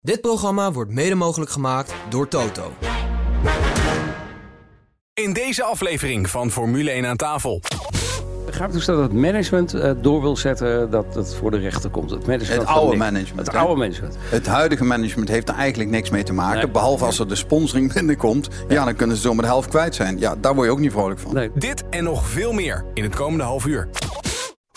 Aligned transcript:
Dit 0.00 0.20
programma 0.20 0.72
wordt 0.72 0.90
mede 0.90 1.14
mogelijk 1.14 1.50
gemaakt 1.50 1.94
door 2.08 2.28
Toto. 2.28 2.72
In 5.14 5.32
deze 5.32 5.62
aflevering 5.62 6.30
van 6.30 6.50
Formule 6.50 6.90
1 6.90 7.06
aan 7.06 7.16
tafel. 7.16 7.62
Begrijp 8.46 8.72
dus 8.72 8.84
dat 8.84 8.98
het 8.98 9.12
management 9.12 9.74
uh, 9.74 9.90
door 10.00 10.20
wil 10.20 10.36
zetten 10.36 10.90
dat 10.90 11.14
het 11.14 11.34
voor 11.34 11.50
de 11.50 11.58
rechter 11.58 11.90
komt. 11.90 12.10
Het, 12.10 12.26
management 12.26 12.60
het 12.60 12.70
oude 12.70 12.90
Nick. 12.90 12.98
management. 12.98 13.46
Het 13.46 13.54
hè? 13.56 13.60
oude 13.60 13.80
management. 13.80 14.16
Het 14.20 14.46
huidige 14.46 14.84
management 14.84 15.28
heeft 15.28 15.48
er 15.48 15.54
eigenlijk 15.54 15.90
niks 15.90 16.10
mee 16.10 16.22
te 16.22 16.32
maken. 16.32 16.58
Nee. 16.58 16.70
Behalve 16.70 17.04
als 17.04 17.18
er 17.18 17.28
de 17.28 17.36
sponsoring 17.36 17.92
binnenkomt. 17.94 18.48
Ja, 18.68 18.84
dan 18.84 18.94
kunnen 18.94 19.16
ze 19.16 19.22
zomaar 19.22 19.42
de 19.42 19.50
helft 19.50 19.68
kwijt 19.68 19.94
zijn. 19.94 20.18
Ja, 20.18 20.34
daar 20.40 20.54
word 20.54 20.66
je 20.66 20.72
ook 20.72 20.78
niet 20.78 20.92
vrolijk 20.92 21.20
van. 21.20 21.34
Nee. 21.34 21.50
Dit 21.54 21.84
en 21.90 22.04
nog 22.04 22.26
veel 22.26 22.52
meer 22.52 22.84
in 22.94 23.02
het 23.02 23.14
komende 23.14 23.44
half 23.44 23.66
uur. 23.66 23.88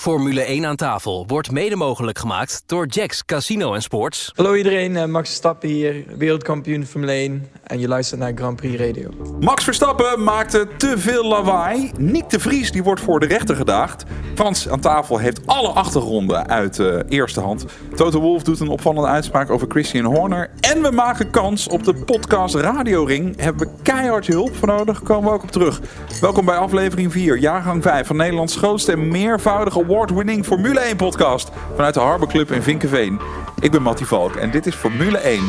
Formule 0.02 0.42
1 0.42 0.66
aan 0.66 0.76
tafel 0.76 1.24
wordt 1.28 1.52
mede 1.52 1.76
mogelijk 1.76 2.20
gemaakt 2.20 2.64
door 2.66 2.86
Jacks 2.86 3.26
Casino 3.26 3.74
en 3.74 3.82
Sports. 3.82 4.32
Hallo 4.36 4.56
iedereen, 4.56 4.98
eh, 4.98 5.06
Max 5.06 5.28
Verstappen 5.28 5.70
hier, 5.70 6.04
wereldkampioen 6.18 6.86
Formule 6.86 7.12
1 7.12 7.48
en 7.64 7.80
je 7.80 7.88
luistert 7.88 8.20
naar 8.20 8.32
Grand 8.36 8.56
Prix 8.56 8.80
Radio. 8.80 9.10
Max 9.40 9.64
Verstappen 9.64 10.24
maakte 10.24 10.68
te 10.78 10.94
veel 10.98 11.28
lawaai. 11.28 11.92
Nick 11.98 12.30
de 12.30 12.40
Vries 12.40 12.72
die 12.72 12.84
wordt 12.84 13.02
voor 13.02 13.20
de 13.20 13.26
rechter 13.26 13.56
gedaagd. 13.56 14.04
Frans 14.36 14.70
aan 14.70 14.80
tafel 14.80 15.18
heeft 15.18 15.48
alle 15.48 15.70
achtergronden 15.70 16.48
uit 16.48 16.80
eh, 16.80 17.00
eerste 17.10 17.40
hand. 17.40 17.66
Toto 17.96 18.20
Wolf 18.20 18.44
doet 18.44 18.60
een 18.60 18.68
opvallende 18.68 19.10
uitspraak 19.10 19.50
over 19.50 19.68
Christian 19.70 20.06
Horner. 20.06 20.50
En 20.60 20.82
we 20.82 20.92
maken 20.92 21.30
kans 21.30 21.68
op 21.68 21.84
de 21.84 21.94
podcast 21.94 22.56
Radio 22.56 23.04
Ring. 23.04 23.40
Hebben 23.42 23.68
we 23.68 23.74
keihard 23.84 24.26
je 24.26 24.32
hulp 24.32 24.56
voor 24.56 24.68
nodig, 24.68 25.04
komen 25.04 25.30
we 25.30 25.36
ook 25.36 25.44
op 25.44 25.52
terug. 25.52 25.82
Welkom 26.22 26.46
bij 26.46 26.58
aflevering 26.58 27.12
4, 27.12 27.38
jaargang 27.38 27.84
5 27.84 28.08
van 28.08 28.16
Nederlands 28.16 28.56
grootste 28.56 28.92
en 28.92 29.08
meervoudige 29.08 29.90
award-winning 29.92 30.46
Formule 30.46 30.80
1 30.80 30.96
podcast. 30.96 31.50
Vanuit 31.76 31.94
de 31.94 32.00
Harbor 32.00 32.28
Club 32.28 32.52
in 32.52 32.62
Vinkenveen. 32.62 33.20
Ik 33.60 33.72
ben 33.72 33.82
Mattie 33.82 34.06
Valk 34.06 34.36
en 34.36 34.52
dit 34.52 34.66
is 34.66 34.76
Formule 34.76 35.18
1 35.18 35.44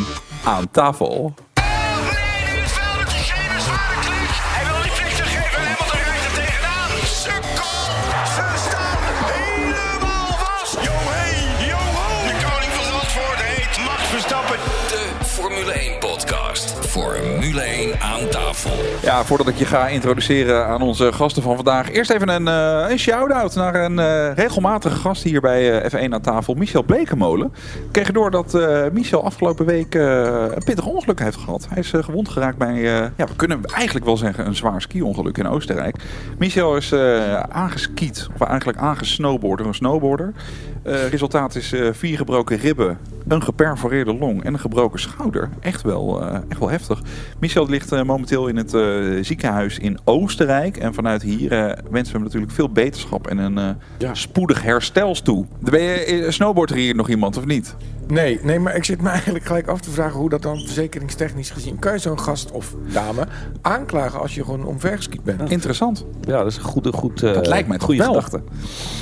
aan 0.44 0.70
tafel. 0.70 1.34
Hij 17.02 17.31
wil 17.54 17.60
niet 17.60 17.60
flexen 17.60 17.60
geven 17.60 17.60
en 17.60 17.60
Hamilton 17.60 17.60
rijdt 17.60 17.60
tegenaan. 17.60 17.60
Sukkel! 17.60 17.60
Ze 17.60 17.60
staan 17.60 17.60
helemaal 17.60 17.60
vast. 17.60 17.60
Yo 17.60 17.60
hey, 17.60 17.60
yo 17.60 17.60
ho! 17.60 17.60
De 17.60 17.60
koning 17.60 17.60
van 17.60 17.60
Zandvoort 17.60 17.60
heet 17.60 17.60
Max 17.60 17.60
Verstappen. 17.60 17.60
De 17.60 17.60
Formule 17.60 17.60
1 17.60 17.60
podcast. 17.60 17.60
Formule 17.60 17.60
1 17.60 18.00
aan 18.00 18.28
tafel. 18.28 18.92
Ja, 19.02 19.24
voordat 19.24 19.48
ik 19.48 19.56
je 19.56 19.64
ga 19.64 19.88
introduceren 19.88 20.66
aan 20.66 20.82
onze 20.82 21.12
gasten 21.12 21.42
van 21.42 21.54
vandaag. 21.54 21.90
Eerst 21.90 22.10
even 22.10 22.28
een, 22.28 22.48
eh, 22.48 22.90
een 22.90 22.98
shout-out 22.98 23.54
naar 23.54 23.74
een 23.74 23.98
eh, 23.98 24.34
regelmatige 24.34 24.96
gast 24.96 25.22
hier 25.22 25.40
bij 25.40 25.80
eh, 25.80 25.90
F1 25.90 26.12
aan 26.12 26.20
tafel. 26.20 26.54
Michel 26.54 26.82
Blekemolen. 26.82 27.52
We 27.52 27.90
kregen 27.90 28.14
door 28.14 28.30
dat 28.30 28.58
Michel 28.92 29.24
afgelopen 29.24 29.66
week 29.66 29.94
een 29.94 30.64
pittig 30.64 30.86
ongeluk 30.86 31.18
heeft 31.18 31.36
gehad. 31.36 31.66
Hij 31.68 31.78
is 31.78 31.92
gewond 31.94 32.28
geraakt 32.28 32.58
bij, 32.58 32.74
ja, 33.16 33.26
we 33.26 33.36
kunnen 33.36 33.64
eigenlijk 33.64 34.04
wel 34.04 34.16
zeggen, 34.16 34.46
een 34.46 34.54
zwaar 34.54 34.82
ski-ongeluk 34.82 35.38
in 35.38 35.48
Oostenrijk. 35.48 35.96
Michel 36.38 36.76
is 36.76 36.94
aangeskiet, 37.48 38.28
of 38.34 38.48
eigenlijk 38.48 38.78
aangesnowboard 38.78 39.58
door 39.58 39.66
een 39.66 39.74
snowboarder. 39.74 40.32
Resultaat 40.82 41.54
is 41.54 41.74
vier 41.92 42.16
gebroken 42.16 42.56
ribben, 42.56 42.98
een 43.28 43.42
geperforeerde 43.42 44.14
long 44.14 44.44
en 44.44 44.52
een 44.52 44.60
gebroken 44.60 45.00
schouder. 45.00 45.48
Echt 45.60 45.82
wel, 45.82 46.22
echt 46.48 46.58
wel 46.58 46.70
heftig. 46.70 47.02
Michel 47.42 47.68
ligt 47.68 47.92
eh, 47.92 48.02
momenteel 48.02 48.46
in 48.48 48.56
het 48.56 48.74
eh, 48.74 48.82
ziekenhuis 49.20 49.78
in 49.78 49.98
Oostenrijk. 50.04 50.76
En 50.76 50.94
vanuit 50.94 51.22
hier 51.22 51.52
eh, 51.52 51.58
wensen 51.90 52.12
we 52.12 52.12
hem 52.12 52.22
natuurlijk 52.22 52.52
veel 52.52 52.68
beterschap 52.68 53.26
en 53.26 53.38
een 53.38 53.58
eh, 53.58 54.10
spoedig 54.12 54.62
herstel 54.62 55.14
toe. 55.14 55.46
Ben 55.60 55.82
je, 55.82 55.90
eh, 55.94 56.30
snowboardt 56.30 56.70
er 56.70 56.78
hier 56.78 56.94
nog 56.94 57.08
iemand 57.08 57.36
of 57.36 57.44
niet? 57.44 57.76
Nee, 58.08 58.40
nee, 58.42 58.58
maar 58.58 58.76
ik 58.76 58.84
zit 58.84 59.00
me 59.00 59.08
eigenlijk 59.18 59.44
gelijk 59.44 59.66
af 59.66 59.80
te 59.80 59.90
vragen 59.90 60.18
hoe 60.18 60.28
dat 60.28 60.42
dan 60.42 60.58
verzekeringstechnisch 60.58 61.50
gezien. 61.50 61.78
Kan 61.78 61.92
je 61.92 61.98
zo'n 61.98 62.20
gast 62.20 62.50
of 62.50 62.74
dame 62.92 63.26
aanklagen 63.60 64.20
als 64.20 64.34
je 64.34 64.44
gewoon 64.44 64.64
omvergeskiet 64.64 65.24
bent? 65.24 65.50
Interessant. 65.50 66.04
Ja, 66.20 66.38
dat 66.38 66.46
is 66.46 66.56
een 66.56 66.62
goede, 66.62 66.92
goed, 66.92 67.22
eh, 67.22 67.32
Dat 67.34 67.46
lijkt 67.46 67.68
mij 67.68 67.78
toch 67.78 67.86
goede 67.86 68.02
gedachte. 68.02 68.42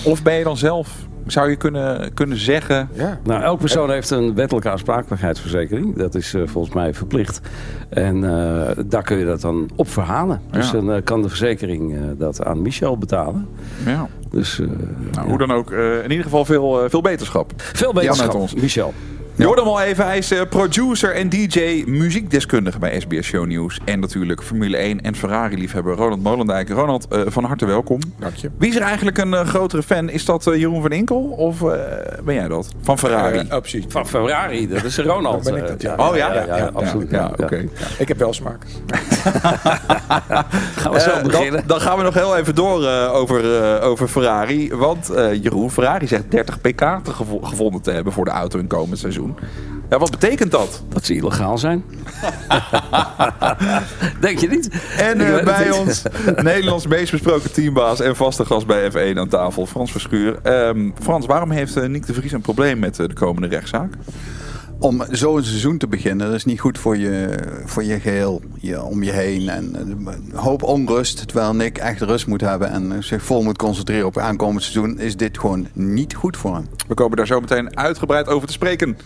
Of 0.05 0.23
ben 0.23 0.35
je 0.35 0.45
dan 0.45 0.57
zelf, 0.57 1.09
zou 1.27 1.51
je 1.51 1.57
kunnen, 1.57 2.15
kunnen 2.15 2.37
zeggen... 2.39 2.89
Ja. 2.93 3.19
Nou, 3.25 3.43
elk 3.43 3.59
persoon 3.59 3.91
heeft 3.91 4.11
een 4.11 4.35
wettelijke 4.35 4.71
aansprakelijkheidsverzekering. 4.71 5.97
Dat 5.97 6.15
is 6.15 6.35
eh, 6.35 6.43
volgens 6.47 6.75
mij 6.75 6.95
verplicht. 6.95 7.41
En 7.89 8.25
eh, 8.25 8.77
daar 8.87 9.03
kun 9.03 9.17
je 9.19 9.25
dat 9.25 9.41
dan 9.41 9.71
op 9.77 9.89
verhalen. 9.89 10.41
Dus 10.51 10.67
Ja. 10.67 10.73
dan 10.73 10.93
eh, 10.93 11.03
kan 11.05 11.23
de 11.23 11.29
verzekering 11.29 11.95
eh, 11.95 12.01
dat 12.19 12.45
aan 12.45 12.63
Michel 12.63 12.99
betalen. 12.99 13.49
Ja. 13.87 14.09
Dus 14.31 14.61
eh, 14.61 14.67
Nou, 14.67 14.79
ja. 15.13 15.25
Hoe 15.25 15.39
dan 15.39 15.53
ook, 15.53 15.71
eh, 15.71 15.97
in 16.05 16.11
ieder 16.11 16.25
geval 16.25 16.45
veel, 16.45 16.89
veel 16.89 17.01
beterschap. 17.01 17.53
veel 17.57 17.93
met 17.93 18.03
beterschap, 18.03 18.35
ons. 18.35 18.55
Michel. 18.55 18.95
Je 19.35 19.47
hoorde 19.47 19.61
hem 19.63 19.71
al 19.71 19.81
even, 19.81 20.05
hij 20.07 20.19
is 20.19 20.31
eh, 20.31 20.41
producer 20.49 21.15
en 21.15 21.29
DJ, 21.29 21.83
muziekdeskundige 21.87 22.79
bij 22.79 23.01
SBS 23.01 23.27
Show 23.27 23.47
News. 23.47 23.81
En 23.85 24.01
natuurlijk 24.01 24.43
Formule 24.43 24.77
1 24.77 25.01
en 25.01 25.15
Ferrari-liefhebber 25.15 25.95
Ronald 25.97 26.23
Molendijk. 26.23 26.69
Ronald, 26.69 27.07
eh, 27.09 27.21
van 27.27 27.45
harte 27.45 27.67
welkom. 27.67 28.01
Dank 28.19 28.35
je. 28.35 28.51
Wie 28.59 28.69
is 28.71 28.77
er 28.77 28.83
eigenlijk 28.83 29.19
een 29.19 29.35
eh, 29.35 29.47
grotere 29.47 29.83
fan? 29.83 30.09
Is 30.09 30.25
dat 30.25 30.47
eh, 30.47 30.57
Jeroen 30.59 30.83
van 30.83 30.91
Inkel 30.93 31.21
of 31.23 31.63
eh, 31.63 31.69
ben 32.25 32.35
jij 32.35 32.49
dat? 32.49 32.69
Van 32.83 32.99
Ferrari? 32.99 33.39
Eh, 33.39 33.45
oh, 33.55 33.59
precies. 33.61 33.85
Van 33.89 34.07
Ferrari, 34.07 34.69
dat 34.69 34.85
is 34.85 34.99
Ronald. 34.99 35.45
Dan 35.45 35.55
ben 35.55 35.63
ik 35.63 35.69
dat, 35.69 35.83
ja. 35.83 35.95
Oh 35.97 36.17
ja? 36.17 36.35
ja, 36.35 36.45
ja, 36.47 36.57
Ja, 36.57 36.71
absoluut. 36.73 37.11
ja, 37.11 37.31
oké. 37.37 37.69
Ik 37.99 38.09
heb 38.09 38.19
wel 38.19 38.33
smaak. 38.33 38.63
Gaan 40.77 40.93
we 40.93 41.01
zo 41.01 41.23
beginnen. 41.23 41.53
dan, 41.53 41.63
dan 41.67 41.81
gaan 41.81 41.97
we 41.99 42.03
nog 42.05 42.15
heel 42.15 42.37
even 42.37 42.55
door 42.55 42.85
eh, 42.87 43.15
over, 43.15 43.63
eh, 43.79 43.87
over 43.89 44.09
Ferrari. 44.09 44.75
Want 44.75 45.11
eh, 45.11 45.43
Jeroen, 45.43 45.71
Ferrari 45.71 46.07
zegt 46.07 46.31
30 46.31 46.61
pk 46.61 46.79
te 47.03 47.13
gevo- 47.13 47.41
gevonden 47.43 47.81
te 47.83 47.91
hebben 47.91 48.13
voor 48.13 48.25
de 48.25 48.31
auto 48.31 48.59
in 48.59 48.67
komend 48.67 48.99
seizoen. 48.99 49.20
Ja, 49.91 49.99
wat 49.99 50.11
betekent 50.11 50.51
dat? 50.51 50.83
Dat 50.89 51.05
ze 51.05 51.15
illegaal 51.15 51.59
zijn. 51.59 51.85
Denk 54.21 54.39
je 54.39 54.49
niet? 54.49 54.69
En 54.97 55.21
eh, 55.21 55.45
bij 55.45 55.65
niet. 55.65 55.79
ons 55.79 56.03
Nederlands 56.43 56.87
meest 56.87 57.11
besproken 57.11 57.53
teambaas 57.53 58.01
en 58.01 58.17
vaste 58.17 58.45
gast 58.45 58.67
bij 58.67 58.91
F1 58.91 59.19
aan 59.19 59.29
tafel, 59.29 59.67
Frans 59.67 59.93
Verschuur. 59.93 60.39
Ehm, 60.43 60.91
Frans, 61.03 61.27
waarom 61.27 61.51
heeft 61.51 61.77
eh, 61.77 61.89
Nick 61.89 62.07
de 62.07 62.15
Vries 62.15 62.33
een 62.33 62.41
probleem 62.41 62.79
met 62.79 62.99
eh, 62.99 63.07
de 63.07 63.15
komende 63.15 63.49
rechtszaak? 63.49 63.93
Om 64.83 65.05
zo 65.13 65.37
een 65.37 65.45
seizoen 65.45 65.79
te 65.79 65.87
beginnen, 65.87 66.27
dat 66.27 66.37
is 66.37 66.45
niet 66.45 66.61
goed 66.61 66.79
voor 66.79 66.97
je, 66.97 67.39
voor 67.65 67.85
je 67.85 68.01
geheel, 68.01 68.41
je, 68.61 68.83
om 68.83 69.03
je 69.03 69.11
heen. 69.11 69.49
En 69.49 69.75
eh, 69.75 69.81
een 69.81 70.33
hoop 70.35 70.63
onrust, 70.63 71.27
terwijl 71.27 71.55
Nick 71.55 71.79
echt 71.79 72.01
rust 72.01 72.27
moet 72.27 72.41
hebben 72.41 72.71
en 72.71 73.05
zich 73.05 73.23
vol 73.23 73.43
moet 73.43 73.59
concentreren 73.59 74.07
op 74.07 74.15
het 74.15 74.25
aankomend 74.25 74.63
seizoen, 74.63 74.99
is 74.99 75.17
dit 75.17 75.39
gewoon 75.39 75.67
niet 75.73 76.15
goed 76.15 76.37
voor 76.37 76.55
hem. 76.55 76.67
We 76.89 76.95
komen 76.95 77.17
daar 77.17 77.27
zo 77.27 77.41
meteen 77.41 77.77
uitgebreid 77.77 78.29
over 78.29 78.47
te 78.47 78.53
spreken. 78.53 78.97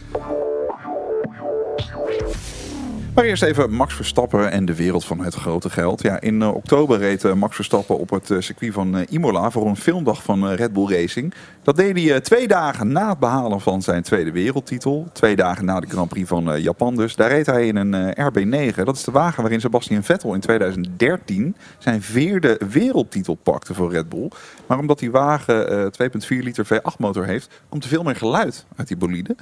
Maar 3.14 3.24
eerst 3.24 3.42
even 3.42 3.70
Max 3.70 3.94
Verstappen 3.94 4.50
en 4.50 4.64
de 4.64 4.74
wereld 4.74 5.04
van 5.04 5.20
het 5.20 5.34
grote 5.34 5.70
geld. 5.70 6.02
Ja, 6.02 6.20
in 6.20 6.42
eh, 6.42 6.54
oktober 6.54 6.98
reed 6.98 7.24
eh, 7.24 7.32
Max 7.32 7.54
Verstappen 7.54 7.98
op 7.98 8.10
het 8.10 8.30
eh, 8.30 8.40
circuit 8.40 8.72
van 8.72 9.06
Imola 9.08 9.50
voor 9.50 9.66
een 9.66 9.76
filmdag 9.76 10.22
van 10.22 10.48
Red 10.48 10.72
Bull 10.72 10.88
Racing. 10.88 11.34
Dat 11.64 11.76
deed 11.76 12.08
hij 12.08 12.20
twee 12.20 12.48
dagen 12.48 12.92
na 12.92 13.08
het 13.08 13.18
behalen 13.18 13.60
van 13.60 13.82
zijn 13.82 14.02
tweede 14.02 14.32
wereldtitel. 14.32 15.08
Twee 15.12 15.36
dagen 15.36 15.64
na 15.64 15.80
de 15.80 15.86
Grand 15.86 16.08
Prix 16.08 16.28
van 16.28 16.60
Japan 16.60 16.96
dus. 16.96 17.16
Daar 17.16 17.28
reed 17.28 17.46
hij 17.46 17.66
in 17.66 17.76
een 17.76 17.94
eh, 17.94 18.26
RB9. 18.26 18.74
Dat 18.84 18.96
is 18.96 19.04
de 19.04 19.10
wagen 19.10 19.42
waarin 19.42 19.60
Sebastian 19.60 20.02
Vettel 20.02 20.34
in 20.34 20.40
2013 20.40 21.56
zijn 21.78 22.02
vierde 22.02 22.60
wereldtitel 22.70 23.34
pakte 23.34 23.74
voor 23.74 23.92
Red 23.92 24.08
Bull. 24.08 24.30
Maar 24.66 24.78
omdat 24.78 24.98
die 24.98 25.10
wagen 25.10 25.92
eh 25.92 26.08
2,4 26.10 26.28
liter 26.28 26.66
V8 26.66 26.96
motor 26.98 27.24
heeft, 27.24 27.62
komt 27.68 27.84
er 27.84 27.90
veel 27.90 28.02
meer 28.02 28.16
geluid 28.16 28.66
uit 28.76 28.88
die 28.88 28.96
bolide. 28.96 29.36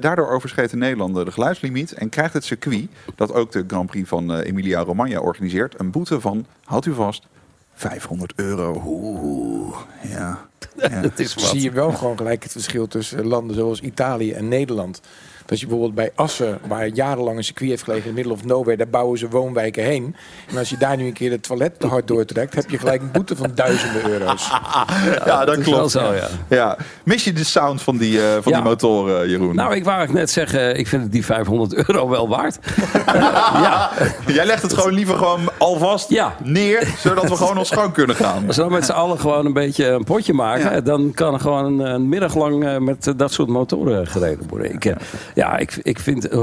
Daardoor 0.00 0.30
overschreed 0.30 0.70
de 0.70 0.76
Nederlander 0.76 1.24
de 1.24 1.32
geluidslimiet 1.32 1.92
en 1.92 2.08
krijgt 2.08 2.34
het 2.34 2.44
circuit, 2.44 2.88
dat 3.14 3.32
ook 3.32 3.52
de 3.52 3.64
Grand 3.66 3.90
Prix 3.90 4.08
van 4.08 4.32
eh, 4.32 4.48
Emilia-Romagna 4.48 5.20
organiseert, 5.20 5.80
een 5.80 5.90
boete 5.90 6.20
van, 6.20 6.46
houdt 6.64 6.86
u 6.86 6.94
vast, 6.94 7.26
500 7.74 8.32
euro. 8.36 8.82
Oeh, 8.86 9.76
ja. 10.02 10.48
ja. 10.76 10.88
Het 10.88 11.20
is 11.20 11.34
wat. 11.34 11.44
Zie 11.44 11.60
je 11.60 11.70
wel 11.70 11.92
gewoon 11.92 12.16
gelijk 12.16 12.42
het 12.42 12.52
verschil 12.52 12.86
tussen 12.86 13.26
landen 13.26 13.56
zoals 13.56 13.80
Italië 13.80 14.32
en 14.32 14.48
Nederland. 14.48 15.00
Dat 15.52 15.60
je 15.60 15.66
bijvoorbeeld 15.66 15.94
bij 15.96 16.10
Assen, 16.14 16.58
waar 16.66 16.86
jarenlang 16.86 17.36
een 17.36 17.44
circuit 17.44 17.70
heeft 17.70 17.82
gelegen 17.82 18.04
in 18.04 18.08
the 18.10 18.14
middle 18.14 18.32
of 18.32 18.44
nowhere, 18.44 18.76
daar 18.76 18.88
bouwen 18.88 19.18
ze 19.18 19.28
woonwijken 19.28 19.84
heen. 19.84 20.16
En 20.50 20.58
als 20.58 20.70
je 20.70 20.76
daar 20.76 20.96
nu 20.96 21.06
een 21.06 21.12
keer 21.12 21.30
het 21.30 21.42
toilet 21.42 21.80
te 21.80 21.86
hard 21.86 22.08
doortrekt, 22.08 22.54
heb 22.54 22.70
je 22.70 22.78
gelijk 22.78 23.00
een 23.02 23.10
boete 23.12 23.36
van 23.36 23.50
duizenden 23.54 24.10
euro's. 24.10 24.50
Ja, 25.24 25.44
dat 25.44 25.58
klopt. 25.58 25.90
zo, 25.90 26.12
ja. 26.14 26.28
Ja. 26.48 26.76
Mis 27.04 27.24
je 27.24 27.32
de 27.32 27.44
sound 27.44 27.82
van 27.82 27.96
die, 27.96 28.18
eh, 28.22 28.32
van 28.40 28.52
Ja. 28.52 28.58
die 28.58 28.62
motoren, 28.68 29.28
Jeroen? 29.28 29.54
Nou, 29.54 29.74
ik 29.74 29.84
wou 29.84 30.12
net 30.12 30.30
zeggen, 30.30 30.78
ik 30.78 30.86
vind 30.86 31.02
het 31.02 31.12
die 31.12 31.24
500 31.24 31.74
euro 31.88 32.08
wel 32.08 32.28
waard. 32.28 32.58
ja, 33.66 33.90
Jij 34.26 34.46
legt 34.46 34.62
het 34.62 34.72
gewoon 34.72 34.92
liever 34.92 35.16
gewoon 35.16 35.40
alvast 35.58 36.08
Ja. 36.08 36.36
neer, 36.42 36.94
zodat 36.98 37.28
we 37.28 37.36
gewoon 37.36 37.58
ons 37.58 37.70
gang 37.70 37.92
kunnen 37.92 38.16
gaan. 38.16 38.46
als 38.46 38.56
we 38.56 38.62
dan 38.62 38.72
met 38.72 38.84
z'n 38.84 38.92
allen 38.92 39.18
gewoon 39.20 39.46
een 39.46 39.52
beetje 39.52 39.86
een 39.86 40.04
potje 40.04 40.32
maken, 40.32 40.72
Ja. 40.72 40.80
dan 40.80 41.12
kan 41.14 41.34
er 41.34 41.40
gewoon 41.40 41.64
een, 41.80 41.92
een 41.94 42.08
middag 42.08 42.34
lang 42.34 42.64
eh, 42.64 42.78
met 42.78 43.06
eh, 43.06 43.14
dat 43.16 43.32
soort 43.32 43.48
motoren 43.48 44.06
gereden 44.06 44.46
worden. 44.48 44.72
Ik, 44.72 44.84
eh, 44.84 44.96
ja, 45.34 45.41
Ja, 45.42 45.56
ik, 45.56 45.78
ik 45.82 45.98
vind 45.98 46.28
eh, 46.28 46.40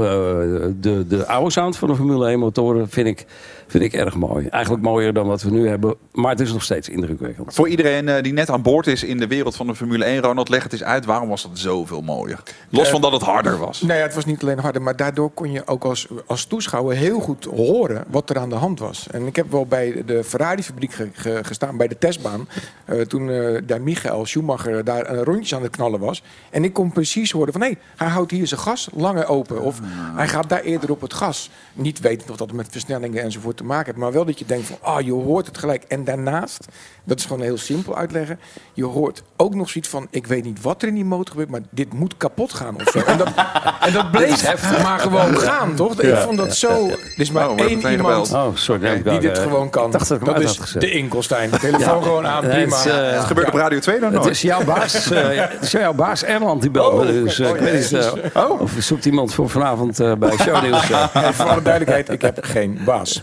de, 0.80 1.06
de 1.08 1.26
oude 1.26 1.50
sound 1.50 1.76
van 1.76 1.88
de 1.88 1.94
Formule 1.94 2.28
1 2.28 2.38
motoren 2.38 2.88
vind 2.88 3.06
ik, 3.06 3.26
vind 3.70 3.84
ik 3.84 3.92
erg 3.92 4.14
mooi. 4.14 4.46
Eigenlijk 4.46 4.82
mooier 4.84 5.12
dan 5.12 5.26
wat 5.26 5.42
we 5.42 5.50
nu 5.50 5.68
hebben. 5.68 5.94
Maar 6.12 6.30
het 6.30 6.40
is 6.40 6.52
nog 6.52 6.62
steeds 6.62 6.88
indrukwekkend. 6.88 7.54
Voor 7.54 7.68
iedereen 7.68 8.08
eh, 8.08 8.22
die 8.22 8.32
net 8.32 8.50
aan 8.50 8.62
boord 8.62 8.86
is 8.86 9.02
in 9.04 9.18
de 9.18 9.26
wereld 9.26 9.56
van 9.56 9.66
de 9.66 9.74
Formule 9.74 10.04
1, 10.04 10.22
Ronald, 10.22 10.48
leg 10.48 10.62
het 10.62 10.72
eens 10.72 10.82
uit. 10.84 11.04
Waarom 11.04 11.28
was 11.28 11.42
dat 11.42 11.50
zoveel 11.58 12.00
mooier? 12.02 12.42
Los 12.70 12.84
Eh, 12.86 12.92
van 12.92 13.00
dat 13.00 13.12
het 13.12 13.22
harder 13.22 13.58
was. 13.58 13.80
Nou 13.80 13.98
ja, 13.98 14.02
het 14.04 14.14
was 14.14 14.24
niet 14.24 14.42
alleen 14.42 14.58
harder, 14.58 14.82
maar 14.82 14.96
daardoor 14.96 15.30
kon 15.30 15.52
je 15.52 15.66
ook 15.66 15.84
als, 15.84 16.06
als 16.26 16.44
toeschouwer 16.44 16.96
heel 16.96 17.20
goed 17.20 17.44
horen 17.44 18.04
wat 18.08 18.30
er 18.30 18.38
aan 18.38 18.48
de 18.48 18.54
hand 18.54 18.78
was. 18.78 19.06
En 19.10 19.26
ik 19.26 19.36
heb 19.36 19.50
wel 19.50 19.66
bij 19.66 20.02
de 20.06 20.24
Ferrari-fabriek 20.24 20.92
ge- 20.92 21.08
ge- 21.12 21.38
gestaan, 21.42 21.76
bij 21.76 21.88
de 21.88 21.98
testbaan, 21.98 22.48
eh, 22.84 23.00
toen 23.00 23.30
eh, 23.30 23.60
daar 23.66 23.80
Michael 23.80 24.26
Schumacher 24.26 24.84
daar 24.84 25.10
een 25.10 25.24
rondjes 25.24 25.54
aan 25.54 25.62
het 25.62 25.76
knallen 25.76 26.00
was. 26.00 26.22
En 26.50 26.64
ik 26.64 26.72
kon 26.72 26.92
precies 26.92 27.30
horen 27.32 27.52
van, 27.52 27.62
hé, 27.62 27.72
hij 27.96 28.08
houdt 28.08 28.30
hier 28.30 28.46
zijn 28.46 28.60
gas 28.60 28.88
langer 28.94 29.26
open. 29.26 29.60
Of 29.62 29.80
hij 30.16 30.28
gaat 30.28 30.48
daar 30.48 30.60
eerder 30.62 30.90
op 30.90 31.00
het 31.00 31.14
gas. 31.14 31.50
Niet 31.72 32.00
wetend 32.00 32.30
of 32.30 32.36
dat 32.36 32.52
met 32.52 32.66
versnellingen 32.70 33.22
enzovoort 33.22 33.59
te 33.60 33.66
maken 33.66 33.86
heeft, 33.86 33.98
maar 33.98 34.12
wel 34.12 34.24
dat 34.24 34.38
je 34.38 34.44
denkt 34.44 34.66
van, 34.66 34.76
ah, 34.80 35.00
je 35.00 35.12
hoort 35.12 35.46
het 35.46 35.58
gelijk. 35.58 35.82
En 35.82 36.04
daarnaast, 36.04 36.66
dat 37.10 37.18
is 37.18 37.24
gewoon 37.24 37.42
heel 37.42 37.58
simpel 37.58 37.96
uitleggen, 37.96 38.38
je 38.72 38.84
hoort 38.84 39.22
ook 39.36 39.54
nog 39.54 39.70
zoiets 39.70 39.90
van, 39.90 40.06
ik 40.10 40.26
weet 40.26 40.44
niet 40.44 40.62
wat 40.62 40.82
er 40.82 40.88
in 40.88 40.94
die 40.94 41.04
motor 41.04 41.30
gebeurt, 41.30 41.50
maar 41.50 41.60
dit 41.70 41.92
moet 41.92 42.16
kapot 42.16 42.52
gaan 42.52 42.74
of 42.74 42.90
zo. 42.92 42.98
En 42.98 43.18
dat, 43.18 43.28
en 43.86 43.92
dat 43.92 44.10
bleef 44.10 44.82
maar 44.82 44.98
gewoon 44.98 45.38
gaan, 45.38 45.74
toch? 45.74 46.00
Ik 46.00 46.16
vond 46.16 46.38
dat 46.38 46.56
zo... 46.56 46.86
Er 46.88 46.98
is 47.16 47.30
maar 47.30 47.48
Oh, 47.50 47.58
één 47.60 47.68
iemand 47.68 47.96
gebeld. 47.96 48.32
Oh, 48.32 48.46
sorry. 48.54 49.02
die 49.02 49.18
dit 49.18 49.36
eh, 49.36 49.42
gewoon 49.42 49.70
kan. 49.70 49.86
ik 49.86 49.92
dacht 49.92 50.24
dat 50.24 50.40
is 50.40 50.58
gezet. 50.58 50.80
de 50.80 50.90
Inkelstein. 50.90 51.50
Telefoon 51.50 52.02
gewoon 52.02 52.26
aan, 52.26 52.40
prima. 52.40 52.76
het 52.76 52.86
is, 52.86 52.92
eh, 52.92 53.10
Het 53.10 53.24
gebeurt 53.24 53.48
op 53.48 53.54
Radio 53.54 53.78
2 53.78 54.00
dan 54.00 54.12
Het 54.12 54.22
nooit. 54.22 54.34
is 54.34 54.42
jouw 54.42 54.64
baas, 54.64 55.10
eh, 55.10 55.28
het 55.50 55.62
is 55.62 55.70
jouw 55.70 55.92
baas 55.92 56.24
Erland 56.24 56.60
die 56.62 56.70
belt. 56.70 57.02
Dus 57.06 57.38
eh, 57.38 57.48
ik 57.48 57.56
weet 57.56 57.72
niet 57.92 57.92
eh, 58.34 58.50
of 58.60 58.72
zoekt 58.78 59.04
iemand 59.04 59.34
voor 59.34 59.48
vanavond 59.50 60.00
eh, 60.00 60.12
bij 60.14 60.36
Shownieuws. 60.44 60.86
voor 61.32 61.44
alle 61.48 61.62
duidelijkheid, 61.62 62.08
ik 62.08 62.22
heb 62.22 62.38
geen 62.40 62.78
baas. 62.84 63.22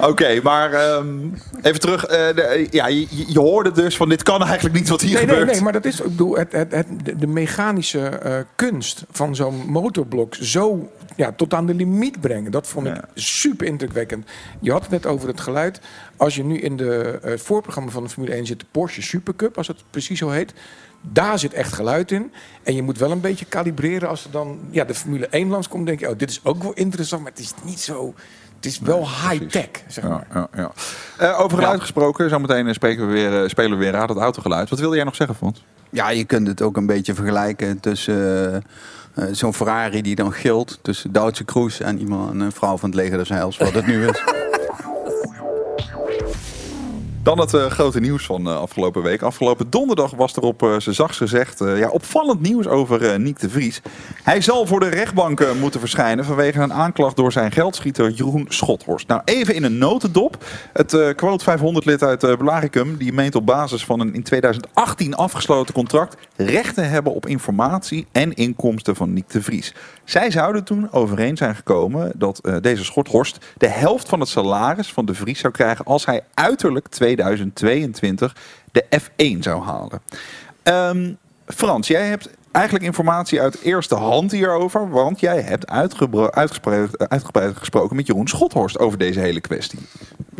Oké, 0.00 0.40
maar 0.42 0.72
ehm, 0.72 1.06
even 1.70 1.80
terug. 1.80 2.04
eh, 2.04 2.34
de- 2.36 2.66
ja, 2.70 2.86
je, 2.86 3.06
je 3.32 3.38
hoorde 3.38 3.72
dus 3.72 3.96
van 3.96 4.08
dit 4.08 4.22
kan 4.22 4.42
eigenlijk 4.44 4.74
niet 4.74 4.88
wat 4.88 5.00
hier 5.00 5.14
Nee, 5.14 5.26
nee, 5.26 5.34
gebeurt. 5.34 5.52
nee, 5.52 5.62
maar 5.62 5.72
dat 5.72 5.84
is, 5.84 5.98
ik 6.00 6.04
bedoel, 6.06 6.36
het, 6.36 6.52
het, 6.52 6.72
het, 6.72 6.86
de- 7.18 7.26
mechanische 7.26 8.06
eh, 8.08 8.38
kunst 8.56 9.04
van 9.10 9.34
zo'n 9.36 9.62
motorblok 9.66 10.34
zo 10.34 10.90
ja, 11.16 11.32
tot 11.32 11.54
aan 11.54 11.66
de 11.66 11.74
limiet 11.74 12.20
brengen. 12.20 12.50
Dat 12.50 12.66
vond 12.66 12.86
ik 12.86 12.94
Ja. 12.94 13.04
super 13.14 13.66
indrukwekkend. 13.66 14.26
Je 14.60 14.70
had 14.72 14.82
het 14.82 14.90
net 14.90 15.06
over 15.06 15.28
het 15.28 15.40
geluid. 15.40 15.80
Als 16.16 16.34
je 16.36 16.44
nu 16.44 16.58
in 16.58 16.76
de, 16.76 17.18
eh, 17.22 17.30
het 17.30 17.40
voorprogramma 17.42 17.90
van 17.90 18.02
de 18.02 18.08
Formule 18.08 18.34
1 18.34 18.46
zit, 18.46 18.60
de 18.60 18.66
Porsche 18.70 19.02
Supercup, 19.02 19.56
als 19.56 19.66
het 19.66 19.82
precies 19.90 20.18
zo 20.18 20.28
heet. 20.30 20.52
Daar 21.02 21.38
zit 21.38 21.52
echt 21.52 21.72
geluid 21.72 22.10
in. 22.12 22.32
En 22.62 22.74
je 22.74 22.82
moet 22.82 22.98
wel 22.98 23.10
een 23.10 23.20
beetje 23.20 23.44
kalibreren 23.44 24.08
als 24.08 24.24
er 24.24 24.30
dan 24.30 24.58
ja, 24.70 24.84
de 24.84 24.94
Formule 24.94 25.26
1 25.26 25.48
langskomt. 25.48 25.86
denk 25.86 26.00
je, 26.00 26.08
oh, 26.08 26.18
dit 26.18 26.30
is 26.30 26.40
ook 26.42 26.62
wel 26.62 26.72
interessant, 26.72 27.22
maar 27.22 27.30
het 27.30 27.40
is 27.40 27.52
niet 27.64 27.80
zo... 27.80 28.14
Het 28.60 28.68
is 28.70 28.78
wel 28.78 29.08
high-tech, 29.08 29.68
zeg 29.86 30.04
maar. 30.04 30.26
Ja, 30.34 30.48
ja, 30.54 30.62
ja. 30.62 30.70
Eh, 31.30 31.40
over 31.40 31.58
geluid 31.58 31.80
gesproken, 31.80 32.28
zometeen 32.30 32.66
eh, 32.66 32.74
spreken 32.74 33.06
we 33.06 33.12
weer, 33.12 33.42
eh, 33.42 33.48
spelen 33.48 33.70
we 33.70 33.76
weer 33.84 33.92
Raad 33.92 34.08
het 34.08 34.18
Autogeluid. 34.18 34.70
Wat 34.70 34.78
wilde 34.78 34.96
jij 34.96 35.04
nog 35.04 35.14
zeggen, 35.14 35.36
Fons? 35.36 35.64
Ja, 35.90 36.10
je 36.10 36.24
kunt 36.24 36.46
het 36.46 36.62
ook 36.62 36.76
een 36.76 36.86
beetje 36.86 37.14
vergelijken 37.14 37.80
tussen 37.80 38.52
eh, 38.52 38.56
eh, 39.14 39.34
zo'n 39.34 39.54
Ferrari 39.54 40.02
die 40.02 40.14
dan 40.14 40.32
gilt. 40.32 40.78
Tussen 40.82 41.12
Duitse 41.12 41.44
Kroes 41.44 41.80
en 41.80 41.98
iemand, 41.98 42.40
een 42.40 42.52
vrouw 42.52 42.76
van 42.76 42.88
het 42.90 42.98
leger 42.98 43.18
des 43.18 43.28
Heils, 43.28 43.56
wat 43.56 43.72
het 43.72 43.86
nu 43.86 44.08
is. 44.08 44.22
Dan 47.22 47.38
het 47.38 47.54
eh, 47.54 47.66
grote 47.66 48.00
nieuws 48.00 48.26
van 48.26 48.46
eh, 48.46 48.56
afgelopen 48.56 49.02
week. 49.02 49.22
Afgelopen 49.22 49.70
donderdag 49.70 50.10
was 50.10 50.36
er 50.36 50.42
op 50.42 50.62
uh, 50.62 50.74
zijn 50.78 50.94
zachts 50.94 51.16
gezegd 51.16 51.58
ja, 51.58 51.88
opvallend 51.88 52.40
nieuws 52.40 52.66
over 52.66 53.20
Niek 53.20 53.40
de 53.40 53.50
Vries. 53.50 53.82
Hij 54.22 54.40
zal 54.40 54.66
voor 54.66 54.80
de 54.80 54.88
rechtbank 54.88 55.54
moeten 55.60 55.80
verschijnen 55.80 56.24
vanwege 56.24 56.60
een 56.60 56.72
aanklacht 56.72 57.16
door 57.16 57.32
zijn 57.32 57.52
geldschieter 57.52 58.10
Jeroen 58.10 58.46
Schothorst. 58.48 59.08
Nou, 59.08 59.22
even 59.24 59.54
in 59.54 59.64
een 59.64 59.78
notendop. 59.78 60.44
Het 60.72 61.14
quote 61.16 61.44
500 61.44 61.84
lid 61.84 62.02
uit 62.02 62.24
uh, 62.24 62.36
Belaricum 62.36 62.96
die 62.96 63.12
meent 63.12 63.34
op 63.34 63.46
basis 63.46 63.84
van 63.84 64.00
een 64.00 64.14
in 64.14 64.22
2018 64.22 65.14
afgesloten 65.14 65.74
contract 65.74 66.16
recht 66.36 66.74
te 66.74 66.80
hebben 66.80 67.14
op 67.14 67.26
informatie 67.26 68.06
en 68.12 68.34
inkomsten 68.34 68.96
van 68.96 69.12
Niek 69.12 69.30
de 69.30 69.42
Vries. 69.42 69.74
Zij 70.10 70.30
zouden 70.30 70.64
toen 70.64 70.92
overeen 70.92 71.36
zijn 71.36 71.54
gekomen 71.54 72.12
dat 72.16 72.40
uh, 72.42 72.56
deze 72.60 72.84
Schothorst 72.84 73.38
de 73.56 73.68
helft 73.68 74.08
van 74.08 74.20
het 74.20 74.28
salaris 74.28 74.92
van 74.92 75.04
de 75.04 75.14
Vries 75.14 75.38
zou 75.38 75.52
krijgen 75.52 75.84
als 75.84 76.06
hij 76.06 76.24
uiterlijk 76.34 76.88
2022 76.88 78.36
de 78.72 78.84
F1 79.00 79.38
zou 79.38 79.62
halen. 79.62 80.00
Um, 80.62 81.18
Frans, 81.46 81.88
jij 81.88 82.06
hebt 82.06 82.30
eigenlijk 82.52 82.84
informatie 82.84 83.40
uit 83.40 83.60
eerste 83.62 83.94
hand 83.94 84.32
hierover, 84.32 84.90
want 84.90 85.20
jij 85.20 85.40
hebt 85.40 85.70
uitgebreid 85.70 87.56
gesproken 87.56 87.96
met 87.96 88.06
Jeroen 88.06 88.28
Schothorst 88.28 88.78
over 88.78 88.98
deze 88.98 89.20
hele 89.20 89.40
kwestie. 89.40 89.78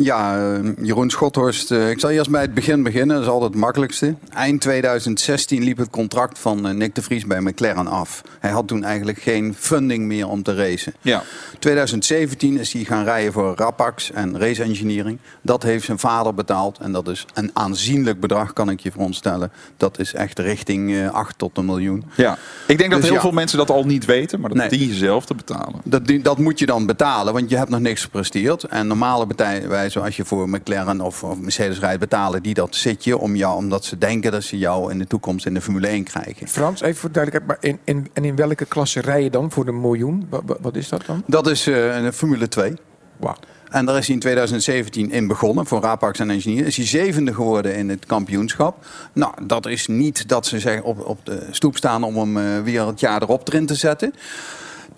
Ja, 0.03 0.51
uh, 0.59 0.73
Jeroen 0.83 1.11
Schothorst. 1.11 1.71
Uh, 1.71 1.91
ik 1.91 2.01
zal 2.01 2.11
eerst 2.11 2.31
bij 2.31 2.41
het 2.41 2.55
begin 2.55 2.83
beginnen. 2.83 3.17
Dat 3.17 3.25
is 3.25 3.31
altijd 3.31 3.51
het 3.51 3.61
makkelijkste. 3.61 4.15
Eind 4.29 4.61
2016 4.61 5.63
liep 5.63 5.77
het 5.77 5.91
contract 5.91 6.39
van 6.39 6.67
uh, 6.67 6.75
Nick 6.75 6.95
de 6.95 7.03
Vries 7.03 7.27
bij 7.27 7.41
McLaren 7.41 7.87
af. 7.87 8.23
Hij 8.39 8.51
had 8.51 8.69
toen 8.69 8.85
eigenlijk 8.85 9.19
geen 9.19 9.55
funding 9.59 10.05
meer 10.07 10.29
om 10.29 10.43
te 10.43 10.55
racen. 10.55 10.95
Ja. 11.01 11.23
2017 11.59 12.59
is 12.59 12.73
hij 12.73 12.85
gaan 12.85 13.05
rijden 13.05 13.33
voor 13.33 13.55
Rapax 13.57 14.11
en 14.11 14.39
Race 14.39 14.63
Engineering. 14.63 15.19
Dat 15.43 15.63
heeft 15.63 15.85
zijn 15.85 15.99
vader 15.99 16.35
betaald. 16.35 16.79
En 16.79 16.93
dat 16.93 17.09
is 17.09 17.27
een 17.35 17.51
aanzienlijk 17.53 18.21
bedrag, 18.21 18.53
kan 18.53 18.71
ik 18.71 18.81
je 18.81 18.91
veronderstellen. 18.91 19.53
Dat 19.77 19.99
is 19.99 20.15
echt 20.15 20.39
richting 20.39 21.09
8 21.11 21.39
tot 21.39 21.59
een 21.59 21.65
miljoen. 21.65 22.00
Ja. 22.15 22.39
Ik 22.67 22.79
denk 22.79 22.91
dat 22.91 22.99
Dus 23.01 23.09
heel 23.09 23.19
ja. 23.19 23.25
veel 23.25 23.31
mensen 23.35 23.59
dat 23.59 23.71
al 23.71 23.85
niet 23.85 24.05
weten, 24.05 24.41
maar 24.41 24.49
dat 24.51 24.59
Nee. 24.59 24.69
dien 24.69 24.89
je 24.89 24.95
zelf 24.95 25.25
te 25.27 25.35
betalen. 25.35 25.81
Dat, 25.85 26.03
dat 26.23 26.39
moet 26.39 26.59
je 26.59 26.67
dan 26.67 26.87
betalen, 26.87 27.33
want 27.33 27.51
je 27.51 27.57
hebt 27.57 27.71
nog 27.71 27.81
niks 27.81 28.03
gepresteerd. 28.03 28.65
En 28.65 28.87
normale 28.87 29.27
partijen, 29.27 30.03
als 30.03 30.17
je 30.17 30.25
voor 30.25 30.49
McLaren 30.49 31.01
of, 31.01 31.23
of 31.25 31.39
Mercedes 31.39 31.79
rijdt, 31.79 32.01
betalen 32.01 32.43
die 32.43 32.55
dat 32.55 32.75
zitje 32.75 33.19
om 33.19 33.37
jou, 33.37 33.57
omdat 33.57 33.85
ze 33.85 33.99
denken 33.99 34.33
dat 34.33 34.43
ze 34.43 34.59
jou 34.59 34.91
in 34.91 34.99
de 34.99 35.07
toekomst 35.07 35.47
in 35.47 35.55
de 35.55 35.61
Formule 35.61 35.87
1 35.87 36.05
krijgen. 36.05 36.49
Frans, 36.49 36.81
even 36.81 37.01
voor 37.01 37.13
duidelijkheid, 37.13 37.61
maar 37.61 37.71
in, 37.71 37.79
in, 37.85 38.09
en 38.13 38.25
in 38.25 38.37
welke 38.37 38.65
klasse 38.65 39.01
rij 39.01 39.23
je 39.23 39.31
dan 39.31 39.51
voor 39.51 39.65
de 39.65 39.73
miljoen? 39.73 40.27
Wat, 40.31 40.43
wat- 40.61 40.77
is 40.77 40.89
dat 40.89 41.03
dan? 41.07 41.23
Dat 41.27 41.47
is 41.47 41.67
eh, 41.67 41.97
een 41.97 42.13
Formule 42.13 42.49
2. 42.49 42.75
Wauw. 43.17 43.37
En 43.71 43.85
daar 43.85 43.97
is 43.97 44.07
hij 44.07 44.15
in 44.15 44.21
2017 44.21 45.11
in 45.11 45.27
begonnen 45.27 45.67
voor 45.67 45.81
Rapax 45.81 46.19
en 46.19 46.31
Engineer. 46.31 46.67
Is 46.67 46.77
hij 46.77 46.87
zevende 46.87 47.35
geworden 47.35 47.75
in 47.77 47.89
het 47.89 48.07
kampioenschap. 48.07 48.87
Nou, 49.13 49.35
dat 49.43 49.67
is 49.67 49.87
niet 49.87 50.29
dat 50.29 50.47
ze 50.47 50.59
zeggen 50.59 50.85
op, 50.85 51.07
op 51.07 51.19
de 51.25 51.47
stoep 51.51 51.77
staan 51.77 52.03
om 52.03 52.17
hem 52.17 52.37
eh, 52.37 52.63
weer 52.63 52.87
het 52.87 53.01
jaar 53.01 53.23
erop 53.23 53.49
erin 53.49 53.67
te 53.67 53.75
zetten. 53.75 54.15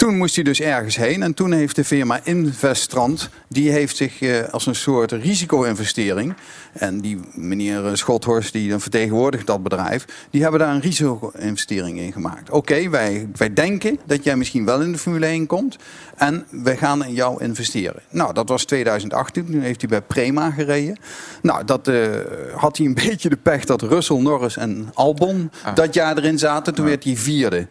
Toen 0.03 0.17
moest 0.17 0.35
hij 0.35 0.45
dus 0.45 0.61
ergens 0.61 0.97
heen. 0.97 1.23
En 1.23 1.35
toen 1.35 1.53
heeft 1.53 1.77
de 1.77 1.85
firma 1.85 2.21
Investrand, 2.25 3.29
die 3.49 3.71
heeft 3.71 3.97
zich 3.97 4.21
eh, 4.21 4.49
als 4.51 4.67
een 4.67 4.75
soort 4.75 5.13
risico-investering. 5.13 6.35
En 6.73 7.01
die 7.01 7.21
meneer 7.33 7.87
eh, 7.87 7.95
Schothorst, 7.95 8.53
die 8.53 8.71
dan 8.71 8.81
vertegenwoordigt 8.81 9.47
dat 9.47 9.63
bedrijf, 9.63 10.05
die 10.31 10.43
hebben 10.43 10.61
daar 10.61 10.75
een 10.75 10.81
risico-investering 10.81 11.99
in 11.99 12.13
gemaakt. 12.13 12.51
Oké, 12.51 12.89
wij, 12.89 13.29
wij 13.37 13.53
denken 13.53 13.99
dat 14.07 14.25
jij 14.25 14.37
misschien 14.37 14.65
wel 14.65 14.81
in 14.81 14.93
de 14.93 14.99
Formule 14.99 15.27
1 15.27 15.47
komt. 15.47 15.77
En 16.17 16.47
wij 16.51 16.77
gaan 16.77 17.05
in 17.05 17.15
jou 17.15 17.45
investeren. 17.45 18.03
Nou, 18.11 18.35
dat 18.35 18.49
was 18.49 18.65
2018. 18.65 19.47
Toen 19.47 19.61
heeft 19.61 19.81
hij 19.81 19.91
bij 19.91 20.01
Prema 20.01 20.51
gereden. 20.51 20.99
Nou, 21.43 21.65
dat 21.65 21.89
eh, 21.89 22.09
had 22.55 22.77
hij 22.77 22.87
een 22.87 22.95
beetje 23.07 23.29
de 23.29 23.37
pech 23.37 23.65
dat 23.65 23.83
Russell, 23.83 24.21
Norris 24.21 24.57
en 24.57 24.91
Albon 24.95 25.51
dat 25.75 25.95
jaar 25.95 26.17
erin 26.17 26.39
zaten. 26.39 26.75
Toen 26.75 26.85
werd 26.85 27.05
hij 27.05 27.17
vierde. 27.17 27.67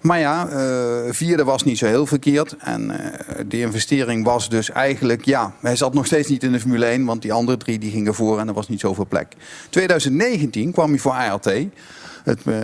Maar 0.00 0.18
ja, 0.18 0.48
vierde 1.12 1.44
was 1.44 1.64
niet 1.64 1.71
zo 1.78 1.86
heel 1.86 2.06
verkeerd. 2.06 2.56
En 2.58 2.90
eh, 2.90 3.44
die 3.46 3.60
investering 3.60 4.24
was 4.24 4.48
dus 4.48 4.70
eigenlijk, 4.70 5.24
ja, 5.24 5.54
hij 5.60 5.76
zat 5.76 5.94
nog 5.94 6.06
steeds 6.06 6.28
niet 6.28 6.42
in 6.42 6.52
de 6.52 6.60
Formule 6.60 6.86
1, 6.86 7.04
want 7.04 7.22
die 7.22 7.32
andere 7.32 7.56
drie 7.56 7.78
die 7.78 7.90
gingen 7.90 8.14
voor 8.14 8.38
en 8.38 8.48
er 8.48 8.54
was 8.54 8.68
niet 8.68 8.80
zoveel 8.80 9.06
plek. 9.06 9.36
2019 9.70 10.72
kwam 10.72 10.90
hij 10.90 10.98
voor 10.98 11.12
ART, 11.12 11.44
het 12.24 12.42
eh, 12.44 12.62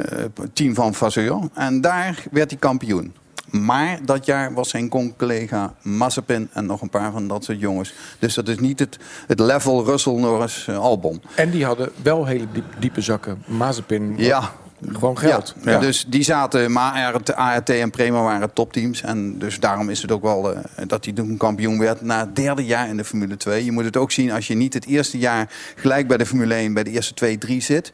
team 0.52 0.74
van 0.74 0.94
Vasseur, 0.94 1.38
en 1.54 1.80
daar 1.80 2.24
werd 2.30 2.50
hij 2.50 2.58
kampioen. 2.58 3.14
Maar 3.50 3.98
dat 4.04 4.26
jaar 4.26 4.54
was 4.54 4.68
zijn 4.68 5.14
collega 5.16 5.74
Mazepin 5.82 6.48
en 6.52 6.66
nog 6.66 6.80
een 6.80 6.90
paar 6.90 7.12
van 7.12 7.28
dat 7.28 7.44
soort 7.44 7.60
jongens. 7.60 7.94
Dus 8.18 8.34
dat 8.34 8.48
is 8.48 8.58
niet 8.58 8.78
het, 8.78 8.98
het 9.26 9.40
level 9.40 9.84
Russell 9.84 10.12
Norris 10.12 10.66
eh, 10.68 10.78
Albon. 10.78 11.22
En 11.34 11.50
die 11.50 11.64
hadden 11.64 11.90
wel 12.02 12.26
hele 12.26 12.46
diep, 12.52 12.64
diepe 12.78 13.00
zakken. 13.00 13.42
Mazepin. 13.46 14.14
Ja, 14.16 14.52
Gewoon 14.86 15.18
geld. 15.18 15.54
Ja, 15.62 15.78
Dus 15.78 16.04
die 16.08 16.22
zaten, 16.22 16.72
maar 16.72 16.92
ART, 16.92 17.34
ART 17.34 17.70
en 17.70 17.90
Prema 17.90 18.22
waren 18.22 18.52
topteams. 18.52 19.02
En 19.02 19.38
dus 19.38 19.60
daarom 19.60 19.90
is 19.90 20.02
het 20.02 20.12
ook 20.12 20.22
wel 20.22 20.54
eh, 20.54 20.62
dat 20.86 21.04
hij 21.04 21.14
toen 21.14 21.36
kampioen 21.36 21.78
werd 21.78 22.00
na 22.00 22.20
het 22.20 22.36
derde 22.36 22.64
jaar 22.64 22.88
in 22.88 22.96
de 22.96 23.04
Formule 23.04 23.36
2. 23.36 23.64
Je 23.64 23.72
moet 23.72 23.84
het 23.84 23.96
ook 23.96 24.10
zien 24.10 24.32
als 24.32 24.46
je 24.46 24.54
niet 24.54 24.74
het 24.74 24.86
eerste 24.86 25.18
jaar 25.18 25.50
gelijk 25.76 26.08
bij 26.08 26.16
de 26.16 26.26
Formule 26.26 26.54
1 26.54 26.72
bij 26.74 26.84
de 26.84 26.90
eerste 26.90 27.14
twee, 27.14 27.38
drie 27.38 27.62
zit. 27.62 27.92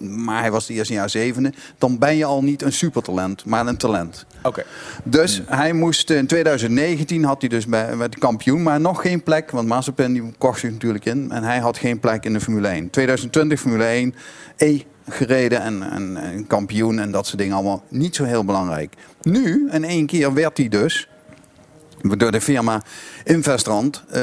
Maar 0.00 0.40
hij 0.40 0.50
was 0.50 0.68
het 0.68 0.76
eerste 0.76 0.92
jaar 0.92 1.10
zevende. 1.10 1.52
Dan 1.78 1.98
ben 1.98 2.16
je 2.16 2.24
al 2.24 2.42
niet 2.42 2.62
een 2.62 2.72
supertalent, 2.72 3.44
maar 3.44 3.66
een 3.66 3.76
talent. 3.76 4.26
Oké. 4.42 4.64
Dus 5.04 5.42
hij 5.46 5.72
moest 5.72 6.10
in 6.10 6.26
2019 6.26 7.24
had 7.24 7.40
hij 7.40 7.48
dus 7.48 7.66
bij, 7.66 8.08
kampioen, 8.18 8.62
maar 8.62 8.80
nog 8.80 9.00
geen 9.00 9.22
plek. 9.22 9.50
Want 9.50 9.68
Mazepin 9.68 10.12
die 10.12 10.32
kocht 10.38 10.60
zich 10.60 10.70
natuurlijk 10.70 11.04
in. 11.04 11.30
En 11.30 11.42
hij 11.42 11.58
had 11.58 11.78
geen 11.78 12.00
plek 12.00 12.24
in 12.24 12.32
de 12.32 12.40
Formule 12.40 12.68
1. 12.68 12.90
2020 12.90 13.60
Formule 13.60 13.84
1. 13.84 14.14
E 14.56 14.80
gereden 15.10 15.62
en, 15.62 15.90
en, 15.90 16.16
en 16.16 16.46
kampioen 16.46 16.98
en 16.98 17.10
dat 17.10 17.26
soort 17.26 17.38
dingen 17.38 17.54
allemaal. 17.54 17.84
Niet 17.88 18.16
zo 18.16 18.24
heel 18.24 18.44
belangrijk. 18.44 18.94
Nu, 19.22 19.68
in 19.70 19.84
één 19.84 20.06
keer, 20.06 20.34
werd 20.34 20.56
hij 20.56 20.68
dus 20.68 21.08
door 22.02 22.32
de 22.32 22.40
firma 22.40 22.82
Investrand 23.24 24.02
eh, 24.10 24.22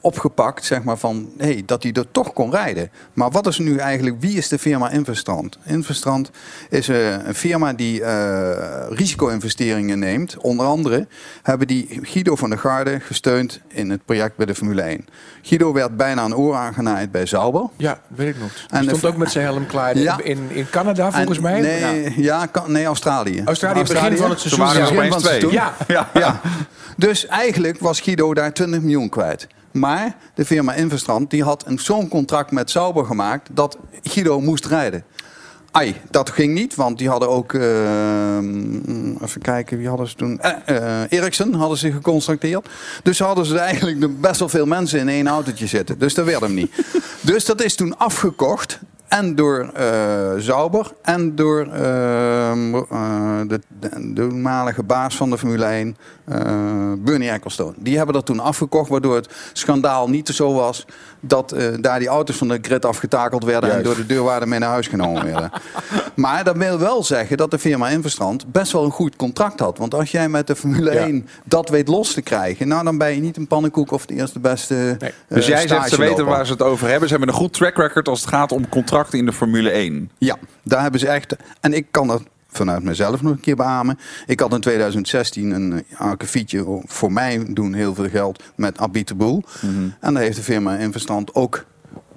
opgepakt, 0.00 0.64
zeg 0.64 0.82
maar, 0.82 0.96
van 0.96 1.30
hey, 1.38 1.62
dat 1.66 1.82
hij 1.82 1.92
er 1.92 2.10
toch 2.12 2.32
kon 2.32 2.50
rijden. 2.50 2.90
Maar 3.12 3.30
wat 3.30 3.46
is 3.46 3.58
nu 3.58 3.76
eigenlijk, 3.76 4.16
wie 4.20 4.36
is 4.36 4.48
de 4.48 4.58
firma 4.58 4.90
Investrand? 4.90 5.58
Investrand 5.64 6.30
is 6.70 6.88
eh, 6.88 7.10
een 7.26 7.34
firma 7.34 7.72
die 7.72 8.02
eh, 8.02 8.86
risico-investeringen 8.90 9.98
neemt. 9.98 10.36
Onder 10.36 10.66
andere 10.66 11.06
hebben 11.42 11.66
die 11.66 11.98
Guido 12.02 12.36
van 12.36 12.50
der 12.50 12.58
Garde 12.58 13.00
gesteund 13.00 13.60
in 13.68 13.90
het 13.90 14.04
project 14.04 14.36
bij 14.36 14.46
de 14.46 14.54
Formule 14.54 14.82
1. 14.82 15.04
Guido 15.42 15.72
werd 15.72 15.96
bijna 15.96 16.24
een 16.24 16.36
oor 16.36 16.54
aangenaaid 16.54 17.10
bij 17.10 17.26
Sauber. 17.26 17.68
Ja, 17.76 18.00
weet 18.08 18.34
ik 18.34 18.40
nog. 18.40 18.50
En 18.70 18.84
stond 18.84 19.04
ook 19.04 19.16
met 19.16 19.30
zijn 19.30 19.44
helm 19.44 19.66
klaar 19.66 19.98
Ja. 19.98 20.18
in, 20.22 20.38
in 20.50 20.66
Canada, 20.70 21.12
volgens 21.12 21.36
En- 21.36 21.42
mij. 21.42 21.60
Nee, 21.60 22.14
ja. 22.22 22.46
kan- 22.46 22.72
nee 22.72 22.84
Australië. 22.84 23.42
Australië, 23.44 23.82
begin 23.82 24.16
van 24.16 24.30
het 24.30 24.40
seizoen. 24.40 24.60
waren 24.64 24.82
er 24.82 24.92
ja. 24.92 24.94
opeens 24.96 25.14
van 25.14 25.22
het 25.22 25.40
twee. 25.40 25.50
seizoen. 25.50 25.52
Ja, 25.86 26.08
Ja. 26.14 26.40
Dus 26.96 27.26
eigenlijk 27.26 27.80
was 27.80 28.00
Guido 28.00 28.34
daar 28.38 28.52
20 28.52 28.80
miljoen 28.80 29.08
kwijt. 29.08 29.46
Maar 29.70 30.16
de 30.34 30.44
firma 30.44 30.74
Investrand 30.74 31.30
die 31.30 31.42
had 31.42 31.64
zo'n 31.76 32.08
contract 32.08 32.50
met 32.50 32.70
Sauber 32.70 33.04
gemaakt 33.04 33.48
dat 33.52 33.78
Guido 34.02 34.40
moest 34.40 34.66
rijden. 34.66 35.04
Ai, 35.70 35.94
dat 36.10 36.30
ging 36.30 36.54
niet, 36.54 36.74
want 36.74 36.98
die 36.98 37.08
hadden 37.08 37.28
ook, 37.28 37.54
eh, 37.54 38.36
even 39.22 39.40
kijken, 39.42 39.78
wie 39.78 39.88
hadden 39.88 40.08
ze 40.08 40.14
toen? 40.14 40.40
Eh, 40.40 41.02
eh, 41.02 41.12
Ericsson 41.12 41.54
hadden 41.54 41.78
ze 41.78 41.92
gecontracteerd. 41.92 42.68
Dus 43.02 43.18
hadden 43.18 43.44
ze 43.46 43.58
eigenlijk 43.58 44.00
de- 44.00 44.08
best 44.08 44.38
wel 44.38 44.48
veel 44.48 44.66
mensen 44.66 44.98
in 45.00 45.08
één 45.08 45.28
autootje 45.28 45.66
zitten. 45.66 45.98
Dus 45.98 46.14
dat 46.14 46.24
werd 46.26 46.40
hem 46.40 46.54
niet. 46.54 46.72
dus 47.20 47.44
dat 47.44 47.62
is 47.62 47.74
toen 47.74 47.98
afgekocht. 47.98 48.78
En 49.08 49.34
door 49.34 49.70
eh 49.74 50.30
Sauber 50.38 50.92
en 51.02 51.34
door 51.34 51.66
eh, 51.72 52.50
eh, 52.50 53.40
de, 53.46 53.60
de 53.80 54.12
toenmalige 54.14 54.82
baas 54.82 55.16
van 55.16 55.30
de 55.30 55.38
Formule 55.38 55.64
1, 55.64 55.96
eh, 56.28 56.92
Bernie 56.98 57.30
Ecclestone. 57.30 57.72
Die 57.76 57.96
hebben 57.96 58.14
dat 58.14 58.26
toen 58.26 58.40
afgekocht, 58.40 58.88
waardoor 58.90 59.14
het 59.14 59.28
schandaal 59.52 60.08
niet 60.08 60.28
zo 60.28 60.52
was 60.54 60.84
dat 61.20 61.52
eh, 61.52 61.66
daar 61.80 61.98
die 61.98 62.08
auto's 62.08 62.36
van 62.36 62.48
de 62.48 62.58
grid 62.62 62.84
afgetakeld 62.84 63.44
werden 63.44 63.68
Juist. 63.70 63.84
en 63.84 63.90
door 63.90 64.00
de 64.00 64.06
deurwaarder 64.06 64.48
mee 64.48 64.58
naar 64.58 64.68
huis 64.68 64.86
genomen 64.86 65.24
werden. 65.24 65.50
maar 66.14 66.44
dat 66.44 66.56
wil 66.56 66.78
wel 66.78 67.04
zeggen 67.04 67.36
dat 67.36 67.50
de 67.50 67.58
firma 67.58 67.88
Inverstrand 67.88 68.52
best 68.52 68.72
wel 68.72 68.84
een 68.84 68.90
goed 68.90 69.16
contract 69.16 69.60
had. 69.60 69.78
Want 69.78 69.94
als 69.94 70.10
jij 70.10 70.28
met 70.28 70.46
de 70.46 70.56
Formule 70.56 70.92
Ja. 70.92 71.00
1 71.04 71.28
dat 71.44 71.68
weet 71.68 71.88
los 71.88 72.12
te 72.12 72.22
krijgen, 72.22 72.68
nou 72.68 72.84
dan 72.84 72.98
ben 72.98 73.14
je 73.14 73.20
niet 73.20 73.36
een 73.36 73.46
pannenkoek 73.46 73.90
of 73.90 74.06
de 74.06 74.14
eerste 74.14 74.38
beste. 74.38 74.74
Nee. 74.74 75.10
eh, 75.28 75.36
Dus 75.36 75.46
jij 75.46 75.68
zegt, 75.68 75.88
ze 75.88 75.96
weten 75.96 76.24
waar 76.26 76.46
ze 76.46 76.52
het 76.52 76.62
over 76.62 76.88
hebben. 76.88 77.08
Ze 77.08 77.14
hebben 77.14 77.34
een 77.34 77.40
goed 77.40 77.52
track 77.52 77.76
record 77.76 78.08
als 78.08 78.20
het 78.20 78.28
gaat 78.28 78.52
om 78.52 78.68
contracten 78.68 79.18
in 79.18 79.26
de 79.26 79.32
Formule 79.32 79.70
1. 79.70 80.10
Ja, 80.18 80.36
daar 80.62 80.82
hebben 80.82 81.00
ze 81.00 81.08
echt. 81.08 81.36
En 81.60 81.72
ik 81.72 81.86
kan 81.90 82.06
dat 82.06 82.22
vanuit 82.48 82.82
mezelf 82.82 83.22
nog 83.22 83.32
een 83.32 83.40
keer 83.40 83.56
beamen. 83.56 83.98
Ik 84.26 84.40
had 84.40 84.52
in 84.52 84.60
2016 84.60 85.50
een 85.50 85.72
uh, 85.72 85.78
akkefietje 86.00 86.80
voor 86.86 87.12
mij 87.12 87.44
doen 87.48 87.72
heel 87.72 87.94
veel 87.94 88.08
geld 88.08 88.42
met 88.56 88.78
Abit 88.78 89.08
de 89.08 89.14
Boel. 89.14 89.44
En 90.00 90.14
daar 90.14 90.22
heeft 90.22 90.36
de 90.36 90.42
firma 90.42 90.76
in 90.76 90.92
verstand 90.92 91.34
ook 91.34 91.64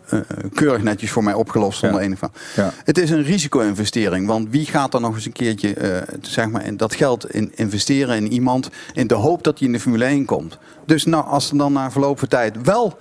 eh, 0.08 0.20
keurig 0.54 0.84
netjes 0.84 1.12
voor 1.12 1.24
mij 1.24 1.34
opgelost 1.34 1.80
zonder 1.80 2.00
Ja. 2.00 2.06
enig 2.06 2.20
van. 2.20 2.32
Ja. 2.56 2.74
Het 2.84 2.98
is 2.98 3.10
een 3.10 3.24
risico-investering, 3.24 4.28
want 4.28 4.48
wie 4.50 4.66
gaat 4.66 4.94
er 4.94 5.02
nog 5.02 5.16
eens 5.16 5.26
een 5.26 5.32
keertje 5.32 5.74
eh, 5.74 6.16
zeg 6.22 6.50
maar, 6.50 6.66
in 6.66 6.78
dat 6.78 6.96
geld 6.96 7.34
in 7.34 7.52
investeren 7.56 8.16
in 8.16 8.32
iemand 8.32 8.70
in 8.94 9.08
de 9.08 9.14
hoop 9.14 9.44
dat 9.44 9.58
hij 9.60 9.68
in 9.68 9.74
de 9.74 9.80
Formule 9.80 10.06
1 10.06 10.26
komt? 10.26 10.58
Dus 10.86 11.06
nou, 11.06 11.26
als 11.26 11.52
er 11.52 11.58
dan 11.58 11.74
na 11.74 11.92
verloop 11.92 12.20
van 12.20 12.28
tijd 12.28 12.56
wel 12.64 12.98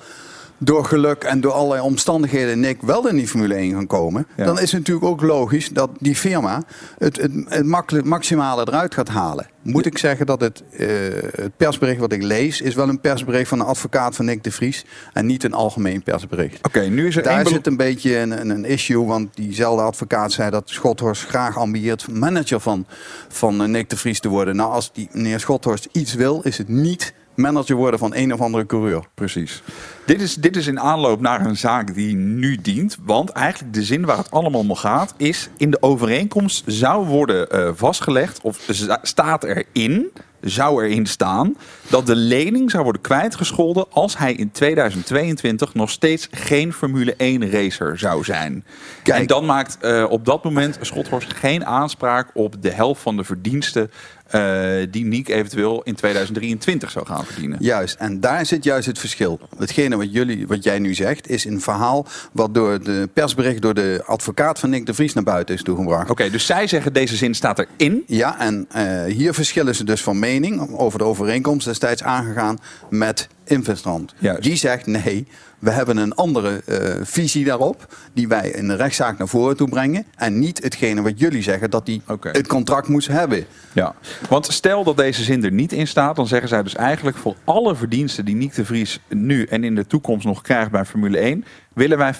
door 0.62 0.84
geluk 0.84 1.24
en 1.24 1.40
door 1.40 1.52
allerlei 1.52 1.82
omstandigheden 1.82 2.60
Nick 2.60 2.82
wel 2.82 3.08
in 3.08 3.16
die 3.16 3.28
Formule 3.28 3.54
1 3.54 3.72
gaan 3.72 3.86
komen, 3.86 4.26
Ja. 4.36 4.44
dan 4.44 4.54
is 4.60 4.72
het 4.72 4.80
natuurlijk 4.80 5.06
ook 5.06 5.22
logisch 5.22 5.68
dat 5.68 5.90
die 5.98 6.14
firma 6.16 6.62
het, 6.98 7.16
het, 7.16 7.32
het 7.48 7.66
makkelijk- 7.66 8.06
maximale 8.06 8.66
eruit 8.68 8.94
gaat 8.94 9.08
halen. 9.08 9.46
Moet 9.62 9.86
ik 9.86 9.98
zeggen 9.98 10.26
dat 10.26 10.40
het, 10.40 10.62
eh, 10.70 10.88
het 11.34 11.56
persbericht 11.56 12.00
wat 12.00 12.12
ik 12.12 12.22
lees, 12.22 12.60
is 12.60 12.74
wel 12.74 12.88
een 12.88 13.00
persbericht 13.00 13.48
van 13.48 13.60
een 13.60 13.66
advocaat 13.66 14.16
van 14.16 14.24
Nick 14.24 14.44
de 14.44 14.50
Vries 14.50 14.84
en 15.12 15.26
niet 15.26 15.44
een 15.44 15.52
algemeen 15.52 16.02
persbericht. 16.02 16.66
Oké, 16.66 16.80
nu 16.80 17.06
is 17.06 17.16
er 17.16 17.22
Daar 17.22 17.46
zit 17.46 17.66
een 17.66 17.76
beetje 17.76 18.16
een, 18.18 18.40
een, 18.40 18.50
een 18.50 18.64
issue, 18.64 19.04
want 19.04 19.36
diezelfde 19.36 19.82
advocaat 19.82 20.32
zei 20.32 20.50
dat 20.50 20.62
Schothorst 20.70 21.26
graag 21.26 21.56
ambieert 21.56 22.08
manager 22.12 22.60
van, 22.60 22.86
van 23.28 23.62
eh, 23.62 23.68
Nick 23.68 23.90
de 23.90 23.96
Vries 23.96 24.20
te 24.20 24.28
worden. 24.28 24.56
Nou, 24.56 24.72
als 24.72 24.92
die 24.92 25.08
meneer 25.12 25.40
Schothorst 25.40 25.88
iets 25.92 26.14
wil, 26.14 26.40
is 26.42 26.58
het 26.58 26.68
niet 26.68 27.12
manager 27.34 27.76
worden 27.76 28.00
van 28.00 28.14
een 28.14 28.32
of 28.32 28.40
andere 28.40 28.66
coureur. 28.66 29.04
Precies. 29.14 29.62
Dit 30.06 30.20
is, 30.20 30.34
dit 30.34 30.56
is 30.56 30.66
in 30.66 30.80
aanloop 30.80 31.20
naar 31.20 31.46
een 31.46 31.56
zaak 31.56 31.94
die 31.94 32.16
nu 32.16 32.56
dient. 32.56 32.98
Want 33.04 33.30
eigenlijk 33.30 33.74
de 33.74 33.82
zin 33.82 34.04
waar 34.04 34.16
het 34.16 34.30
allemaal 34.30 34.60
om 34.60 34.74
gaat... 34.74 35.14
is 35.16 35.48
in 35.56 35.70
de 35.70 35.82
overeenkomst 35.82 36.62
zou 36.66 37.06
worden 37.06 37.50
eh, 37.50 37.70
vastgelegd... 37.74 38.40
of 38.42 38.68
staat 39.02 39.44
erin, 39.44 40.10
zou 40.40 40.84
erin 40.84 41.06
staan... 41.06 41.56
dat 41.88 42.06
de 42.06 42.16
lening 42.16 42.70
zou 42.70 42.82
worden 42.82 43.02
kwijtgescholden... 43.02 43.86
als 43.90 44.18
hij 44.18 44.32
in 44.32 44.50
2022 44.50 45.74
nog 45.74 45.90
steeds 45.90 46.28
geen 46.30 46.72
Formule 46.72 47.14
1 47.16 47.50
racer 47.50 47.98
zou 47.98 48.24
zijn. 48.24 48.64
Kijk. 49.02 49.18
En 49.18 49.26
dan 49.26 49.44
maakt 49.46 49.78
eh, 49.80 50.06
op 50.08 50.24
dat 50.24 50.44
moment 50.44 50.78
Schothorst 50.80 51.34
geen 51.34 51.66
aanspraak... 51.66 52.30
op 52.34 52.62
de 52.62 52.70
helft 52.70 53.02
van 53.02 53.16
de 53.16 53.24
verdiensten... 53.24 53.90
eh, 54.30 54.86
die 54.90 55.04
Niek 55.04 55.28
eventueel 55.28 55.82
in 55.82 55.94
2023 55.94 56.90
zou 56.90 57.06
gaan 57.06 57.24
verdienen. 57.24 57.58
Juist, 57.60 57.96
en 57.98 58.20
daar 58.20 58.46
zit 58.46 58.64
juist 58.64 58.86
het 58.86 58.98
verschil. 58.98 59.40
Hetgene 59.58 59.96
wat, 59.96 60.12
jullie, 60.12 60.46
wat 60.46 60.64
jij 60.64 60.78
nu 60.78 60.94
zegt, 60.94 61.28
is 61.28 61.44
een 61.44 61.60
verhaal 61.60 62.06
wat 62.32 62.54
door 62.54 62.82
de 62.82 63.08
persbericht 63.12 63.62
door 63.62 63.74
de 63.74 64.02
advocaat 64.06 64.58
van 64.58 64.70
Nick 64.70 64.86
de 64.86 64.94
Vries 64.94 65.12
naar 65.12 65.24
buiten 65.24 65.54
is 65.54 65.62
toegebracht. 65.62 66.10
Oké, 66.10 66.30
dus 66.30 66.46
zij 66.46 66.66
zeggen 66.66 66.92
deze 66.92 67.16
zin 67.16 67.34
staat 67.34 67.58
erin. 67.58 68.02
Ja, 68.06 68.38
en 68.38 68.66
eh, 68.70 69.04
hier 69.04 69.34
verschillen 69.34 69.74
ze 69.74 69.84
dus 69.84 70.02
van 70.02 70.18
mening 70.18 70.78
over 70.78 70.98
de 70.98 71.04
overeenkomst 71.04 71.66
destijds 71.66 72.02
aangegaan 72.02 72.58
met 72.90 73.28
Investrand. 73.50 74.14
Juist. 74.18 74.42
Die 74.42 74.56
zegt 74.56 74.86
nee, 74.86 75.26
we 75.58 75.70
hebben 75.70 75.96
een 75.96 76.14
andere 76.14 76.62
eh, 76.66 76.94
visie 77.02 77.44
daarop, 77.44 77.94
die 78.12 78.28
wij 78.28 78.50
in 78.50 78.68
de 78.68 78.74
rechtszaak 78.74 79.18
naar 79.18 79.28
voren 79.28 79.56
toe 79.56 79.68
brengen. 79.68 80.04
En 80.16 80.38
niet 80.38 80.62
hetgene 80.62 81.02
wat 81.02 81.18
jullie 81.18 81.42
zeggen, 81.42 81.70
dat 81.70 81.86
die 81.86 82.02
het 82.22 82.46
contract 82.46 82.88
moest 82.88 83.08
hebben. 83.08 83.44
Ja. 83.72 83.94
Want 84.28 84.46
stel 84.46 84.84
dat 84.84 84.96
deze 84.96 85.22
zin 85.22 85.44
er 85.44 85.52
niet 85.52 85.72
in 85.72 85.86
staat, 85.86 86.16
dan 86.16 86.26
zeggen 86.26 86.48
zij 86.48 86.62
dus 86.62 86.74
eigenlijk 86.74 87.16
voor 87.16 87.36
alle 87.44 87.76
verdiensten 87.76 88.24
die 88.24 88.34
Niek 88.34 88.54
de 88.54 88.64
Vries 88.64 89.00
nu 89.08 89.44
en 89.44 89.64
in 89.64 89.74
de 89.74 89.86
toekomst 89.86 90.26
nog 90.26 90.42
krijgt 90.42 90.70
bij 90.70 90.84
Formule 90.84 91.18
1, 91.18 91.44
willen 91.80 91.98
wij 91.98 92.14
50%. 92.14 92.18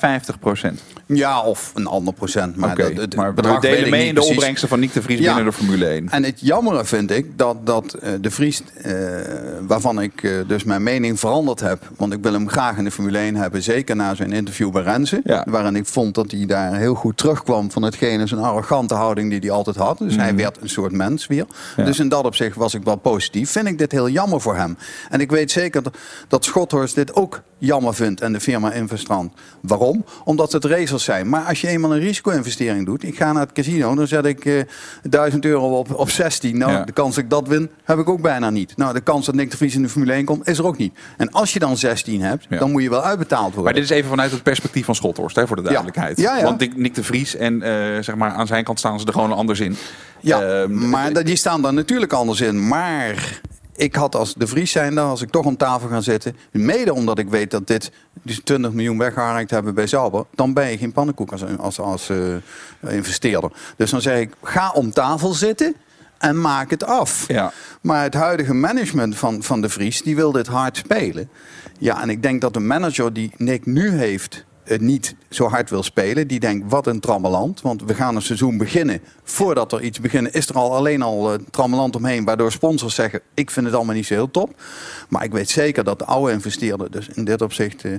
Ja, 1.07 1.43
of 1.43 1.73
een 1.75 1.87
ander 1.87 2.14
procent. 2.14 2.57
Maar, 2.57 2.76
dat, 2.76 2.93
het 2.97 3.17
maar 3.17 3.35
we 3.35 3.59
delen 3.61 3.90
mee 3.90 4.07
in 4.07 4.14
de 4.14 4.14
precies. 4.14 4.35
opbrengsten 4.35 4.69
van 4.69 4.81
Niek 4.81 4.93
de 4.93 5.02
Vries 5.02 5.19
Ja. 5.19 5.35
binnen 5.35 5.52
de 5.52 5.59
Formule 5.59 5.87
1. 5.87 6.09
En 6.09 6.25
het 6.25 6.40
jammere 6.40 6.85
vind 6.85 7.11
ik 7.11 7.38
dat, 7.38 7.67
dat 7.67 7.95
eh, 7.95 8.12
de 8.21 8.31
Vries, 8.31 8.62
eh, 8.83 8.95
waarvan 9.67 10.00
ik 10.00 10.23
eh, 10.23 10.33
dus 10.47 10.64
mijn 10.64 10.83
mening 10.83 11.19
veranderd 11.19 11.61
heb. 11.61 11.90
Want 11.97 12.12
ik 12.12 12.23
wil 12.23 12.33
hem 12.33 12.49
graag 12.49 12.76
in 12.76 12.85
de 12.85 12.90
Formule 12.90 13.19
1 13.19 13.35
hebben. 13.35 13.62
Zeker 13.62 13.97
na 13.97 14.14
zijn 14.14 14.33
interview 14.33 14.71
bij 14.71 14.83
Renze. 14.83 15.21
Ja. 15.25 15.47
Waarin 15.49 15.76
ik 15.76 15.87
vond 15.87 16.14
dat 16.14 16.31
hij 16.31 16.47
daar 16.47 16.76
heel 16.76 16.95
goed 16.95 17.17
terugkwam 17.17 17.71
van 17.71 17.83
hetgene 17.83 18.26
zijn 18.26 18.40
arrogante 18.40 18.95
houding 18.95 19.31
die 19.31 19.38
hij 19.40 19.50
altijd 19.50 19.76
had. 19.76 19.99
Dus 19.99 20.17
hij 20.17 20.35
werd 20.35 20.59
een 20.61 20.69
soort 20.69 20.93
mens 20.93 21.26
weer. 21.26 21.47
Ja. 21.76 21.85
Dus 21.85 21.99
in 21.99 22.09
dat 22.09 22.25
opzicht 22.25 22.57
was 22.57 22.75
ik 22.75 22.83
wel 22.85 22.97
positief. 22.97 23.50
Vind 23.50 23.67
ik 23.67 23.79
dit 23.79 23.93
heel 23.93 24.09
jammer 24.09 24.40
voor 24.40 24.57
hem. 24.57 24.76
En 25.11 25.21
ik 25.21 25.31
weet 25.31 25.50
zeker 25.50 25.83
dat, 25.83 25.97
dat 26.29 26.45
Schothorst 26.45 26.95
dit 26.95 27.14
ook 27.14 27.43
jammer 27.61 27.95
vindt 27.95 28.21
en 28.21 28.33
de 28.33 28.40
firma 28.40 28.73
Investrand. 28.73 29.33
Waarom? 29.61 30.05
Omdat 30.25 30.52
het 30.52 30.64
racers 30.64 31.05
zijn. 31.05 31.29
Maar 31.29 31.45
als 31.45 31.61
je 31.61 31.69
eenmaal 31.69 31.93
een 31.95 32.00
risico-investering 32.00 32.87
doet, 32.87 33.02
ik 33.02 33.17
ga 33.17 33.33
naar 33.33 33.43
het 33.43 33.52
casino, 33.52 33.95
dan 33.95 34.07
zet 34.07 34.25
ik 34.25 34.45
eh 34.45 34.62
1000 35.02 35.45
euro 35.45 35.79
op, 35.79 35.95
op 35.95 36.11
16. 36.11 36.59
Nou, 36.59 36.73
Ja. 36.73 36.85
de 36.85 36.93
kans 36.93 37.14
dat 37.14 37.25
ik 37.25 37.31
dat 37.31 37.49
win, 37.49 37.71
heb 37.85 37.99
ik 37.99 38.09
ook 38.09 38.21
bijna 38.21 38.50
niet. 38.50 38.76
Nou, 38.76 38.93
de 38.95 39.00
kans 39.00 39.26
dat 39.26 39.35
Nick 39.35 39.50
de 39.50 39.57
Vries 39.57 39.75
in 39.75 39.83
de 39.83 39.88
Formule 39.88 40.12
1 40.12 40.25
komt, 40.25 40.49
is 40.49 40.59
er 40.59 40.67
ook 40.67 40.76
niet. 40.76 40.99
En 41.17 41.31
als 41.31 41.52
je 41.52 41.59
dan 41.59 41.76
16 41.76 42.21
hebt, 42.23 42.47
Ja. 42.49 42.59
dan 42.59 42.71
moet 42.71 42.83
je 42.83 42.90
wel 42.90 43.02
uitbetaald 43.02 43.45
worden. 43.45 43.64
Maar 43.64 43.73
dit 43.75 43.83
is 43.83 43.90
even 43.90 44.11
vanuit 44.11 44.31
het 44.31 44.43
perspectief 44.43 44.85
van 44.85 44.95
Schothorst, 44.95 45.37
hè, 45.37 45.47
voor 45.47 45.57
de 45.57 45.62
duidelijkheid. 45.62 46.19
Ja, 46.21 46.37
ja. 46.37 46.43
Want 46.45 46.76
Nick- 46.76 46.95
de 46.95 47.05
Vries 47.05 47.37
en 47.37 47.62
eh, 47.62 48.02
zeg 48.02 48.14
maar, 48.14 48.31
aan 48.31 48.47
zijn 48.47 48.64
kant 48.64 48.79
staan 48.79 49.00
ze 49.00 49.07
er 49.07 49.12
gewoon 49.12 49.33
anders 49.33 49.61
in. 49.61 49.76
Ja, 50.21 50.43
Ehm, 50.43 50.88
maar 50.88 51.12
dat- 51.12 51.26
die 51.26 51.37
staan 51.37 51.62
daar 51.62 51.75
natuurlijk 51.75 52.12
anders 52.12 52.40
in. 52.40 52.69
Maar 52.69 53.40
ik 53.80 53.94
had 53.94 54.14
als 54.14 54.34
de 54.34 54.46
Vries 54.46 54.70
zijnde, 54.70 55.00
als 55.00 55.22
ik 55.22 55.30
toch 55.30 55.44
om 55.44 55.56
tafel 55.56 55.88
ga 55.88 56.00
zitten... 56.00 56.37
mede 56.52 56.94
omdat 56.94 57.18
ik 57.18 57.28
weet 57.28 57.50
dat 57.50 57.66
dit 57.66 57.90
dus 58.22 58.40
20 58.44 58.72
miljoen 58.72 58.99
weggehaald 58.99 59.50
hebben 59.50 59.75
bij 59.75 59.87
Sauber... 59.87 60.25
dan 60.34 60.52
ben 60.52 60.70
je 60.70 60.78
geen 60.78 60.92
pannenkoek 60.92 61.32
als, 61.32 61.44
als, 61.58 61.80
als 61.80 62.08
eh, 62.08 62.94
investeerder. 62.94 63.50
Dus 63.76 63.90
dan 63.90 64.00
zeg 64.00 64.18
ik, 64.18 64.32
ga 64.42 64.70
om 64.70 64.90
tafel 64.90 65.32
zitten 65.32 65.75
en 66.18 66.40
maak 66.40 66.70
het 66.70 66.84
af. 66.84 67.25
Ja. 67.28 67.52
Maar 67.80 68.02
het 68.02 68.14
huidige 68.14 68.54
management 68.54 69.16
van, 69.16 69.42
van 69.42 69.60
de 69.60 69.68
Vries, 69.68 70.02
die 70.02 70.16
wil 70.16 70.32
dit 70.32 70.46
hard 70.46 70.76
spelen. 70.76 71.30
Ja, 71.78 72.02
en 72.02 72.10
ik 72.10 72.22
denk 72.22 72.40
dat 72.40 72.54
de 72.54 72.60
manager 72.60 73.12
die 73.12 73.32
Nick 73.37 73.66
nu 73.66 73.90
heeft... 73.90 74.44
het 74.71 74.81
niet 74.81 75.15
zo 75.31 75.49
hard 75.49 75.71
wil 75.71 75.83
spelen. 75.83 76.29
Die 76.29 76.41
denkt, 76.41 76.71
wat 76.71 76.87
een 76.87 77.00
trammeland. 77.00 77.61
Want 77.61 77.83
we 77.83 77.95
gaan 77.95 78.17
een 78.17 78.23
seizoen 78.23 78.59
beginnen. 78.59 79.00
Voordat 79.23 79.73
er 79.73 79.83
iets 79.83 80.00
beginnen, 80.00 80.33
is 80.33 80.49
er 80.49 80.55
al 80.55 80.75
alleen 80.75 81.03
al 81.03 81.33
uh, 81.33 81.39
trammeland 81.50 81.97
omheen. 81.97 82.25
Waardoor 82.25 82.53
sponsors 82.53 82.95
zeggen, 82.95 83.21
ik 83.35 83.50
vind 83.50 83.67
het 83.67 83.75
allemaal 83.75 83.95
niet 83.95 84.07
zo 84.07 84.15
heel 84.15 84.31
top. 84.31 84.61
Maar 85.09 85.25
ik 85.25 85.33
weet 85.33 85.50
zeker 85.50 85.85
dat 85.85 85.99
de 85.99 86.05
oude 86.05 86.33
investeerden, 86.33 86.91
dus 86.91 87.09
in 87.09 87.25
dit 87.25 87.43
opzicht... 87.43 87.85
Uh, 87.85 87.95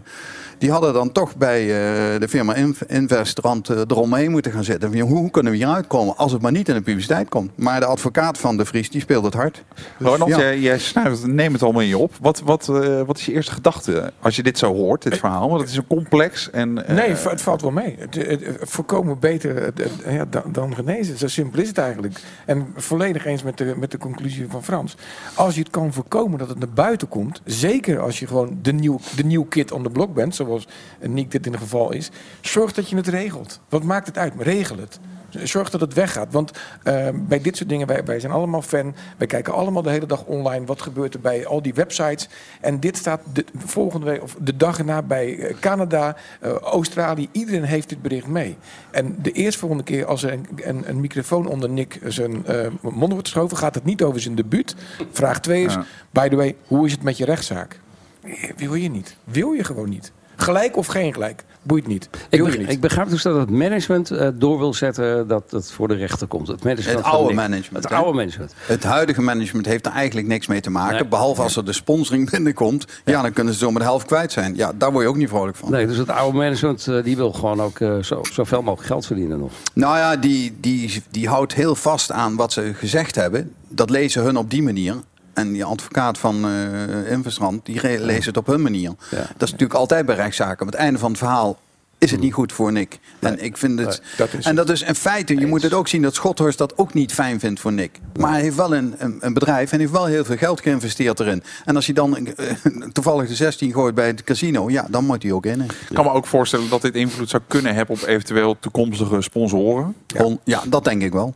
die 0.58 0.72
hadden 0.72 0.94
dan 0.94 1.12
toch 1.12 1.36
bij 1.36 1.62
uh, 1.62 2.20
de 2.20 2.28
firma 2.30 2.56
Investrand 2.88 3.70
eromheen 3.70 4.32
moeten 4.32 4.52
gaan 4.52 4.64
zitten. 4.64 5.00
Hoe, 5.00 5.18
hoe 5.18 5.32
kunnen 5.32 5.52
we 5.52 5.58
hier 5.58 5.68
uitkomen 5.68 6.18
als 6.18 6.32
het 6.32 6.42
maar 6.42 6.52
niet 6.52 6.70
in 6.70 6.76
de 6.76 6.82
publiciteit 6.82 7.30
komt? 7.30 7.52
Maar 7.58 7.80
de 7.80 7.86
advocaat 7.86 8.38
van 8.38 8.58
de 8.58 8.66
Vries, 8.66 8.90
die 8.90 9.02
speelt 9.02 9.24
het 9.24 9.34
hard. 9.34 9.64
Dus, 9.98 10.08
Ronald, 10.08 10.30
ja. 10.30 10.54
jij, 10.54 10.80
snuift, 10.80 11.28
neem 11.28 11.54
het 11.54 11.64
allemaal 11.64 11.82
in 11.82 11.88
je 11.88 11.98
op. 11.98 12.14
Wat, 12.22 12.42
wat, 12.46 12.66
wat 13.06 13.18
is 13.18 13.26
je 13.26 13.34
eerste 13.34 13.52
gedachte 13.52 14.14
als 14.20 14.36
je 14.36 14.44
dit 14.44 14.58
zo 14.58 14.74
hoort, 14.74 15.04
dit 15.04 15.18
verhaal? 15.18 15.50
Want 15.50 15.62
het 15.62 15.70
is 15.70 15.78
een 15.78 15.88
complex 15.88 16.50
en... 16.50 16.61
nee, 16.66 17.10
het 17.10 17.42
valt 17.42 17.62
wel 17.62 17.72
mee. 17.72 17.96
Het, 18.00 18.16
het, 18.16 18.58
voorkomen 18.62 19.20
beter 19.20 19.74
dan, 20.30 20.52
dan 20.52 20.76
genezen. 20.76 21.18
Zo 21.18 21.28
simpel 21.28 21.60
is 21.60 21.68
het 21.68 21.78
eigenlijk. 21.78 22.22
En 22.46 22.68
volledig 22.76 23.26
eens 23.26 23.44
met 23.44 23.58
de, 23.58 23.74
met 23.78 23.92
de 23.92 23.98
conclusie 23.98 24.46
van 24.50 24.64
Frans. 24.64 24.96
Als 25.36 25.56
je 25.56 25.62
het 25.62 25.70
kan 25.70 25.94
voorkomen 25.94 26.40
dat 26.40 26.50
het 26.50 26.60
naar 26.60 26.70
buiten 26.70 27.08
komt, 27.08 27.42
zeker 27.46 28.00
als 28.00 28.20
je 28.20 28.28
gewoon 28.28 28.60
de 28.62 28.74
nieuw, 28.74 29.00
de 29.16 29.24
nieuw 29.24 29.44
kid 29.44 29.72
on 29.72 29.84
the 29.84 29.90
block 29.90 30.14
bent, 30.14 30.36
zoals 30.36 30.68
Nick 31.00 31.32
dit 31.32 31.46
in 31.46 31.52
het 31.52 31.62
geval 31.62 31.92
is, 31.92 32.12
zorg 32.42 32.74
dat 32.74 32.90
je 32.90 32.96
het 32.96 33.08
regelt. 33.08 33.60
Wat 33.70 33.84
maakt 33.84 34.08
het 34.08 34.18
uit? 34.18 34.34
Regel 34.38 34.78
het. 34.78 35.00
Zorg 35.44 35.70
dat 35.70 35.82
het 35.82 35.94
weggaat. 35.94 36.32
Want 36.32 36.52
uh, 36.84 37.08
bij 37.14 37.42
dit 37.42 37.58
soort 37.58 37.70
dingen, 37.70 37.88
wij, 37.88 38.04
wij 38.04 38.20
zijn 38.20 38.32
allemaal 38.32 38.62
fan. 38.62 38.96
Wij 39.18 39.28
kijken 39.28 39.54
allemaal 39.54 39.82
de 39.82 39.90
hele 39.90 40.06
dag 40.06 40.24
online. 40.24 40.66
Wat 40.66 40.82
gebeurt 40.82 41.14
er 41.14 41.20
bij 41.20 41.46
al 41.46 41.62
die 41.62 41.74
websites? 41.74 42.30
En 42.62 42.80
dit 42.80 42.98
staat 42.98 43.22
de 43.34 43.46
volgende 43.58 44.06
week, 44.06 44.24
of 44.24 44.36
de 44.40 44.58
dag 44.58 44.78
erna 44.78 45.02
bij 45.02 45.56
Canada, 45.60 46.16
uh, 46.44 46.52
Australië. 46.52 47.30
Iedereen 47.32 47.64
heeft 47.64 47.90
dit 47.90 48.02
bericht 48.02 48.28
mee. 48.28 48.58
En 48.92 49.16
de 49.22 49.32
eerstvolgende 49.32 49.84
keer 49.84 50.06
als 50.06 50.24
er 50.24 50.34
een, 50.34 50.48
een, 50.56 50.90
een 50.90 51.00
microfoon 51.00 51.48
onder 51.48 51.70
Nick 51.70 52.00
zijn 52.04 52.44
uh, 52.50 52.68
mond 52.82 53.12
wordt 53.12 53.28
geschoven, 53.28 53.58
gaat 53.58 53.76
het 53.76 53.86
niet 53.86 54.04
over 54.04 54.22
zijn 54.22 54.36
debuut. 54.36 54.76
Vraag 55.12 55.40
2 55.40 55.66
is, 55.66 55.74
ja. 55.74 55.86
by 56.10 56.30
the 56.30 56.36
way, 56.36 56.56
hoe 56.68 56.86
is 56.86 56.92
het 56.92 57.04
met 57.04 57.18
je 57.18 57.26
rechtszaak? 57.26 57.80
Wil 58.56 58.74
je 58.74 58.90
niet? 58.90 59.16
Wil 59.24 59.52
je 59.52 59.64
gewoon 59.64 59.90
niet? 59.90 60.12
Gelijk 60.36 60.78
of 60.78 60.88
geen 60.88 61.14
gelijk? 61.14 61.44
Boeit 61.64 61.88
niet. 61.88 62.10
Ik, 62.30 62.58
niet. 62.58 62.70
ik, 62.70 62.82
begrijp 62.82 63.10
dus 63.10 63.22
dat 63.22 63.36
het 63.36 63.50
management 63.50 64.12
uh, 64.12 64.28
door 64.34 64.58
wil 64.58 64.74
zetten 64.74 65.28
dat 65.28 65.52
het 65.52 65.72
voor 65.72 65.88
de 65.88 65.94
rechter 65.94 66.28
komt. 66.28 66.48
Het, 66.48 66.64
management 66.64 66.98
het 66.98 67.08
oude 67.08 67.34
management. 67.34 67.84
Het 67.84 67.94
oude 67.94 68.18
management. 68.18 68.54
Het 68.58 68.84
huidige 68.84 69.22
management 69.22 69.66
heeft 69.66 69.86
er 69.86 69.92
eigenlijk 69.92 70.28
niks 70.28 70.48
mee 70.48 70.62
te 70.62 70.70
maken. 70.70 70.96
Nee. 70.96 71.06
Behalve 71.06 71.42
als 71.42 71.56
er 71.56 71.66
de 71.66 71.74
sponsoring 71.74 72.30
binnenkomt. 72.32 72.86
Ja. 73.06 73.12
ja. 73.12 73.22
dan 73.22 73.34
kunnen 73.34 73.54
ze 73.54 73.60
zo 73.60 73.72
met 73.72 73.82
de 73.82 73.88
helft 73.88 74.06
kwijt 74.06 74.32
zijn. 74.32 74.56
Ja, 74.56 74.72
daar 74.76 74.92
word 74.92 75.04
je 75.04 75.10
ook 75.10 75.16
niet 75.16 75.30
vrolijk 75.30 75.58
van. 75.58 75.72
Nee, 75.72 75.88
dus 75.88 75.98
het 75.98 76.10
oude 76.10 76.38
management 76.38 76.88
uh, 76.88 77.04
die 77.04 77.16
wil 77.16 77.32
gewoon 77.32 77.62
ook 77.62 77.80
uh, 77.80 77.98
zo, 78.04 78.24
zoveel 78.32 78.62
mogelijk 78.62 78.88
geld 78.88 79.06
verdienen 79.06 79.40
nog. 79.40 79.52
Nou 79.74 79.98
ja, 79.98 80.16
die, 80.16 80.58
die, 80.60 81.04
die 81.10 81.28
houdt 81.28 81.54
heel 81.54 81.76
vast 81.76 82.12
aan 82.12 82.36
wat 82.36 82.54
ze 82.54 82.74
gezegd 82.74 83.16
hebben. 83.16 83.54
Dat 83.68 83.90
lezen 83.90 84.24
hun 84.24 84.38
op 84.38 84.50
die 84.50 84.64
manier. 84.64 84.96
En 85.34 85.52
die 85.52 85.64
advocaat 85.64 86.18
van 86.18 86.46
uh, 86.46 87.12
Investrand, 87.12 87.66
die 87.66 88.00
leest 88.00 88.26
het 88.26 88.38
op 88.38 88.48
hun 88.48 88.62
manier. 88.62 88.92
Ja. 89.10 89.18
Dat 89.18 89.42
is 89.42 89.52
natuurlijk 89.52 89.80
altijd 89.80 90.06
bij 90.06 90.16
rechtszaken. 90.16 90.60
Aan 90.60 90.72
het 90.72 90.76
einde 90.76 91.00
van 91.00 91.10
het 91.10 91.20
verhaal 91.20 91.60
is 92.02 92.12
het 92.12 92.20
niet 92.20 92.34
goed 92.34 92.54
voor 92.54 92.72
Nick. 92.72 93.00
Nee. 93.20 93.32
En 93.32 93.44
ik 93.44 93.58
vind 93.58 93.80
het. 93.80 93.88
Nee, 93.88 94.00
dat 94.18 94.34
is 94.34 94.46
en 94.46 94.56
dat 94.56 94.70
is 94.70 94.82
in 94.82 94.96
feite, 94.96 95.36
je 95.36 95.46
moet 95.46 95.62
het 95.62 95.74
ook 95.74 95.88
zien 95.88 96.02
dat 96.02 96.16
Schothorst 96.16 96.58
dat 96.58 96.78
ook 96.78 96.94
niet 96.94 97.14
fijn 97.14 97.40
vindt 97.40 97.60
voor 97.60 97.74
Nick. 97.74 98.00
Maar 98.20 98.32
hij 98.32 98.42
heeft 98.42 98.56
wel 98.56 98.76
een, 98.76 98.96
een, 98.98 99.18
een, 99.20 99.34
bedrijf 99.34 99.72
en 99.72 99.80
heeft 99.80 99.92
wel 99.92 100.06
heel 100.06 100.26
veel 100.26 100.38
geld 100.38 100.62
geïnvesteerd 100.62 101.20
erin. 101.20 101.44
En 101.66 101.76
als 101.76 101.86
hij 101.86 101.96
dan 101.96 102.18
uh, 102.18 102.52
toevallig 102.92 103.28
de 103.28 103.36
16 103.36 103.74
gooit 103.74 103.96
bij 103.96 104.08
het 104.08 104.24
casino, 104.24 104.70
ja, 104.70 104.88
dan 104.90 105.06
moet 105.06 105.24
hij 105.24 105.32
ook 105.32 105.46
in. 105.46 105.62
Ik 105.62 105.72
kan 105.94 106.06
me 106.06 106.12
ook 106.12 106.28
voorstellen 106.28 106.70
dat 106.70 106.82
dit 106.82 106.96
invloed 106.96 107.30
zou 107.30 107.44
kunnen 107.48 107.76
hebben 107.76 107.96
op 107.96 108.08
eventueel 108.08 108.60
toekomstige 108.60 109.22
sponsoren. 109.22 109.96
Ja, 110.08 110.38
ja 110.44 110.64
dat 110.68 110.84
denk 110.84 111.02
ik 111.02 111.14
wel. 111.14 111.34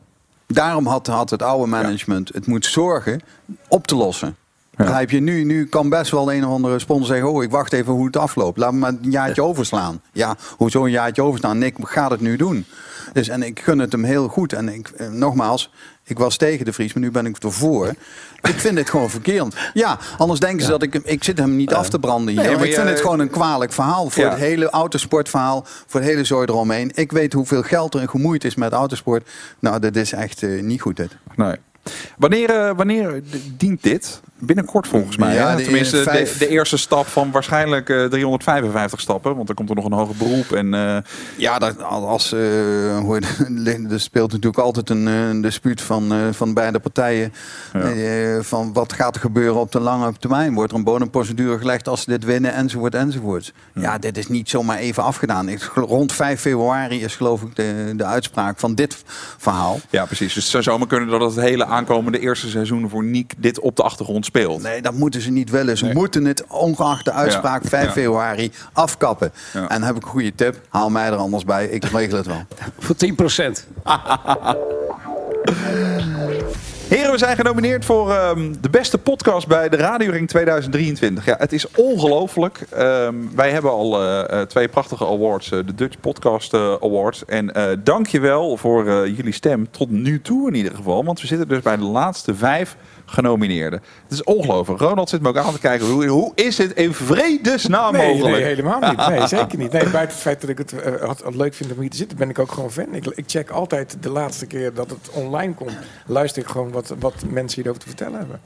Daarom 0.55 0.87
had, 0.87 1.07
had 1.07 1.29
het 1.29 1.41
oude 1.41 1.67
management 1.67 2.29
het 2.33 2.47
moet 2.47 2.65
zorgen 2.65 3.21
op 3.67 3.87
te 3.87 3.95
lossen. 3.95 4.35
Ja. 4.77 5.03
je, 5.07 5.19
nu, 5.19 5.43
nu 5.43 5.65
kan 5.65 5.89
best 5.89 6.11
wel 6.11 6.33
een 6.33 6.45
of 6.45 6.51
andere 6.51 6.79
sponsor 6.79 7.07
zeggen: 7.07 7.31
Oh, 7.31 7.43
ik 7.43 7.51
wacht 7.51 7.73
even 7.73 7.93
hoe 7.93 8.05
het 8.05 8.17
afloopt. 8.17 8.57
Laat 8.57 8.71
me 8.71 8.79
maar 8.79 8.89
een 8.89 9.11
jaartje 9.11 9.43
overslaan. 9.43 10.01
Ja, 10.11 10.35
hoezo 10.57 10.85
een 10.85 10.91
jaartje 10.91 11.21
overslaan? 11.21 11.57
Nick 11.57 11.75
gaat 11.81 12.11
het 12.11 12.19
nu 12.19 12.35
doen. 12.35 12.65
Dus, 13.13 13.27
en 13.27 13.43
ik 13.43 13.59
gun 13.59 13.79
het 13.79 13.91
hem 13.91 14.03
heel 14.03 14.27
goed. 14.27 14.53
En 14.53 14.69
ik, 14.69 14.87
eh, 14.87 15.07
nogmaals, 15.07 15.71
ik 16.05 16.17
was 16.17 16.37
tegen 16.37 16.65
de 16.65 16.73
Vries, 16.73 16.93
maar 16.93 17.03
nu 17.03 17.11
ben 17.11 17.25
ik 17.25 17.37
ervoor. 17.37 17.87
Ik 18.41 18.59
vind 18.59 18.75
dit 18.75 18.89
gewoon 18.89 19.09
verkeerd. 19.09 19.55
Ja, 19.73 19.97
anders 20.17 20.39
denken 20.39 20.65
ze 20.65 20.71
ja. 20.71 20.77
dat 20.77 20.83
ik... 20.83 20.93
Ik 20.93 21.23
zit 21.23 21.37
hem 21.37 21.55
niet 21.55 21.71
uh, 21.71 21.77
af 21.77 21.89
te 21.89 21.99
branden 21.99 22.33
hier. 22.33 22.43
Nee, 22.43 22.55
maar 22.55 22.65
ik 22.65 22.73
vind 22.73 22.87
het 22.87 23.01
gewoon 23.01 23.19
een 23.19 23.29
kwalijk 23.29 23.73
verhaal. 23.73 24.09
Voor 24.09 24.23
ja. 24.23 24.29
het 24.29 24.39
hele 24.39 24.69
autosportverhaal. 24.69 25.65
Voor 25.87 25.99
het 25.99 26.09
hele 26.09 26.23
zooi 26.23 26.47
eromheen. 26.47 26.91
Ik 26.93 27.11
weet 27.11 27.33
hoeveel 27.33 27.61
geld 27.61 27.93
er 27.93 28.09
gemoeid 28.09 28.43
is 28.43 28.55
met 28.55 28.71
autosport. 28.71 29.29
Nou, 29.59 29.79
dat 29.79 29.95
is 29.95 30.11
echt 30.11 30.41
uh, 30.41 30.61
niet 30.61 30.81
goed 30.81 30.95
dit. 30.97 31.17
Nee. 31.35 31.55
Wanneer, 32.17 32.49
uh, 32.49 32.71
wanneer 32.75 33.21
dient 33.57 33.83
dit? 33.83 34.21
Binnenkort 34.39 34.87
volgens 34.87 35.17
mij. 35.17 35.33
Ja, 35.33 35.55
Tenminste, 35.55 36.03
vijf... 36.03 36.37
de, 36.37 36.39
de, 36.39 36.47
eerste 36.47 36.77
stap 36.77 37.07
van 37.07 37.31
waarschijnlijk 37.31 37.89
uh, 37.89 38.05
355 38.05 38.99
stappen. 38.99 39.35
Want 39.35 39.49
er 39.49 39.55
komt 39.55 39.69
er 39.69 39.75
nog 39.75 39.85
een 39.85 39.91
hoger 39.91 40.15
beroep. 40.15 40.51
En, 40.51 40.73
uh... 40.73 40.97
Ja, 41.37 41.59
dat, 41.59 41.83
als, 41.83 42.33
uh, 42.33 43.21
er 43.91 43.99
speelt 43.99 44.31
natuurlijk 44.31 44.63
altijd 44.63 44.89
een, 44.89 45.05
een 45.05 45.41
dispuut 45.41 45.81
van, 45.81 46.33
van 46.33 46.53
beide 46.53 46.79
partijen. 46.79 47.33
Ja. 47.73 48.41
van 48.41 48.73
wat 48.73 48.93
gaat 48.93 49.15
er 49.15 49.21
gebeuren 49.21 49.59
op 49.59 49.71
de 49.71 49.79
lange 49.79 50.13
termijn? 50.19 50.53
Wordt 50.53 50.71
er 50.71 50.77
een 50.77 50.83
bodemprocedure 50.83 51.57
gelegd 51.57 51.87
als 51.87 52.01
ze 52.01 52.09
dit 52.09 52.23
winnen? 52.23 52.53
Enzovoort, 52.53 52.95
enzovoort. 52.95 53.53
Ja, 53.73 53.81
ja 53.81 53.97
dit 53.97 54.17
is 54.17 54.27
niet 54.27 54.49
zomaar 54.49 54.77
even 54.77 55.03
afgedaan. 55.03 55.49
Ik, 55.49 55.61
rond 55.75 56.13
5 56.13 56.41
februari 56.41 57.03
is 57.03 57.15
geloof 57.15 57.41
ik 57.41 57.55
de, 57.55 57.93
de 57.95 58.05
uitspraak 58.05 58.59
van 58.59 58.75
dit 58.75 59.03
verhaal. 59.37 59.79
Ja, 59.89 60.05
precies. 60.05 60.33
Dus 60.33 60.43
het 60.43 60.51
zou 60.51 60.63
zomaar 60.63 60.87
kunnen 60.87 61.09
dat 61.09 61.21
het 61.21 61.45
hele 61.45 61.65
aankomende 61.75 62.19
eerste 62.19 62.49
seizoen 62.49 62.89
voor 62.89 63.03
Niek 63.03 63.33
dit 63.37 63.59
op 63.59 63.75
de 63.75 63.83
achtergrond 63.83 64.25
speelt. 64.25 64.61
Nee, 64.61 64.81
dat 64.81 64.93
moeten 64.93 65.21
ze 65.21 65.31
niet 65.31 65.49
willen. 65.49 65.77
Ze 65.77 65.85
nee. 65.85 65.93
moeten 65.93 66.25
het, 66.25 66.43
ongeacht 66.47 67.05
de 67.05 67.11
uitspraak, 67.11 67.63
ja. 67.63 67.69
5 67.69 67.85
ja. 67.85 67.91
februari 67.91 68.51
afkappen. 68.73 69.31
Ja. 69.53 69.61
En 69.61 69.67
dan 69.67 69.83
heb 69.83 69.95
ik 69.95 70.03
een 70.03 70.09
goede 70.09 70.35
tip. 70.35 70.61
Haal 70.69 70.89
mij 70.89 71.05
er 71.05 71.15
anders 71.15 71.45
bij. 71.45 71.67
Ik 71.67 71.83
regel 71.83 72.17
het 72.17 72.25
wel. 72.25 72.45
Voor 72.79 72.95
10 72.95 73.15
procent. 73.15 73.67
Heren, 76.89 77.11
we 77.11 77.17
zijn 77.17 77.35
genomineerd 77.35 77.85
voor 77.85 78.13
um, 78.13 78.61
de 78.61 78.69
beste 78.69 78.97
podcast 78.97 79.47
bij 79.47 79.69
de 79.69 79.77
Radioring 79.77 80.27
2023. 80.27 81.25
Ja, 81.25 81.35
het 81.37 81.53
is 81.53 81.71
ongelooflijk. 81.71 82.65
Um, 82.77 83.35
wij 83.35 83.51
hebben 83.51 83.71
al 83.71 84.03
uh, 84.03 84.41
twee 84.41 84.67
prachtige 84.67 85.05
awards, 85.05 85.51
uh, 85.51 85.59
de 85.65 85.75
Dutch 85.75 85.99
Podcast 85.99 86.53
Awards. 86.53 87.25
En 87.25 87.79
dank 87.83 88.07
je 88.07 88.19
wel 88.19 88.57
voor 88.57 89.09
jullie 89.09 89.33
stem 89.33 89.71
tot 89.71 89.89
nu 89.89 90.21
toe 90.21 90.47
in 90.47 90.55
ieder 90.55 90.75
geval. 90.75 91.05
Want 91.05 91.21
we 91.21 91.27
zitten 91.27 91.47
dus 91.47 91.61
bij 91.61 91.75
de 91.75 91.83
laatste 91.83 92.35
vijf 92.35 92.75
genomineerden. 93.05 93.81
Het 94.03 94.11
is 94.11 94.23
ongelooflijk. 94.23 94.79
Ronald 94.79 95.09
zit 95.09 95.21
me 95.21 95.27
ook 95.27 95.37
aan 95.37 95.53
te 95.53 95.59
kijken. 95.59 95.87
Hoe, 95.87 96.05
hoe 96.05 96.31
is 96.35 96.57
het 96.57 96.73
in 96.73 96.93
vredesnaam 96.93 97.93
nee, 97.93 98.07
mogelijk? 98.07 98.35
Nee, 98.35 98.45
helemaal 98.45 98.79
niet. 98.79 99.07
Nee, 99.07 99.27
zeker 99.37 99.57
niet. 99.57 99.71
Nee, 99.71 99.89
buiten 99.89 99.99
het 99.99 100.11
feit 100.11 100.41
dat 100.41 100.49
ik 100.49 100.57
het 100.57 100.73
uh, 100.73 101.01
had, 101.01 101.21
had 101.21 101.35
leuk 101.35 101.53
vind 101.53 101.71
om 101.71 101.79
hier 101.79 101.89
te 101.89 101.97
zitten, 101.97 102.17
ben 102.17 102.29
ik 102.29 102.39
ook 102.39 102.51
gewoon 102.51 102.71
fan. 102.71 102.93
Ik, 102.93 103.05
ik, 103.05 103.23
check 103.27 103.49
altijd 103.49 103.97
de 103.99 104.09
laatste 104.09 104.45
keer 104.45 104.73
dat 104.73 104.89
het 104.89 105.09
online 105.11 105.53
komt. 105.53 105.77
Luister 106.05 106.41
ik 106.41 106.47
gewoon 106.47 106.71
wat, 106.71 106.93
wat 106.99 107.13
mensen 107.29 107.61
hierover 107.61 107.81
te 107.81 107.87
vertellen 107.87 108.19
hebben. 108.19 108.39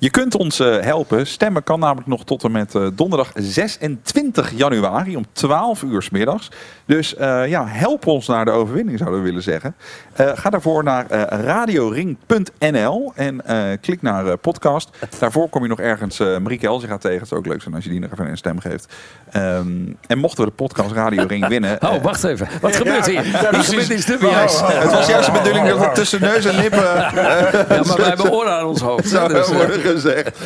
Je 0.00 0.10
kunt 0.10 0.34
ons 0.34 0.60
uh, 0.60 0.78
helpen. 0.78 1.26
Stemmen 1.26 1.62
kan 1.62 1.80
namelijk 1.80 2.06
nog 2.06 2.24
tot 2.24 2.44
en 2.44 2.52
met 2.52 2.74
uh, 2.74 2.86
donderdag 2.94 3.30
26 3.34 4.52
januari 4.52 5.16
om 5.16 5.24
12 5.32 5.82
uur 5.82 6.02
s 6.02 6.10
middags. 6.10 6.50
Dus 6.86 7.14
uh, 7.14 7.48
ja, 7.48 7.66
help 7.66 8.06
ons 8.06 8.26
naar 8.26 8.44
de 8.44 8.50
overwinning 8.50 8.98
zouden 8.98 9.18
we 9.18 9.24
willen 9.24 9.42
zeggen. 9.42 9.74
ga 10.14 10.50
daarvoor 10.50 10.84
naar 10.84 11.06
radioring.nl 11.44 13.12
en 13.14 13.42
klik 13.80 14.02
naar 14.02 14.36
podcast. 14.36 14.90
Daarvoor 15.18 15.48
kom 15.48 15.62
je 15.62 15.68
nog 15.68 15.80
ergens 15.80 16.18
Marieke 16.18 16.66
Elzega 16.66 16.98
tegen. 16.98 17.18
Het 17.18 17.28
zou 17.28 17.40
ook 17.40 17.46
leuk 17.46 17.62
zijn 17.62 17.74
als 17.74 17.84
je 17.84 17.90
die 17.90 18.00
nog 18.00 18.12
even 18.12 18.28
een 18.28 18.36
stem 18.36 18.60
geeft. 18.60 18.94
Um, 19.36 19.96
en 20.06 20.18
mochten 20.18 20.44
we 20.44 20.50
de 20.50 20.56
podcast 20.56 20.92
Radio 20.92 21.24
Ring 21.26 21.48
winnen... 21.54 21.78
Oh, 21.80 22.02
wacht 22.02 22.24
even. 22.24 22.48
Wat 22.60 22.76
gebeurt 22.76 23.06
hier? 23.06 23.26
Ja, 23.26 23.50
hier 23.50 23.64
gebeurt 23.64 23.88
iets 23.88 24.06
dubieus. 24.06 24.60
Het 24.60 24.92
was 24.92 25.08
juist 25.08 25.26
de 25.26 25.32
bedoeling 25.32 25.68
dat 25.68 25.80
het 25.80 25.94
tussen 25.94 26.20
neus 26.20 26.44
en 26.44 26.56
lippen... 26.56 26.84
ja, 26.84 27.82
maar 27.86 27.96
wij 27.96 28.08
hebben 28.08 28.32
oren 28.32 28.52
aan 28.52 28.66
ons 28.66 28.80
hoofd. 28.80 29.08
Zou 29.08 29.28
dus, 29.34 29.50
gezegd. 30.00 30.38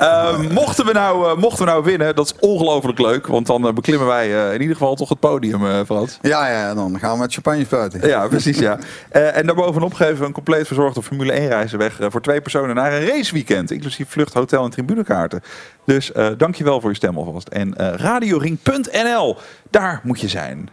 Uh, 0.00 0.38
mochten, 0.50 0.86
we 0.86 0.92
nou, 0.92 1.30
uh, 1.30 1.36
mochten 1.36 1.64
we 1.64 1.70
nou 1.70 1.84
winnen, 1.84 2.14
dat 2.14 2.26
is 2.26 2.34
ongelooflijk 2.48 2.98
leuk. 2.98 3.26
Want 3.26 3.46
dan 3.46 3.66
uh, 3.66 3.72
beklimmen 3.72 4.06
wij 4.06 4.28
uh, 4.28 4.54
in 4.54 4.60
ieder 4.60 4.76
geval 4.76 4.94
toch 4.94 5.08
het 5.08 5.20
podium, 5.20 5.84
Frans. 5.84 6.18
Ja, 6.22 6.48
ja, 6.48 6.74
dan 6.74 6.98
gaan 6.98 7.12
we 7.12 7.18
met 7.18 7.32
champagne 7.32 7.64
spuiten. 7.64 8.08
Ja, 8.08 8.28
precies, 8.28 8.58
ja. 8.58 8.78
en 9.10 9.46
daarbovenop 9.46 9.94
geven 9.94 10.18
we 10.18 10.24
een 10.24 10.32
compleet 10.32 10.66
verzorgde 10.66 11.02
Formule 11.02 11.32
1 11.32 11.48
reizen 11.48 11.78
weg... 11.78 11.98
voor 12.00 12.20
twee 12.20 12.40
personen 12.40 12.74
naar 12.74 12.92
een 12.92 13.06
raceweekend. 13.06 13.70
Inclusief 13.70 14.08
vlucht, 14.08 14.34
hotel 14.34 14.64
en 14.64 14.70
tribunekaarten. 14.70 15.42
Dus 15.84 16.12
dankjewel 16.36 16.80
voor 16.80 16.90
je 16.90 16.96
stem 16.96 17.16
alvast. 17.16 17.48
En 17.48 17.74
radioring.nl, 17.76 19.36
daar 19.70 20.00
moet 20.02 20.20
je 20.20 20.28
zijn. 20.28 20.70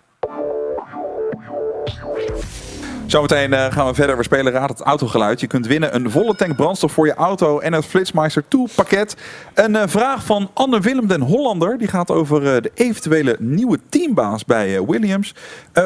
Zometeen 3.10 3.54
eh, 3.54 3.72
gaan 3.72 3.88
we 3.88 3.93
verder. 3.93 4.17
We 4.17 4.24
spelen 4.24 4.54
Raad 4.54 4.69
het 4.69 4.82
Autogeluid. 4.82 5.39
Je 5.39 5.48
kunt 5.48 5.67
winnen 5.67 5.95
een 5.95 6.12
volle 6.12 6.36
tank 6.36 6.56
brandstof 6.56 6.91
voor 6.91 7.06
je 7.06 7.13
auto 7.13 7.60
en 7.60 7.74
het 7.74 7.86
Flitsmeister 7.86 8.43
2 8.48 8.65
pakket. 8.76 9.15
Een 9.54 9.76
eh, 9.76 9.88
vraag 9.88 10.24
van 10.24 10.52
Anne 10.54 10.80
Willem 10.80 11.08
den 11.08 11.22
Hollander. 11.22 11.78
Die 11.78 11.88
gaat 11.88 12.12
over 12.12 12.56
eh, 12.56 12.62
de 12.62 12.72
eventuele 12.74 13.36
nieuwe 13.39 13.80
teambaas 13.89 14.45
bij 14.45 14.86
Williams. 14.86 15.36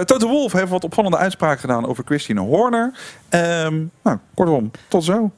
Toto 0.05 0.27
Wolff 0.27 0.53
heeft 0.53 0.69
wat 0.69 0.83
opvallende 0.83 1.17
uitspraken 1.17 1.59
gedaan 1.59 1.87
over 1.87 2.03
Christine 2.05 2.39
Horner. 2.39 2.91
Ehm, 3.29 3.83
nou, 4.03 4.17
kortom, 4.33 4.71
tot 4.87 5.03
zo. 5.03 5.31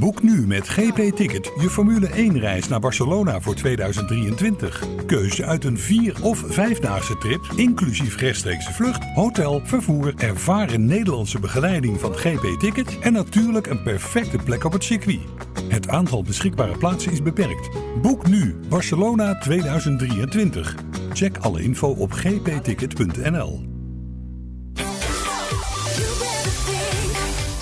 Boek 0.00 0.22
nu 0.22 0.46
met 0.46 0.68
GP 0.68 1.16
Ticket 1.16 1.52
je 1.60 1.70
Formule 1.70 2.06
1 2.06 2.38
reis 2.38 2.68
naar 2.68 2.80
Barcelona 2.80 3.40
voor 3.40 3.54
2023. 3.54 4.82
Keuze 5.06 5.44
uit 5.44 5.64
een 5.64 5.78
4 5.78 6.16
of 6.22 6.44
5-daagse 6.44 7.18
trip, 7.18 7.46
inclusief 7.56 8.16
rechtstreekse 8.16 8.72
vlucht, 8.72 9.04
hotel, 9.14 9.60
vervoer, 9.64 10.14
ervaren 10.16 10.86
Nederlandse 10.86 11.38
begeleiding 11.38 12.00
van 12.00 12.14
GP 12.14 12.60
Ticket 12.60 12.98
en 12.98 13.12
natuurlijk 13.12 13.66
een 13.66 13.82
perfecte 13.82 14.38
plek 14.44 14.64
op 14.64 14.72
het 14.72 14.84
circuit. 14.84 15.20
Het 15.68 15.88
aantal 15.88 16.22
beschikbare 16.22 16.78
plaatsen 16.78 17.12
is 17.12 17.22
beperkt. 17.22 17.70
Boek 18.02 18.26
nu 18.26 18.56
Barcelona 18.68 19.38
2023. 19.38 20.74
Check 21.12 21.38
alle 21.38 21.62
info 21.62 21.88
op 21.88 22.12
gpticket.nl. 22.12 23.65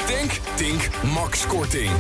Tank, 0.07 0.41
Tink, 0.57 0.89
Max 1.15 1.47
Korting. 1.47 1.91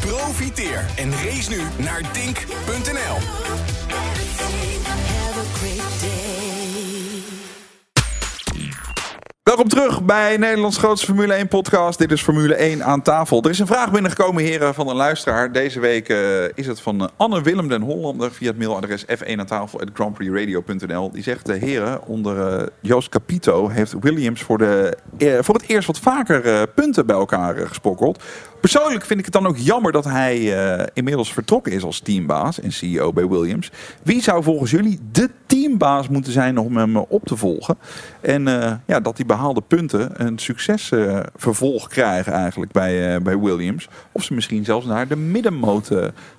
Profiteer 0.00 0.84
en 0.96 1.12
race 1.12 1.50
nu 1.50 1.62
naar 1.76 2.12
tink.nl. 2.12 3.16
Welkom 9.48 9.68
terug 9.68 10.02
bij 10.02 10.36
Nederlands 10.36 10.76
grootste 10.78 11.06
Formule 11.06 11.34
1 11.34 11.48
podcast. 11.48 11.98
Dit 11.98 12.12
is 12.12 12.22
Formule 12.22 12.54
1 12.54 12.84
aan 12.84 13.02
tafel. 13.02 13.42
Er 13.42 13.50
is 13.50 13.58
een 13.58 13.66
vraag 13.66 13.90
binnengekomen, 13.90 14.42
heren, 14.42 14.74
van 14.74 14.88
een 14.88 14.96
luisteraar. 14.96 15.52
Deze 15.52 15.80
week 15.80 16.08
eh, 16.08 16.44
is 16.54 16.66
het 16.66 16.80
van 16.80 17.00
eh, 17.00 17.06
Anne 17.16 17.42
Willem 17.42 17.68
den 17.68 17.82
Hollander 17.82 18.32
via 18.32 18.48
het 18.48 18.58
mailadres 18.58 19.04
f1 19.04 19.36
aan 19.36 19.46
tafel. 19.46 19.80
Die 21.12 21.22
zegt, 21.22 21.46
de 21.46 21.54
heren, 21.54 22.06
onder 22.06 22.60
eh, 22.60 22.66
Joost 22.80 23.08
Capito 23.08 23.68
heeft 23.68 23.94
Williams 24.00 24.42
voor, 24.42 24.58
de, 24.58 24.96
voor 25.40 25.54
het 25.54 25.68
eerst 25.68 25.86
wat 25.86 25.98
vaker 25.98 26.68
punten 26.68 27.06
bij 27.06 27.16
elkaar 27.16 27.56
gesprokkeld. 27.56 28.22
Persoonlijk 28.60 29.04
vind 29.04 29.18
ik 29.18 29.24
het 29.24 29.34
dan 29.34 29.46
ook 29.46 29.56
jammer 29.56 29.92
dat 29.92 30.04
hij 30.04 30.56
eh, 30.78 30.86
inmiddels 30.94 31.32
vertrokken 31.32 31.72
is 31.72 31.82
als 31.82 32.00
teambaas 32.00 32.60
en 32.60 32.72
CEO 32.72 33.12
bij 33.12 33.28
Williams. 33.28 33.70
Wie 34.02 34.22
zou 34.22 34.42
volgens 34.42 34.70
jullie 34.70 35.00
de 35.12 35.30
teambaas 35.46 36.08
moeten 36.08 36.32
zijn 36.32 36.58
om 36.58 36.76
hem 36.76 36.96
eh, 36.96 37.02
op 37.08 37.24
te 37.24 37.36
volgen? 37.36 37.76
En 38.20 38.48
eh, 38.62 38.72
ja, 38.86 39.00
dat 39.00 39.16
die 39.16 39.26
behaalde 39.26 39.60
punten 39.60 40.26
een 40.26 40.38
succesvervolg 40.38 41.88
krijgen 41.88 42.32
eigenlijk 42.32 42.72
bij, 42.72 43.22
bij 43.22 43.38
Williams. 43.38 43.88
Of 44.12 44.22
ze 44.24 44.34
misschien 44.34 44.64
zelfs 44.64 44.86
naar 44.86 45.08
de 45.08 45.16
middenmoot 45.16 45.84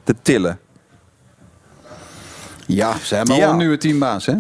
te 0.04 0.16
tillen. 0.22 0.60
Ja, 2.66 2.98
ze 2.98 3.16
hebben 3.16 3.36
Ja. 3.36 3.46
al 3.46 3.52
een 3.52 3.58
nieuwe 3.58 3.78
teambaas. 3.78 4.26
Hè? 4.26 4.36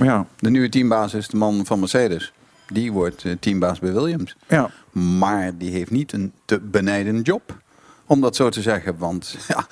Ja, 0.00 0.26
De 0.38 0.50
nieuwe 0.50 0.68
teambaas 0.68 1.14
is 1.14 1.28
de 1.28 1.36
man 1.36 1.66
van 1.66 1.78
Mercedes. 1.78 2.32
Die 2.66 2.92
wordt 2.92 3.24
teambaas 3.40 3.78
bij 3.78 3.92
Williams. 3.92 4.36
ja. 4.48 4.70
Maar 4.94 5.56
die 5.58 5.70
heeft 5.70 5.90
niet 5.90 6.12
een 6.12 6.32
te 6.44 6.60
benijden 6.60 7.20
job. 7.20 7.62
Om 8.06 8.20
dat 8.20 8.36
zo 8.36 8.48
te 8.48 8.62
zeggen. 8.62 8.98
Want 8.98 9.36
ja, 9.48 9.66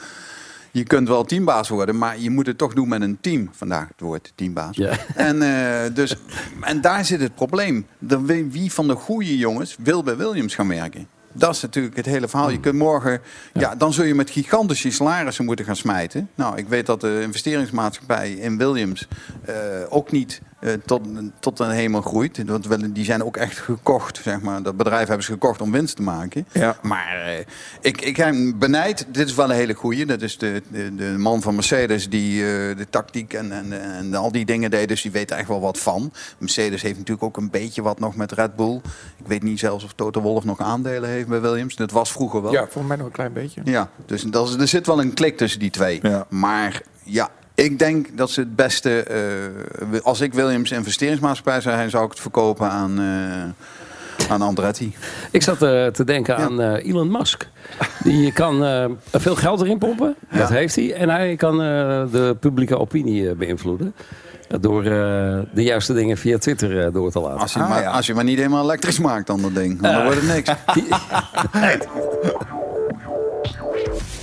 je 0.71 0.83
kunt 0.83 1.09
wel 1.09 1.25
teambaas 1.25 1.69
worden, 1.69 1.99
maar 1.99 2.19
je 2.19 2.31
moet 2.31 2.47
het 2.47 2.59
toch 2.59 2.75
doen 2.75 2.89
met 2.89 3.01
een 3.03 3.19
team. 3.21 3.49
Vandaag 3.53 3.89
het 3.89 4.01
woord 4.01 4.33
teambaas. 4.35 4.77
Ja. 4.77 4.99
En, 5.15 5.43
eh, 5.43 5.95
dus, 5.95 6.17
en 6.61 6.81
daar 6.81 7.05
zit 7.05 7.21
het 7.21 7.35
probleem. 7.35 7.87
De, 7.99 8.21
wie- 8.21 8.51
wie 8.51 8.73
van 8.73 8.89
de 8.89 8.95
goede 8.95 9.39
jongens 9.39 9.77
wil 9.79 10.03
bij 10.03 10.17
Williams 10.17 10.55
gaan 10.55 10.69
werken? 10.69 11.07
Dat 11.33 11.55
is 11.55 11.61
natuurlijk 11.63 11.97
het 11.97 12.07
hele 12.07 12.29
verhaal. 12.29 12.51
Je 12.51 12.61
kunt 12.61 12.79
morgen, 12.79 13.21
ja. 13.53 13.75
dan 13.75 13.93
zul 13.93 14.05
je 14.05 14.15
met 14.15 14.31
gigantische 14.31 14.91
salarissen 14.91 15.45
moeten 15.45 15.65
gaan 15.65 15.77
smijten. 15.77 16.31
Nou, 16.35 16.57
ik 16.57 16.69
weet 16.69 16.87
dat 16.87 17.01
de 17.01 17.21
investeringsmaatschappij 17.23 18.33
in 18.33 18.59
Williams 18.59 19.09
eh, 19.45 19.55
ook 19.89 20.11
niet 20.11 20.41
eh, 20.63 20.73
tot, 20.85 21.03
tot 21.41 21.59
een 21.59 21.71
hemel 21.71 22.01
groeit. 22.01 22.43
Want 22.47 22.95
die 22.95 23.05
zijn 23.05 23.25
ook 23.25 23.37
echt 23.37 23.59
gekocht, 23.59 24.21
zeg 24.23 24.41
maar. 24.41 24.63
Dat 24.63 24.77
bedrijf 24.77 25.07
hebben 25.07 25.25
ze 25.25 25.33
gekocht 25.33 25.61
om 25.61 25.73
winst 25.73 25.97
te 25.97 26.03
maken. 26.03 26.47
Ja. 26.53 26.77
Maar 26.83 27.23
eh, 27.27 27.45
ik, 27.81 28.01
ik 28.01 28.17
hem 28.17 28.59
benijd. 28.59 29.07
Dit 29.09 29.29
is 29.29 29.35
wel 29.35 29.51
een 29.51 29.57
hele 29.57 29.75
goeie. 29.75 30.07
Dat 30.07 30.23
is 30.23 30.39
de, 30.39 30.63
de, 30.69 30.95
de 30.95 31.15
man 31.19 31.43
van 31.43 31.55
Mercedes 31.55 32.09
die 32.09 32.41
eh, 32.41 32.77
de 32.77 32.87
tactiek 32.91 33.33
en, 33.33 33.53
en, 33.53 33.83
en 33.83 34.15
al 34.15 34.33
die 34.33 34.45
dingen 34.45 34.71
deed. 34.71 34.89
Dus 34.89 35.03
die 35.03 35.11
weet 35.11 35.31
er 35.31 35.37
echt 35.37 35.49
wel 35.49 35.61
wat 35.61 35.79
van. 35.79 36.13
Mercedes 36.39 36.83
heeft 36.83 36.99
natuurlijk 36.99 37.27
ook 37.27 37.37
een 37.37 37.51
beetje 37.51 37.83
wat 37.83 37.99
nog 37.99 38.17
met 38.17 38.33
Red 38.33 38.57
Bull. 38.57 38.81
Ik 39.17 39.27
weet 39.27 39.43
niet 39.43 39.59
zelfs 39.59 39.85
of 39.85 39.93
Toto 39.93 40.21
Wolff 40.21 40.45
nog 40.45 40.61
aandelen 40.61 41.11
heeft 41.11 41.29
bij 41.29 41.41
Williams. 41.41 41.77
Dat 41.77 41.91
was 41.91 42.13
vroeger 42.13 42.43
wel. 42.43 42.53
Ja, 42.53 42.63
volgens 42.63 42.87
mij 42.87 42.97
nog 42.97 43.07
een 43.07 43.13
klein 43.13 43.33
beetje. 43.33 43.61
Ja, 43.65 43.91
dus 44.07 44.23
dat 44.23 44.49
is, 44.49 44.55
er 44.55 44.69
zit 44.69 44.87
wel 44.87 45.01
een 45.01 45.15
klik 45.15 45.37
tussen 45.37 45.61
die 45.61 45.71
twee. 45.71 45.99
Ja. 46.03 46.27
Maar 46.29 46.83
ja, 47.05 47.31
ik 47.55 47.79
denk 47.79 48.17
dat 48.17 48.31
ze 48.31 48.41
het 48.41 48.57
beste... 48.57 49.03
eh, 49.03 50.01
als 50.03 50.21
ik 50.21 50.35
Williams 50.35 50.71
investeringsmaatschappij 50.71 51.61
zou 51.61 51.77
zijn... 51.77 51.91
zou 51.91 52.05
ik 52.05 52.11
het 52.11 52.21
verkopen 52.21 52.71
aan, 52.71 52.99
eh, 53.01 54.31
aan 54.31 54.43
Andretti. 54.43 54.95
Ik 55.31 55.43
zat 55.43 55.63
eh, 55.63 55.87
te 55.87 56.05
denken 56.05 56.37
aan 56.37 56.61
eh, 56.61 56.87
Elon 56.89 57.11
Musk. 57.11 57.49
Die 58.05 58.33
kan 58.33 58.65
eh, 58.65 58.85
veel 59.13 59.37
geld 59.37 59.61
erin 59.61 59.79
pompen. 59.79 60.15
Dat 60.31 60.49
heeft 60.49 60.75
hij. 60.77 60.95
En 60.95 61.09
hij 61.09 61.37
kan 61.37 61.53
eh, 61.53 61.59
de 62.13 62.37
publieke 62.41 62.79
opinie 62.79 63.35
beïnvloeden. 63.35 63.95
Door 64.61 64.83
eh, 64.85 64.89
de 65.55 65.63
juiste 65.63 65.93
dingen 65.95 66.17
via 66.19 66.39
Twitter 66.39 66.85
eh, 66.87 66.93
door 66.93 67.11
te 67.11 67.21
laten. 67.21 67.41
Als 67.41 67.53
je, 67.53 67.59
Ah, 67.61 67.69
maar, 67.69 67.83
ja. 67.83 67.91
als 67.91 68.07
je 68.07 68.15
maar 68.15 68.25
niet 68.25 68.37
helemaal 68.37 68.65
elektrisch 68.65 68.99
maakt 68.99 69.27
dan 69.27 69.43
dat 69.43 69.55
ding. 69.55 69.81
Dan 69.81 70.03
wordt 70.03 70.21
het 70.21 70.29
niks. 70.35 70.51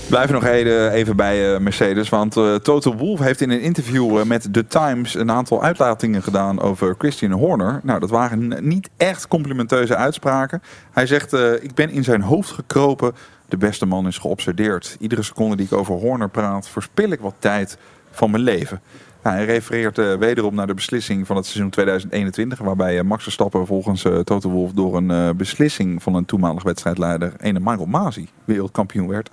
Blijven 0.09 0.33
nog 0.33 0.45
even, 0.45 1.15
bij 1.15 1.53
eh, 1.53 1.59
Mercedes. 1.59 2.09
Want 2.09 2.37
eh, 2.37 2.55
Toto 2.55 2.95
Wolff 2.95 3.21
heeft 3.21 3.41
in 3.41 3.49
een 3.49 3.61
interview 3.61 4.17
eh, 4.17 4.25
met 4.25 4.53
The 4.53 4.67
Times 4.67 5.15
een 5.15 5.31
aantal 5.31 5.63
uitlatingen 5.63 6.23
gedaan 6.23 6.61
over 6.61 6.95
Christian 6.97 7.31
Horner. 7.31 7.79
Nou, 7.83 7.99
dat 7.99 8.09
waren 8.09 8.67
niet 8.67 8.89
echt 8.97 9.27
complimenteuze 9.27 9.95
uitspraken. 9.95 10.61
Hij 10.91 11.05
zegt: 11.05 11.33
Ik 11.61 11.73
ben 11.73 11.89
in 11.89 12.03
zijn 12.03 12.21
hoofd 12.21 12.51
gekropen. 12.51 13.15
De 13.49 13.57
beste 13.57 13.85
man 13.85 14.07
is 14.07 14.17
geobsedeerd. 14.17 14.97
Iedere 14.99 15.23
seconde 15.23 15.55
die 15.55 15.65
ik 15.65 15.73
over 15.73 15.93
Horner 15.93 16.29
praat, 16.29 16.69
verspil 16.69 17.11
ik 17.11 17.19
wat 17.19 17.35
tijd 17.39 17.77
van 18.11 18.31
mijn 18.31 18.43
leven. 18.43 18.81
Nou, 19.23 19.35
hij 19.35 19.45
refereert 19.45 20.17
wederom 20.19 20.55
naar 20.55 20.67
de 20.67 20.73
beslissing 20.73 21.27
van 21.27 21.35
het 21.35 21.45
seizoen 21.45 21.69
2021, 21.69 22.59
waarbij 22.59 23.03
Max 23.03 23.23
Verstappen 23.23 23.67
volgens 23.67 24.03
eh, 24.03 24.19
Toto 24.19 24.49
Wolff 24.49 24.73
door 24.73 24.97
een 24.97 25.37
beslissing 25.37 26.03
van 26.03 26.15
een 26.15 26.25
toenmalig 26.25 26.63
wedstrijdleider, 26.63 27.33
ene 27.37 27.59
Michael 27.59 27.85
Masi, 27.85 28.29
wereldkampioen 28.45 29.07
werd. 29.07 29.29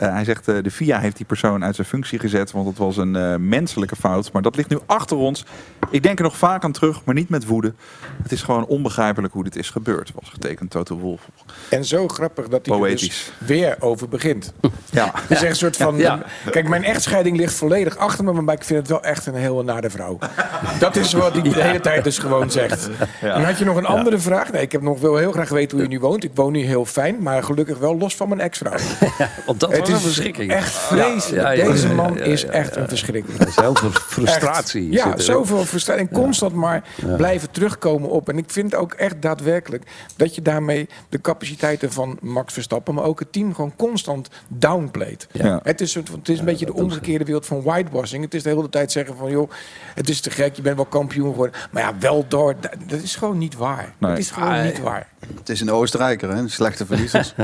Eh, 0.00 0.12
hij 0.12 0.24
zegt, 0.24 0.48
eh, 0.48 0.54
de 0.62 0.70
FIA 0.70 0.98
heeft 0.98 1.16
die 1.16 1.26
persoon 1.26 1.64
uit 1.64 1.74
zijn 1.74 1.86
functie 1.86 2.18
gezet, 2.18 2.50
want 2.50 2.66
het 2.66 2.78
was 2.78 2.96
een 2.96 3.16
eh, 3.16 3.36
menselijke 3.36 3.96
fout. 3.96 4.32
Maar 4.32 4.42
dat 4.42 4.56
ligt 4.56 4.68
nu 4.68 4.78
achter 4.86 5.16
ons. 5.16 5.44
Ik 5.90 6.02
denk 6.02 6.18
er 6.18 6.24
nog 6.24 6.36
vaak 6.36 6.64
aan 6.64 6.72
terug, 6.72 7.04
maar 7.04 7.14
niet 7.14 7.28
met 7.28 7.46
woede. 7.46 7.74
Het 8.22 8.32
is 8.32 8.42
gewoon 8.42 8.66
onbegrijpelijk 8.66 9.32
hoe 9.32 9.44
dit 9.44 9.56
is 9.56 9.70
gebeurd, 9.70 10.12
was 10.14 10.28
getekend 10.28 10.70
Toto 10.70 10.98
Wolff. 10.98 11.28
En 11.68 11.84
zo 11.84 12.08
grappig 12.08 12.48
dat 12.48 12.66
hij 12.66 12.80
er 12.80 12.88
dus 12.88 13.32
weer 13.38 13.76
over 13.78 14.08
begint. 14.08 14.52
Ja. 14.90 15.10
Het 15.14 15.30
is 15.30 15.36
echt 15.36 15.50
een 15.50 15.56
soort 15.56 15.76
van... 15.76 15.96
Ja. 15.96 16.22
Kijk, 16.50 16.68
mijn 16.68 16.84
echtscheiding 16.84 17.36
ligt 17.36 17.54
volledig 17.54 17.96
achter 17.96 18.24
me, 18.24 18.32
maar 18.32 18.54
ik 18.54 18.64
vind 18.64 18.78
het 18.78 18.88
wel 18.88 19.02
echt 19.02 19.26
een 19.26 19.34
heel 19.34 19.64
nare 19.64 19.90
vrouw. 19.90 20.18
Dat 20.78 20.96
is 20.96 21.12
wat 21.12 21.32
hij 21.32 21.42
de 21.42 21.62
hele 21.62 21.80
tijd 21.80 22.04
dus 22.04 22.18
gewoon 22.18 22.50
zegt. 22.50 22.90
En 23.20 23.44
had 23.44 23.58
je 23.58 23.64
nog 23.64 23.76
een 23.76 23.86
andere 23.86 24.18
vraag? 24.18 24.52
Nee, 24.52 24.62
ik 24.62 24.72
heb 24.72 24.82
nog 24.82 25.00
wel 25.00 25.16
heel 25.16 25.32
graag 25.32 25.48
weten 25.48 25.76
hoe 25.76 25.86
je 25.86 25.92
nu 25.92 26.00
woont. 26.00 26.24
Ik 26.24 26.30
woon 26.34 26.52
nu 26.52 26.60
heel 26.64 26.84
fijn, 26.84 27.22
maar 27.22 27.42
gelukkig 27.42 27.78
wel 27.78 27.98
los 27.98 28.16
van 28.16 28.28
mijn 28.28 28.40
ex-vrouw. 28.40 28.78
Want 29.46 29.60
dat 29.60 29.89
een 29.94 30.00
verschrikking. 30.00 30.50
echt 30.52 30.72
vreselijk. 30.72 31.42
Ja, 31.42 31.50
ja, 31.50 31.64
ja, 31.64 31.70
Deze 31.70 31.88
ja, 31.88 31.94
man 31.94 32.12
ja, 32.12 32.18
ja, 32.18 32.24
is 32.24 32.44
echt 32.44 32.74
ja. 32.74 32.80
een 32.80 32.88
verschrikking. 32.88 33.40
Er 33.40 33.48
is 33.48 33.56
heel 33.56 33.74
veel 33.74 33.90
frustratie. 33.90 34.92
Ja, 34.92 35.12
er. 35.12 35.22
zoveel 35.22 35.64
frustratie. 35.64 36.02
En 36.08 36.12
constant 36.12 36.54
maar 36.54 36.82
blijven 37.16 37.50
terugkomen 37.50 38.08
op. 38.10 38.28
En 38.28 38.38
ik 38.38 38.50
vind 38.50 38.74
ook 38.74 38.92
echt 38.92 39.22
daadwerkelijk 39.22 39.82
dat 40.16 40.34
je 40.34 40.42
daarmee 40.42 40.88
de 41.08 41.20
capaciteiten 41.20 41.92
van 41.92 42.18
Max 42.20 42.52
Verstappen, 42.52 42.94
maar 42.94 43.04
ook 43.04 43.18
het 43.18 43.32
team 43.32 43.54
gewoon 43.54 43.72
constant 43.76 44.28
downplayt. 44.48 45.26
Ja. 45.32 45.60
Het 45.62 45.80
is, 45.80 45.94
een- 45.94 46.06
het 46.18 46.28
is 46.28 46.38
een 46.38 46.44
beetje 46.44 46.66
de 46.66 46.74
omgekeerde 46.74 47.24
wereld 47.24 47.46
van 47.46 47.62
whitewashing. 47.62 48.24
Het 48.24 48.34
is 48.34 48.42
de 48.42 48.48
hele 48.48 48.68
tijd 48.68 48.92
zeggen 48.92 49.16
van, 49.16 49.30
joh, 49.30 49.50
het 49.94 50.08
is 50.08 50.20
te 50.20 50.30
gek, 50.30 50.56
je 50.56 50.62
bent 50.62 50.76
wel 50.76 50.84
kampioen 50.84 51.30
geworden. 51.30 51.54
Maar 51.70 51.82
ja, 51.82 51.98
wel 51.98 52.24
door. 52.28 52.54
Dat, 52.60 52.72
dat 52.86 53.02
is 53.02 53.16
gewoon 53.16 53.38
niet 53.38 53.54
waar. 53.56 53.94
Nee. 53.98 54.10
Dat 54.10 54.18
is 54.18 54.30
gewoon 54.30 54.62
niet 54.64 54.80
waar. 54.80 55.08
Het 55.36 55.48
is 55.48 55.60
een 55.60 55.70
Oostenrijker, 55.70 56.34
hè? 56.36 56.48
Slechte 56.48 56.86
verliezers. 56.86 57.34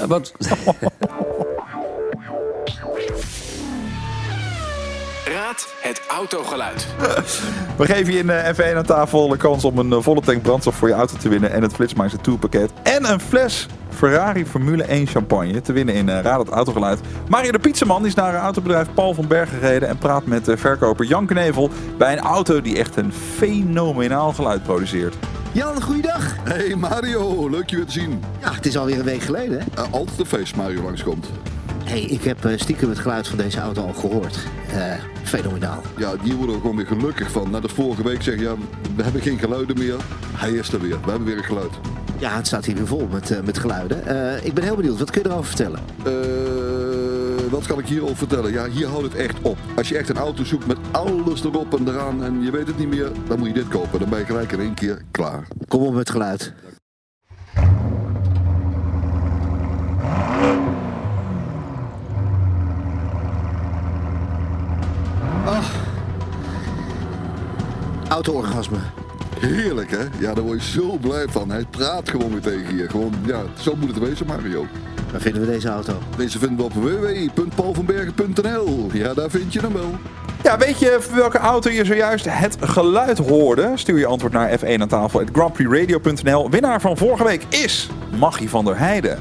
Eh, 0.00 0.04
wat, 0.04 0.32
autogeluid. 6.08 6.86
We 7.76 7.86
geven 7.86 8.12
je 8.12 8.18
in 8.18 8.30
eh, 8.30 8.54
F1 8.54 8.76
aan 8.76 8.84
tafel 8.84 9.28
de 9.28 9.36
kans 9.36 9.64
om 9.64 9.78
een 9.78 9.92
eh, 9.92 9.98
volle 10.00 10.20
tank 10.20 10.42
brandstof 10.42 10.74
voor 10.74 10.88
je 10.88 10.94
auto 10.94 11.16
te 11.16 11.28
winnen. 11.28 11.52
En 11.52 11.62
het 11.62 11.72
Flitsmeister 11.72 12.20
2 12.20 12.36
pakket. 12.36 12.70
En 12.82 13.10
een 13.10 13.20
fles 13.20 13.66
Ferrari 13.90 14.46
Formule 14.46 14.82
1 14.82 15.06
champagne 15.06 15.60
te 15.60 15.72
winnen 15.72 15.94
in 15.94 16.08
eh, 16.08 16.20
Raad 16.20 16.38
het 16.38 16.48
Autogeluid. 16.48 17.00
Mario 17.28 17.52
de 17.52 17.58
Pizzaman 17.58 18.06
is 18.06 18.14
naar 18.14 18.34
autobedrijf 18.34 18.86
Paul 18.94 19.14
van 19.14 19.26
Berg 19.26 19.48
gereden. 19.48 19.88
En 19.88 19.98
praat 19.98 20.26
met 20.26 20.50
verkoper 20.54 21.06
Jan 21.06 21.26
Knevel 21.26 21.70
bij 21.98 22.12
een 22.12 22.22
auto 22.22 22.60
die 22.60 22.78
echt 22.78 22.96
een 22.96 23.12
fenomenaal 23.12 24.32
geluid 24.32 24.62
produceert. 24.62 25.14
Jan, 25.52 25.82
goeiedag. 25.82 26.36
Hey 26.42 26.74
Mario, 26.76 27.48
leuk 27.48 27.70
je 27.70 27.76
weer 27.76 27.86
te 27.86 27.92
zien. 27.92 28.22
Ja, 28.40 28.52
het 28.52 28.66
is 28.66 28.76
alweer 28.76 28.98
een 28.98 29.04
week 29.04 29.22
geleden, 29.22 29.58
hè? 29.58 29.82
Uh, 29.82 29.92
altijd 29.92 30.18
een 30.18 30.26
feest 30.26 30.56
Mario 30.56 30.82
langskomt. 30.82 31.26
Hey, 31.88 32.00
ik 32.00 32.22
heb 32.22 32.44
uh, 32.44 32.58
stiekem 32.58 32.88
het 32.88 32.98
geluid 32.98 33.28
van 33.28 33.38
deze 33.38 33.60
auto 33.60 33.86
al 33.86 33.92
gehoord. 33.92 34.38
Uh, 34.74 34.94
fenomenaal. 35.22 35.82
Ja, 35.96 36.16
die 36.22 36.34
worden 36.34 36.54
er 36.54 36.60
gewoon 36.60 36.76
weer 36.76 36.86
gelukkig 36.86 37.30
van. 37.30 37.50
Net 37.50 37.62
als 37.62 37.72
vorige 37.72 38.02
week 38.02 38.22
zeg 38.22 38.34
je, 38.34 38.40
ja, 38.40 38.54
we 38.96 39.02
hebben 39.02 39.22
geen 39.22 39.38
geluiden 39.38 39.78
meer. 39.78 39.96
Hij 40.32 40.50
is 40.50 40.72
er 40.72 40.80
weer. 40.80 41.00
We 41.00 41.10
hebben 41.10 41.24
weer 41.24 41.36
een 41.36 41.44
geluid. 41.44 41.70
Ja, 42.18 42.36
het 42.36 42.46
staat 42.46 42.64
hier 42.64 42.74
weer 42.74 42.86
vol 42.86 43.08
met, 43.10 43.30
uh, 43.30 43.40
met 43.40 43.58
geluiden. 43.58 43.98
ik 44.44 44.54
ben 44.54 44.64
heel 44.64 44.76
benieuwd. 44.76 44.98
Wat 44.98 45.10
kun 45.10 45.22
je 45.22 45.28
erover 45.28 45.46
vertellen? 45.46 45.80
wat 47.50 47.66
kan 47.66 47.78
ik 47.78 47.86
hierover 47.86 48.16
vertellen? 48.16 48.52
Ja, 48.52 48.68
hier 48.68 48.86
houdt 48.86 49.02
het 49.02 49.14
echt 49.14 49.36
op. 49.42 49.58
Als 49.76 49.88
je 49.88 49.98
echt 49.98 50.08
een 50.08 50.16
auto 50.16 50.44
zoekt 50.44 50.66
met 50.66 50.76
alles 50.90 51.44
erop 51.44 51.78
en 51.78 51.88
eraan 51.88 52.24
en 52.24 52.42
je 52.42 52.50
weet 52.50 52.66
het 52.66 52.78
niet 52.78 52.88
meer, 52.88 53.10
dan 53.28 53.38
moet 53.38 53.48
je 53.48 53.54
dit 53.54 53.68
kopen. 53.68 54.00
Dan 54.00 54.08
ben 54.08 54.18
je 54.18 54.24
gelijk 54.24 54.52
in 54.52 54.60
één 54.60 54.74
keer 54.74 55.02
klaar. 55.10 55.46
Kom 55.68 55.82
op 55.82 55.94
met 55.94 56.10
geluid. 56.10 56.52
Auto-orgasme. 68.18 68.78
Heerlijk, 69.40 69.90
hè? 69.90 70.04
Ja, 70.18 70.34
daar 70.34 70.44
word 70.44 70.64
je 70.64 70.70
zo 70.70 70.96
blij 71.00 71.26
van. 71.28 71.50
Hij 71.50 71.64
praat 71.70 72.08
gewoon 72.08 72.30
weer 72.30 72.40
tegen 72.40 72.76
je. 72.76 72.88
Gewoon, 72.88 73.12
ja, 73.26 73.42
zo 73.60 73.76
moet 73.76 73.88
het 73.88 73.98
wezen, 73.98 74.26
Mario. 74.26 74.66
Waar 75.12 75.20
vinden 75.20 75.40
we 75.40 75.46
deze 75.46 75.68
auto? 75.68 75.92
Deze 76.16 76.38
vinden 76.38 76.56
we 76.56 76.62
op 76.62 76.72
www.paulvanbergen.nl. 76.72 78.90
Ja, 78.92 79.14
daar 79.14 79.30
vind 79.30 79.52
je 79.52 79.60
hem 79.60 79.72
wel. 79.72 79.94
Ja, 80.42 80.58
weet 80.58 80.78
je 80.78 80.98
welke 81.14 81.38
auto 81.38 81.70
je 81.70 81.84
zojuist 81.84 82.26
het 82.28 82.56
geluid 82.60 83.18
hoorde? 83.18 83.72
Stuur 83.74 83.98
je 83.98 84.06
antwoord 84.06 84.32
naar 84.32 84.58
F1 84.58 84.80
aan 84.80 84.88
tafel. 84.88 85.22
grandprixradio.nl. 85.32 86.50
Winnaar 86.50 86.80
van 86.80 86.96
vorige 86.96 87.24
week 87.24 87.42
is 87.48 87.88
Maggie 88.18 88.50
van 88.50 88.64
der 88.64 88.78
Heijden. 88.78 89.18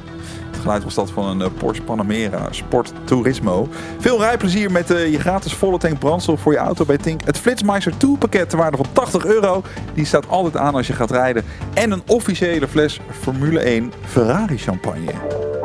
Geluid 0.68 0.86
was 0.86 0.96
dat 0.96 1.12
van 1.12 1.42
een 1.42 1.54
Porsche 1.54 1.84
Panamera 1.84 2.48
Sport 2.50 2.94
Turismo. 3.04 3.68
Veel 4.00 4.20
rijplezier 4.20 4.72
met 4.72 4.92
uh, 4.92 5.12
je 5.12 5.20
gratis 5.20 5.54
volle 5.54 5.78
tank 5.78 6.00
brandstof 6.00 6.42
voor 6.42 6.52
je 6.52 6.58
auto 6.58 6.86
bij 6.86 6.98
Tink. 6.98 7.22
Het 7.26 7.38
Flitsmeister 7.38 7.98
2 7.98 8.18
pakket 8.18 8.50
ter 8.50 8.58
waarde 8.58 8.78
van 8.78 8.86
80 8.92 9.26
euro. 9.26 9.64
Die 9.94 10.06
staat 10.06 10.28
altijd 10.28 10.58
aan 10.58 10.76
als 10.76 10.88
je 10.88 10.94
gaat 10.94 11.12
rijden. 11.12 11.44
En 11.74 11.92
een 11.92 12.04
officiële 12.08 12.68
fles 12.68 13.00
Formule 13.22 13.60
1 13.60 13.94
Ferrari 14.06 14.58
champagne. 14.58 15.57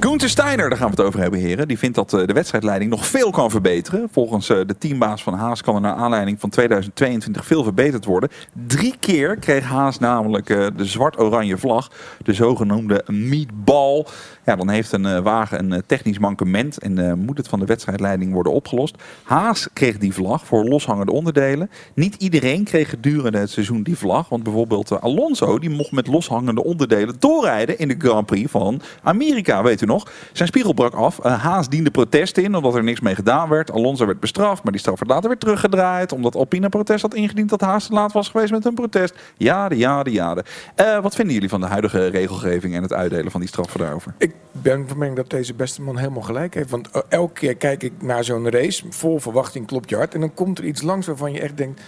Gunther 0.00 0.28
Steiner, 0.28 0.68
daar 0.68 0.78
gaan 0.78 0.90
we 0.90 0.96
het 0.96 1.06
over 1.06 1.20
hebben, 1.20 1.40
heren. 1.40 1.68
Die 1.68 1.78
vindt 1.78 1.96
dat 1.96 2.10
de 2.10 2.32
wedstrijdleiding 2.32 2.90
nog 2.90 3.06
veel 3.06 3.30
kan 3.30 3.50
verbeteren. 3.50 4.08
Volgens 4.12 4.46
de 4.46 4.74
teambaas 4.78 5.22
van 5.22 5.34
Haas 5.34 5.62
kan 5.62 5.74
er 5.74 5.80
naar 5.80 5.94
aanleiding 5.94 6.40
van 6.40 6.50
2022 6.50 7.46
veel 7.46 7.62
verbeterd 7.62 8.04
worden. 8.04 8.28
Drie 8.66 8.94
keer 9.00 9.36
kreeg 9.36 9.64
Haas 9.64 9.98
namelijk 9.98 10.46
de 10.46 10.84
zwart-oranje 10.84 11.58
vlag. 11.58 11.90
De 12.22 12.32
zogenoemde 12.32 13.04
meatball. 13.06 14.06
Ja, 14.44 14.56
dan 14.56 14.68
heeft 14.68 14.92
een 14.92 15.22
wagen 15.22 15.72
een 15.72 15.82
technisch 15.86 16.18
mankement 16.18 16.78
en 16.78 17.18
moet 17.18 17.36
het 17.36 17.48
van 17.48 17.58
de 17.58 17.66
wedstrijdleiding 17.66 18.32
worden 18.32 18.52
opgelost. 18.52 18.96
Haas 19.22 19.68
kreeg 19.72 19.98
die 19.98 20.14
vlag 20.14 20.46
voor 20.46 20.64
loshangende 20.64 21.12
onderdelen. 21.12 21.70
Niet 21.94 22.14
iedereen 22.14 22.64
kreeg 22.64 22.90
gedurende 22.90 23.38
het 23.38 23.50
seizoen 23.50 23.82
die 23.82 23.96
vlag. 23.96 24.28
Want 24.28 24.42
bijvoorbeeld 24.42 25.00
Alonso 25.00 25.58
die 25.58 25.70
mocht 25.70 25.92
met 25.92 26.06
loshangende 26.06 26.64
onderdelen 26.64 27.14
doorrijden 27.18 27.78
in 27.78 27.88
de 27.88 27.96
Grand 27.98 28.26
Prix 28.26 28.50
van 28.50 28.80
Amerika, 29.02 29.62
weet 29.62 29.80
u 29.80 29.88
nog. 29.90 30.10
Zijn 30.32 30.48
spiegel 30.48 30.72
brak 30.72 30.94
af. 30.94 31.18
Uh, 31.24 31.42
Haas 31.42 31.68
diende 31.68 31.90
protest 31.90 32.36
in 32.36 32.54
omdat 32.54 32.74
er 32.74 32.82
niks 32.82 33.00
mee 33.00 33.14
gedaan 33.14 33.48
werd. 33.48 33.72
Alonso 33.72 34.06
werd 34.06 34.20
bestraft, 34.20 34.62
maar 34.62 34.72
die 34.72 34.80
straf 34.80 34.98
werd 34.98 35.10
later 35.10 35.28
weer 35.28 35.38
teruggedraaid. 35.38 36.12
Omdat 36.12 36.34
Alpine 36.34 36.68
protest 36.68 37.02
had 37.02 37.14
ingediend 37.14 37.48
dat 37.48 37.60
Haas 37.60 37.86
te 37.86 37.92
laat 37.92 38.12
was 38.12 38.28
geweest 38.28 38.50
met 38.50 38.64
een 38.64 38.74
protest. 38.74 39.14
Jade, 39.36 39.76
jade, 39.76 40.10
jade. 40.10 40.44
Uh, 40.76 41.02
wat 41.02 41.14
vinden 41.14 41.34
jullie 41.34 41.48
van 41.48 41.60
de 41.60 41.66
huidige 41.66 42.06
regelgeving 42.06 42.74
en 42.74 42.82
het 42.82 42.92
uitdelen 42.92 43.30
van 43.30 43.40
die 43.40 43.48
straffen 43.48 43.80
daarover? 43.80 44.14
Ik 44.18 44.34
ben 44.52 44.88
van 44.88 44.98
mening 44.98 45.16
dat 45.16 45.30
deze 45.30 45.54
beste 45.54 45.82
man 45.82 45.98
helemaal 45.98 46.22
gelijk 46.22 46.54
heeft. 46.54 46.70
Want 46.70 46.88
uh, 46.96 47.02
elke 47.08 47.32
keer 47.32 47.56
kijk 47.56 47.82
ik 47.82 47.92
naar 48.02 48.24
zo'n 48.24 48.50
race, 48.50 48.84
vol 48.90 49.18
verwachting 49.18 49.66
klopt 49.66 49.90
je 49.90 49.96
hart. 49.96 50.14
En 50.14 50.20
dan 50.20 50.34
komt 50.34 50.58
er 50.58 50.64
iets 50.64 50.82
langs 50.82 51.06
waarvan 51.06 51.32
je 51.32 51.40
echt 51.40 51.56
denkt... 51.56 51.80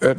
Uh, 0.00 0.10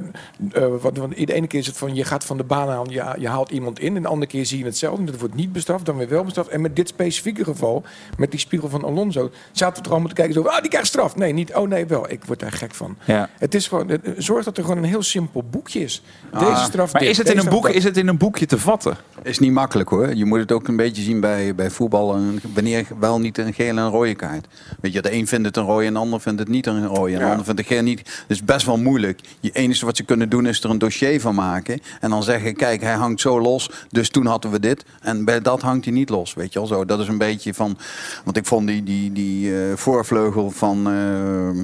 uh, 0.55 0.67
want, 0.81 0.97
want 0.97 1.17
de 1.27 1.33
ene 1.33 1.47
keer 1.47 1.59
is 1.59 1.67
het 1.67 1.77
van 1.77 1.95
je 1.95 2.03
gaat 2.03 2.23
van 2.25 2.37
de 2.37 2.43
baan 2.43 2.69
aan, 2.69 2.85
je, 2.89 3.15
je 3.19 3.27
haalt 3.27 3.49
iemand 3.51 3.79
in. 3.79 3.95
En 3.95 4.01
de 4.01 4.07
andere 4.07 4.31
keer 4.31 4.45
zie 4.45 4.57
je 4.59 4.65
hetzelfde. 4.65 5.03
Dat 5.03 5.19
wordt 5.19 5.35
niet 5.35 5.51
bestraft, 5.51 5.85
dan 5.85 5.97
weer 5.97 6.09
wel 6.09 6.23
bestraft. 6.23 6.49
En 6.49 6.61
met 6.61 6.75
dit 6.75 6.87
specifieke 6.87 7.43
geval, 7.43 7.83
met 8.17 8.31
die 8.31 8.39
spiegel 8.39 8.69
van 8.69 8.83
Alonso, 8.83 9.31
zaten 9.51 9.77
we 9.77 9.83
er 9.83 9.91
allemaal 9.91 10.09
te 10.09 10.15
kijken. 10.15 10.33
Zo, 10.33 10.41
ah, 10.41 10.61
die 10.61 10.69
krijgt 10.69 10.87
straf. 10.87 11.15
Nee, 11.15 11.33
niet. 11.33 11.53
Oh 11.55 11.67
nee, 11.67 11.85
wel. 11.85 12.11
Ik 12.11 12.25
word 12.25 12.39
daar 12.39 12.51
gek 12.51 12.73
van. 12.75 12.97
Ja. 13.05 13.29
Het 13.37 13.55
is 13.55 13.67
gewoon, 13.67 13.89
het, 13.89 14.01
zorg 14.17 14.45
dat 14.45 14.57
er 14.57 14.63
gewoon 14.63 14.77
een 14.77 14.83
heel 14.89 15.03
simpel 15.03 15.43
boekje 15.49 15.79
is. 15.79 16.01
Deze 16.31 16.45
Ah, 16.45 16.63
straf. 16.63 16.91
maar 16.91 17.01
dit, 17.01 17.09
is 17.09 17.17
het, 17.17 17.27
in 17.27 17.33
deze 17.35 17.45
een 17.47 17.53
boek, 17.53 17.69
is 17.69 17.83
het 17.83 17.97
in 17.97 18.07
een 18.07 18.17
boekje 18.17 18.45
te 18.45 18.57
vatten? 18.59 18.97
Is 19.23 19.39
niet 19.39 19.51
makkelijk 19.51 19.89
hoor. 19.89 20.15
Je 20.15 20.25
moet 20.25 20.39
het 20.39 20.51
ook 20.51 20.67
een 20.67 20.75
beetje 20.75 21.01
zien 21.01 21.19
bij, 21.19 21.55
bij 21.55 21.69
voetbal. 21.69 22.15
Wanneer 22.53 22.85
wel 22.99 23.19
niet 23.19 23.37
een 23.37 23.53
gele 23.53 23.69
en 23.69 23.77
een 23.77 23.89
rode 23.89 24.15
kaart. 24.15 24.47
Weet 24.81 24.93
je, 24.93 25.01
de 25.01 25.11
een 25.13 25.27
vindt 25.27 25.45
het 25.45 25.57
een 25.57 25.63
rode 25.63 25.85
en 25.85 25.93
de 25.93 25.99
ander 25.99 26.21
vindt 26.21 26.39
het 26.39 26.47
niet 26.49 26.65
een 26.65 26.87
rode. 26.87 27.11
En 27.11 27.17
de 27.19 27.23
Ja. 27.23 27.29
ander 27.29 27.45
vindt 27.45 27.59
het 27.59 27.69
geel 27.69 27.81
niet. 27.83 27.99
Het 27.99 28.07
is 28.27 28.43
best 28.43 28.65
wel 28.65 28.77
moeilijk. 28.77 29.19
Je 29.39 29.49
enige 29.57 29.85
wat 29.85 29.97
ze 29.97 30.03
kunnen 30.03 30.29
doen 30.29 30.45
is 30.45 30.63
er 30.63 30.69
een 30.69 30.77
dossier 30.77 31.21
van 31.21 31.35
maken. 31.35 31.79
En 31.99 32.09
dan 32.09 32.23
zeggen, 32.23 32.55
kijk, 32.55 32.81
hij 32.81 32.93
hangt 32.93 33.21
zo 33.21 33.41
los. 33.41 33.69
Dus 33.89 34.09
toen 34.09 34.25
hadden 34.25 34.51
we 34.51 34.59
dit. 34.59 34.85
En 35.01 35.25
bij 35.25 35.41
dat 35.41 35.61
hangt 35.61 35.85
hij 35.85 35.93
niet 35.93 36.09
los. 36.09 36.33
Weet 36.33 36.53
je 36.53 36.59
wel 36.59 36.67
zo. 36.67 36.85
Dat 36.85 36.99
is 36.99 37.07
een 37.07 37.17
beetje 37.17 37.53
van... 37.53 37.77
Want 38.23 38.37
ik 38.37 38.45
vond 38.45 38.67
die, 38.67 38.83
die, 38.83 39.11
die 39.11 39.61
eh, 39.61 39.75
voorvleugel 39.75 40.51
van... 40.51 40.87
eh, 40.87 41.63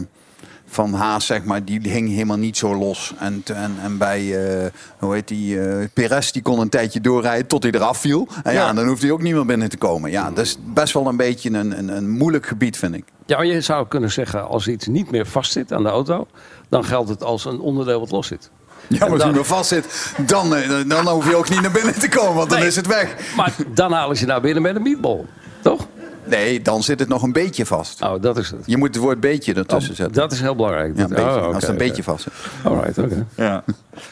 van 0.74 0.94
Haas, 0.94 1.26
zeg 1.26 1.44
maar, 1.44 1.66
die 1.66 1.80
hing 1.90 2.10
helemaal 2.10 2.38
niet 2.38 2.58
zo 2.58 2.76
los. 2.76 3.14
En, 3.20 3.44
en, 3.54 3.76
en 3.84 3.98
bij, 3.98 4.48
eh, 4.64 4.70
hoe 5.00 5.14
heet 5.14 5.28
die, 5.28 5.62
eh 5.62 5.88
Perez, 5.94 6.32
die 6.32 6.42
kon 6.42 6.60
een 6.60 6.70
tijdje 6.70 7.02
doorrijden 7.02 7.48
tot 7.48 7.64
hij 7.64 7.72
eraf 7.72 7.98
viel. 7.98 8.28
En 8.44 8.54
ja, 8.54 8.60
Ja. 8.68 8.74
dan 8.74 8.88
hoeft 8.88 9.02
hij 9.02 9.12
ook 9.12 9.22
niet 9.22 9.34
meer 9.34 9.46
binnen 9.46 9.70
te 9.70 9.78
komen. 9.78 10.12
Ja, 10.12 10.30
dat 10.32 10.46
is 10.46 10.58
best 10.74 10.94
wel 10.94 11.08
een 11.08 11.18
beetje 11.18 11.50
een, 11.50 11.78
een, 11.78 11.96
een 11.98 12.10
moeilijk 12.10 12.46
gebied, 12.46 12.78
vind 12.78 12.96
ik. 12.96 13.04
Ja, 13.26 13.42
je 13.42 13.62
zou 13.62 13.88
kunnen 13.88 14.12
zeggen, 14.12 14.48
als 14.48 14.68
iets 14.68 14.88
niet 14.88 15.12
meer 15.12 15.26
vastzit 15.26 15.72
aan 15.72 15.84
de 15.84 15.90
auto, 15.90 16.28
dan 16.70 16.86
geldt 16.86 17.10
het 17.10 17.24
als 17.24 17.46
een 17.46 17.60
onderdeel 17.60 18.00
wat 18.00 18.12
los 18.12 18.28
zit. 18.28 18.50
Ja, 18.88 18.98
maar 19.00 19.10
als 19.10 19.20
dan- 19.20 19.30
hij 19.30 19.40
er 19.40 19.46
vast 19.46 19.68
zit, 19.70 20.14
dan, 20.26 20.56
eh, 20.56 20.70
dan 20.88 21.08
hoef 21.08 21.30
je 21.30 21.36
ook 21.36 21.50
niet 21.50 21.62
naar 21.62 21.72
binnen 21.72 22.00
te 22.00 22.10
komen, 22.10 22.34
want 22.36 22.50
dan 22.50 22.60
Nee. 22.60 22.68
is 22.68 22.76
het 22.76 22.88
weg. 22.88 23.16
Maar 23.36 23.54
dan 23.74 23.92
halen 23.92 24.18
ze 24.18 24.26
naar 24.26 24.42
binnen 24.42 24.62
met 24.62 24.76
een 24.76 24.82
meatball. 24.82 25.26
Toch? 25.62 25.88
Nee, 26.26 26.62
dan 26.62 26.84
zit 26.84 27.00
het 27.00 27.10
nog 27.10 27.24
een 27.24 27.32
beetje 27.32 27.66
vast. 27.66 28.02
Oh, 28.02 28.22
dat 28.22 28.38
is 28.38 28.50
het. 28.50 28.60
Je 28.66 28.78
moet 28.78 28.88
het 28.88 29.04
woord 29.04 29.20
beetje 29.20 29.54
ertussen 29.54 29.96
zetten. 29.96 30.16
Dat 30.16 30.32
is 30.32 30.42
heel 30.42 30.56
belangrijk. 30.56 30.98
Ja, 30.98 31.04
een 31.04 31.10
beetje, 31.10 31.24
Oh, 31.24 31.46
als 31.46 31.56
het 31.56 31.68
een 31.68 31.78
beetje 31.78 32.04
vast 32.04 32.24
zit. 32.24 32.34
Alright, 32.64 32.98
oké. 32.98 33.26
Ja. 33.36 33.64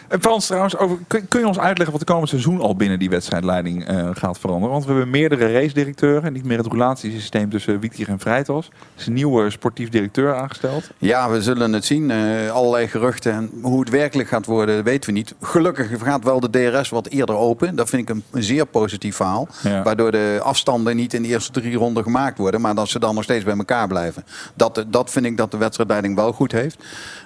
En 0.08 0.22
Frans, 0.22 0.46
trouwens, 0.46 0.78
over, 0.78 0.98
kun, 1.08 1.28
kun 1.28 1.40
je 1.40 1.48
ons 1.48 1.60
uitleggen 1.60 1.92
wat 1.98 2.08
de 2.08 2.14
komend 2.14 2.30
seizoen 2.30 2.62
al 2.62 2.76
binnen 2.76 3.00
die 3.00 3.10
wedstrijdleiding 3.10 3.88
eh, 3.88 4.10
gaat 4.14 4.40
veranderen? 4.40 4.72
Want 4.72 4.86
we 4.86 4.92
hebben 4.92 5.10
meerdere 5.10 5.52
race-directeuren, 5.52 6.34
niet 6.34 6.46
meer 6.46 6.58
het 6.58 6.68
roulatiesysteem 6.68 7.50
tussen 7.50 7.80
Wietier 7.80 8.10
en 8.10 8.20
Vrijtas. 8.20 8.68
Er 8.68 8.74
is 8.98 9.08
een 9.08 9.14
nieuwe 9.14 9.50
sportief 9.50 9.90
directeur 9.90 10.36
aangesteld. 10.36 10.90
Ja, 10.98 11.30
we 11.30 11.42
zullen 11.42 11.74
het 11.74 11.86
zien. 11.86 12.12
Eh, 12.12 12.52
allerlei 12.52 12.88
geruchten. 12.88 13.34
En 13.34 13.50
hoe 13.62 13.80
het 13.80 13.90
werkelijk 13.90 14.30
gaat 14.30 14.46
worden, 14.46 14.84
weten 14.84 15.10
we 15.10 15.16
niet. 15.16 15.36
Gelukkig 15.42 15.90
gaat 16.04 16.24
wel 16.24 16.40
de 16.40 16.50
DRS 16.50 16.90
wat 16.90 17.08
eerder 17.08 17.36
open. 17.36 17.76
Dat 17.76 17.90
vind 17.90 18.02
ik 18.02 18.16
een, 18.16 18.24
een 18.32 18.44
zeer 18.44 18.66
positief 18.66 19.16
verhaal. 19.16 19.48
Ja. 19.64 19.84
Waardoor 19.84 20.12
de 20.12 20.40
afstanden 20.44 20.96
niet 20.96 21.14
in 21.14 21.22
de 21.22 21.28
eerste 21.28 21.52
drie 21.52 21.76
ronden 21.76 22.01
gemaakt 22.04 22.38
worden. 22.38 22.62
Maar 22.62 22.76
dat 22.76 22.90
ze 22.90 23.00
dan 23.00 23.16
nog 23.16 23.24
steeds 23.24 23.44
bij 23.44 23.58
elkaar 23.58 23.88
blijven. 23.88 24.24
Dat, 24.54 24.86
dat 24.88 25.10
vind 25.12 25.26
ik 25.26 25.38
dat 25.38 25.52
de 25.52 25.58
wedstrijdleiding 25.58 26.16
wel 26.16 26.32
goed 26.34 26.52
heeft. 26.52 26.78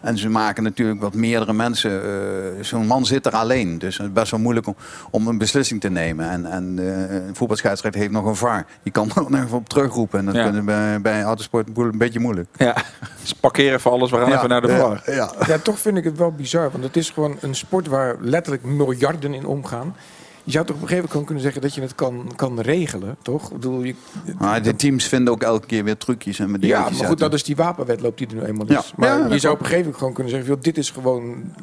En 0.01 0.17
ze 0.17 0.29
maken 0.29 0.63
natuurlijk 0.63 1.01
wat 1.01 1.13
meerdere 1.13 1.53
mensen. 1.53 2.03
eh, 2.03 2.63
Zo'n 2.63 2.87
man 2.87 3.05
zit 3.05 3.25
er 3.25 3.31
alleen. 3.35 3.77
Dus 3.77 3.97
het 3.97 4.07
is 4.07 4.13
best 4.13 4.31
wel 4.31 4.39
moeilijk 4.39 4.67
om, 4.67 4.75
om 5.11 5.27
een 5.27 5.37
beslissing 5.37 5.81
te 5.81 5.89
nemen. 5.89 6.29
En, 6.29 6.45
en 6.45 6.79
eh, 6.79 7.15
een 7.27 7.35
voetbalscheidsrechter 7.35 8.01
heeft 8.01 8.13
nog 8.13 8.25
een 8.25 8.35
VAR. 8.35 8.65
Die 8.83 8.91
kan 8.91 9.09
er 9.15 9.21
nog 9.29 9.41
even 9.43 9.57
op 9.57 9.69
terugroepen. 9.69 10.19
En 10.19 10.25
dat 10.25 10.35
Ja. 10.35 10.43
kunnen 10.43 10.65
bij, 10.65 11.01
bij 11.01 11.23
autosport 11.23 11.67
een 11.77 11.97
beetje 11.97 12.19
moeilijk. 12.19 12.47
Ja, 12.57 12.75
dus 13.21 13.33
parkeer 13.33 13.73
even 13.73 13.91
alles, 13.91 14.11
we 14.11 14.17
gaan 14.17 14.29
Ja, 14.29 14.37
even 14.37 14.49
naar 14.49 14.61
de 14.61 14.67
ja, 14.67 14.77
VAR. 14.79 15.01
ja. 15.13 15.31
Ja, 15.47 15.57
toch 15.57 15.79
vind 15.79 15.97
ik 15.97 16.03
het 16.03 16.17
wel 16.17 16.31
bizar. 16.31 16.71
Want 16.71 16.83
het 16.83 16.97
is 16.97 17.09
gewoon 17.09 17.37
een 17.41 17.55
sport 17.55 17.87
waar 17.87 18.15
letterlijk 18.19 18.63
miljarden 18.63 19.33
in 19.33 19.45
omgaan. 19.45 19.95
Je 20.45 20.51
zou 20.51 20.65
toch 20.65 20.75
op 20.75 20.81
een 20.81 20.87
gegeven 20.87 21.07
moment 21.09 21.25
kunnen 21.25 21.43
zeggen 21.43 21.61
dat 21.61 21.73
je 21.73 21.81
het 21.81 21.95
kan, 21.95 22.31
kan 22.35 22.59
regelen, 22.59 23.15
toch? 23.21 23.45
Ik 23.45 23.53
bedoel, 23.53 23.83
je, 23.83 23.95
Maar 24.37 24.61
de 24.61 24.75
teams 24.75 25.05
vinden 25.07 25.33
ook 25.33 25.41
elke 25.41 25.67
keer 25.67 25.83
weer 25.83 25.97
trucjes 25.97 26.39
en 26.39 26.57
ja, 26.59 26.79
maar 26.79 27.07
goed, 27.07 27.19
dat 27.19 27.33
is 27.33 27.43
die 27.43 27.55
wapenwedloop 27.55 28.17
die 28.17 28.27
er 28.27 28.35
nu 28.35 28.41
eenmaal 28.41 28.65
Ja. 28.69 28.79
is. 28.79 28.93
Maar 28.95 29.07
Ja, 29.09 29.27
je 29.33 29.39
zou 29.39 29.53
op 29.53 29.59
een 29.59 29.65
gegeven 29.65 29.77
moment 29.77 29.97
gewoon 29.97 30.13
kunnen 30.13 30.33
zeggen... 30.33 30.49
Joh, 30.49 30.61
dit 30.61 30.77
is 30.77 30.89
gewoon... 30.89 31.53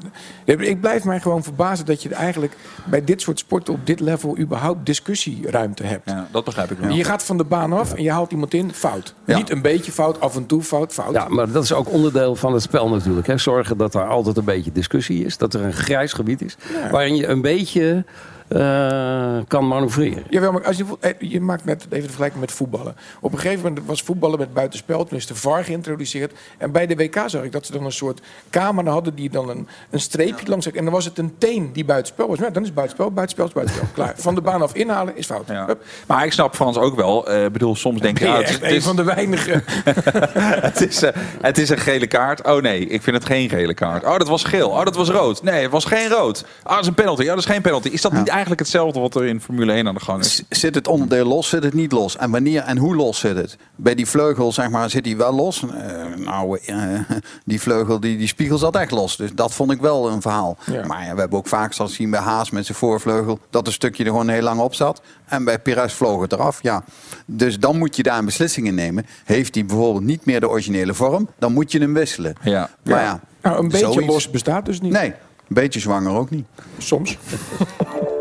Ik 0.44 0.80
blijf 0.80 1.04
mij 1.04 1.20
gewoon 1.20 1.42
verbazen 1.42 1.86
dat 1.86 2.02
je 2.02 2.14
eigenlijk... 2.14 2.56
bij 2.84 3.04
dit 3.04 3.20
soort 3.20 3.38
sporten 3.38 3.74
op 3.74 3.86
dit 3.86 4.00
level... 4.00 4.38
überhaupt 4.38 4.86
discussieruimte 4.86 5.84
hebt. 5.84 6.10
Ja, 6.10 6.28
dat 6.30 6.44
begrijp 6.44 6.70
ik 6.70 6.78
wel. 6.78 6.90
Je 6.90 7.04
gaat 7.04 7.22
van 7.22 7.36
de 7.36 7.44
baan 7.44 7.72
af 7.72 7.94
en 7.94 8.02
je 8.02 8.10
haalt 8.10 8.30
iemand 8.32 8.54
in, 8.54 8.72
fout. 8.72 9.14
Ja. 9.24 9.36
Niet 9.36 9.50
een 9.50 9.62
beetje 9.62 9.92
fout, 9.92 10.20
af 10.20 10.36
en 10.36 10.46
toe 10.46 10.62
fout, 10.62 10.92
fout. 10.92 11.14
Ja, 11.14 11.28
maar 11.28 11.50
dat 11.52 11.64
is 11.64 11.72
ook 11.72 11.92
onderdeel 11.92 12.34
van 12.36 12.52
het 12.52 12.62
spel 12.62 12.88
natuurlijk. 12.88 13.26
Hè. 13.26 13.38
Zorgen 13.38 13.76
dat 13.76 13.94
er 13.94 14.06
altijd 14.06 14.36
een 14.36 14.44
beetje 14.44 14.72
discussie 14.72 15.24
is. 15.24 15.36
Dat 15.38 15.54
er 15.54 15.60
een 15.62 15.72
grijs 15.72 16.12
gebied 16.12 16.42
is. 16.42 16.56
Waarin 16.90 17.16
je 17.16 17.26
een 17.26 17.40
beetje 17.42 18.04
eh, 18.52 19.38
kan 19.48 19.68
manoeuvreren. 19.68 20.24
Jawel, 20.28 20.52
maar 20.52 20.64
als 20.64 20.76
je, 20.76 20.84
eh, 21.00 21.12
je 21.18 21.40
maakt 21.40 21.64
net 21.64 21.82
even 21.82 22.00
de 22.00 22.02
vergelijking 22.02 22.40
met 22.40 22.52
voetballen. 22.52 22.96
Op 23.20 23.32
een 23.32 23.38
gegeven 23.38 23.62
moment 23.62 23.86
was 23.86 24.02
voetballen 24.02 24.38
met 24.38 24.54
buitenspel, 24.54 25.04
toen 25.04 25.18
is 25.18 25.26
de 25.26 25.34
VAR 25.34 25.64
geïntroduceerd. 25.64 26.32
En 26.58 26.72
bij 26.72 26.86
de 26.86 26.96
WK 26.96 27.22
zag 27.26 27.42
ik 27.42 27.52
dat 27.52 27.66
ze 27.66 27.72
dan 27.72 27.84
een 27.84 27.92
soort 27.92 28.20
camera 28.50 28.90
hadden 28.90 29.14
die 29.14 29.30
dan 29.30 29.48
een, 29.48 29.68
een 29.90 30.00
streepje 30.00 30.48
langs 30.48 30.70
En 30.70 30.84
dan 30.84 30.92
was 30.92 31.04
het 31.04 31.18
een 31.18 31.34
teen 31.38 31.72
die 31.72 31.84
buitenspel 31.84 32.28
was. 32.28 32.38
Maar 32.38 32.46
ja, 32.46 32.52
dan 32.52 32.62
is 32.62 32.68
het 32.68 32.76
buitenspel, 32.76 33.12
buitenspel 33.12 33.46
is 33.46 33.52
buitenspel. 33.52 33.88
Klaar. 34.04 34.14
Van 34.16 34.34
de 34.34 34.40
baan 34.40 34.62
af 34.62 34.74
inhalen 34.74 35.16
is 35.16 35.26
fout. 35.26 35.48
Ja. 35.48 35.66
Hup. 35.66 35.84
Maar 36.06 36.24
ik 36.24 36.32
snap 36.32 36.54
Frans 36.54 36.76
ook 36.76 36.96
wel. 36.96 37.28
Eh, 37.28 37.44
Ik 37.44 37.52
bedoel, 37.52 37.76
soms 37.76 38.00
denk 38.00 38.18
je... 38.18 38.24
Je 38.24 38.30
ah, 38.30 38.38
het, 38.38 38.62
een 38.62 38.74
is, 38.74 38.84
van 38.84 38.96
de 38.96 39.04
weinigen. 39.04 39.64
het, 40.68 40.80
is, 40.88 41.02
het 41.40 41.58
is 41.58 41.68
een 41.68 41.78
gele 41.78 42.06
kaart. 42.06 42.46
Oh 42.46 42.62
nee, 42.62 42.86
ik 42.86 43.02
vind 43.02 43.16
het 43.16 43.24
geen 43.24 43.48
gele 43.48 43.74
kaart. 43.74 44.04
Oh, 44.04 44.18
dat 44.18 44.28
was 44.28 44.44
geel. 44.44 44.68
Oh, 44.68 44.84
dat 44.84 44.96
was 44.96 45.08
rood. 45.08 45.42
Nee, 45.42 45.62
het 45.62 45.70
was 45.70 45.84
geen 45.84 46.08
rood. 46.08 46.44
Ah, 46.62 46.70
dat 46.72 46.80
is 46.80 46.86
een 46.86 46.94
penalty. 46.94 47.22
Ja, 47.22 47.28
dat 47.28 47.38
is 47.38 47.44
geen 47.44 47.62
penalty. 47.62 47.88
Is 47.88 48.00
dat 48.00 48.12
niet 48.12 48.28
eigenlijk 48.28 48.41
hetzelfde 48.48 49.00
wat 49.00 49.14
er 49.14 49.24
in 49.26 49.40
Formule 49.40 49.72
1 49.72 49.88
aan 49.88 49.94
de 49.94 50.00
gang 50.00 50.20
is? 50.20 50.42
Zit 50.48 50.74
het 50.74 50.88
onderdeel 50.88 51.26
los, 51.26 51.48
zit 51.48 51.62
het 51.64 51.74
niet 51.74 51.92
los? 51.92 52.16
En 52.16 52.30
wanneer 52.30 52.62
en 52.62 52.76
hoe 52.76 52.96
los 52.96 53.18
zit 53.18 53.36
het? 53.36 53.56
Bij 53.76 53.94
die 53.94 54.06
vleugel, 54.06 54.52
zeg 54.52 54.70
maar, 54.70 54.90
zit 54.90 55.04
die 55.04 55.16
wel 55.16 55.32
los? 55.34 55.62
Eh, 55.62 56.24
nou, 56.24 56.58
eh, 56.66 56.76
die 57.44 57.60
vleugel, 57.60 58.00
die, 58.00 58.16
die 58.18 58.26
spiegel 58.26 58.58
zat 58.58 58.76
echt 58.76 58.90
los. 58.90 59.16
Dus 59.16 59.32
dat 59.34 59.54
vond 59.54 59.70
ik 59.70 59.80
wel 59.80 60.10
een 60.10 60.22
verhaal. 60.22 60.56
Ja. 60.66 60.86
Maar 60.86 61.04
ja, 61.04 61.14
we 61.14 61.20
hebben 61.20 61.38
ook 61.38 61.46
vaak 61.48 61.72
zal 61.72 61.88
zien 61.88 62.10
bij 62.10 62.20
Haas 62.20 62.50
met 62.50 62.66
zijn 62.66 62.78
voorvleugel... 62.78 63.38
dat 63.50 63.66
een 63.66 63.72
stukje 63.72 64.04
er 64.04 64.10
gewoon 64.10 64.28
heel 64.28 64.42
lang 64.42 64.60
op 64.60 64.74
zat. 64.74 65.02
En 65.24 65.44
bij 65.44 65.58
Perez 65.58 65.92
vloog 65.94 66.20
het 66.20 66.32
eraf, 66.32 66.62
ja. 66.62 66.84
Dus 67.26 67.58
dan 67.58 67.78
moet 67.78 67.96
je 67.96 68.02
daar 68.02 68.18
een 68.18 68.24
beslissing 68.24 68.66
in 68.66 68.74
nemen. 68.74 69.06
Heeft 69.24 69.54
hij 69.54 69.64
bijvoorbeeld 69.64 70.04
niet 70.04 70.24
meer 70.24 70.40
de 70.40 70.48
originele 70.48 70.94
vorm... 70.94 71.28
dan 71.38 71.52
moet 71.52 71.72
je 71.72 71.78
hem 71.78 71.94
wisselen. 71.94 72.34
Ja. 72.42 72.70
Maar 72.82 73.02
ja, 73.02 73.20
Nou, 73.42 73.58
een 73.62 73.68
beetje 73.68 73.92
zoiets- 73.92 74.06
los 74.12 74.30
bestaat 74.30 74.64
dus 74.64 74.80
niet. 74.80 74.92
Nee, 74.92 75.08
een 75.08 75.14
beetje 75.48 75.80
zwanger 75.80 76.12
ook 76.16 76.30
niet. 76.30 76.46
Soms. 76.78 77.18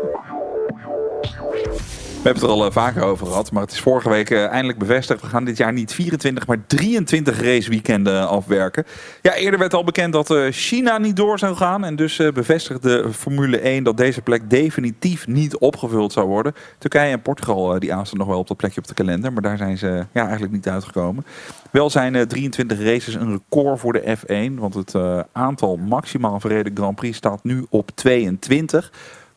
We 2.22 2.28
hebben 2.28 2.48
het 2.48 2.56
er 2.56 2.62
al 2.62 2.68
eh, 2.68 2.72
vaker 2.72 3.02
over 3.02 3.26
gehad, 3.26 3.52
maar 3.52 3.62
het 3.62 3.72
is 3.72 3.80
vorige 3.80 4.08
week 4.08 4.30
eh, 4.30 4.46
eindelijk 4.46 4.78
bevestigd. 4.78 5.20
We 5.20 5.26
gaan 5.26 5.44
dit 5.44 5.56
jaar 5.56 5.72
niet 5.72 5.94
24, 5.94 6.46
maar 6.46 6.66
23 6.66 7.40
raceweekenden 7.40 8.28
afwerken. 8.28 8.84
Ja, 9.22 9.34
eerder 9.34 9.58
werd 9.58 9.74
al 9.74 9.84
bekend 9.84 10.12
dat 10.12 10.30
eh, 10.30 10.46
China 10.50 10.98
niet 10.98 11.16
door 11.16 11.38
zou 11.38 11.56
gaan. 11.56 11.84
En 11.84 11.96
dus 11.96 12.16
bevestigde 12.34 13.12
Formule 13.12 13.58
1 13.58 13.84
dat 13.84 13.96
deze 13.96 14.22
plek 14.22 14.50
definitief 14.50 15.26
niet 15.26 15.56
opgevuld 15.56 16.12
zou 16.12 16.26
worden. 16.26 16.54
Turkije 16.78 17.12
en 17.12 17.22
Portugal 17.22 17.78
die 17.78 17.94
aasten 17.94 18.18
nog 18.18 18.26
wel 18.26 18.38
op 18.38 18.48
dat 18.48 18.56
plekje 18.56 18.80
op 18.80 18.86
de 18.86 18.94
kalender, 18.94 19.32
maar 19.32 19.42
daar 19.42 19.56
zijn 19.56 19.78
ze 19.78 20.06
ja, 20.12 20.22
eigenlijk 20.22 20.52
niet 20.52 20.68
uitgekomen. 20.68 21.24
Wel 21.70 21.90
zijn 21.90 22.14
eh, 22.14 22.22
23 22.22 22.78
races 22.82 23.14
een 23.14 23.30
record 23.30 23.80
voor 23.80 23.92
de 23.92 24.16
F1, 24.18 24.54
want 24.54 24.74
het 24.74 24.94
aantal 25.32 25.76
maximaal 25.76 26.40
verreden 26.40 26.76
Grand 26.76 26.96
Prix 26.96 27.16
staat 27.16 27.44
nu 27.44 27.66
op 27.68 27.90
22. 27.94 28.92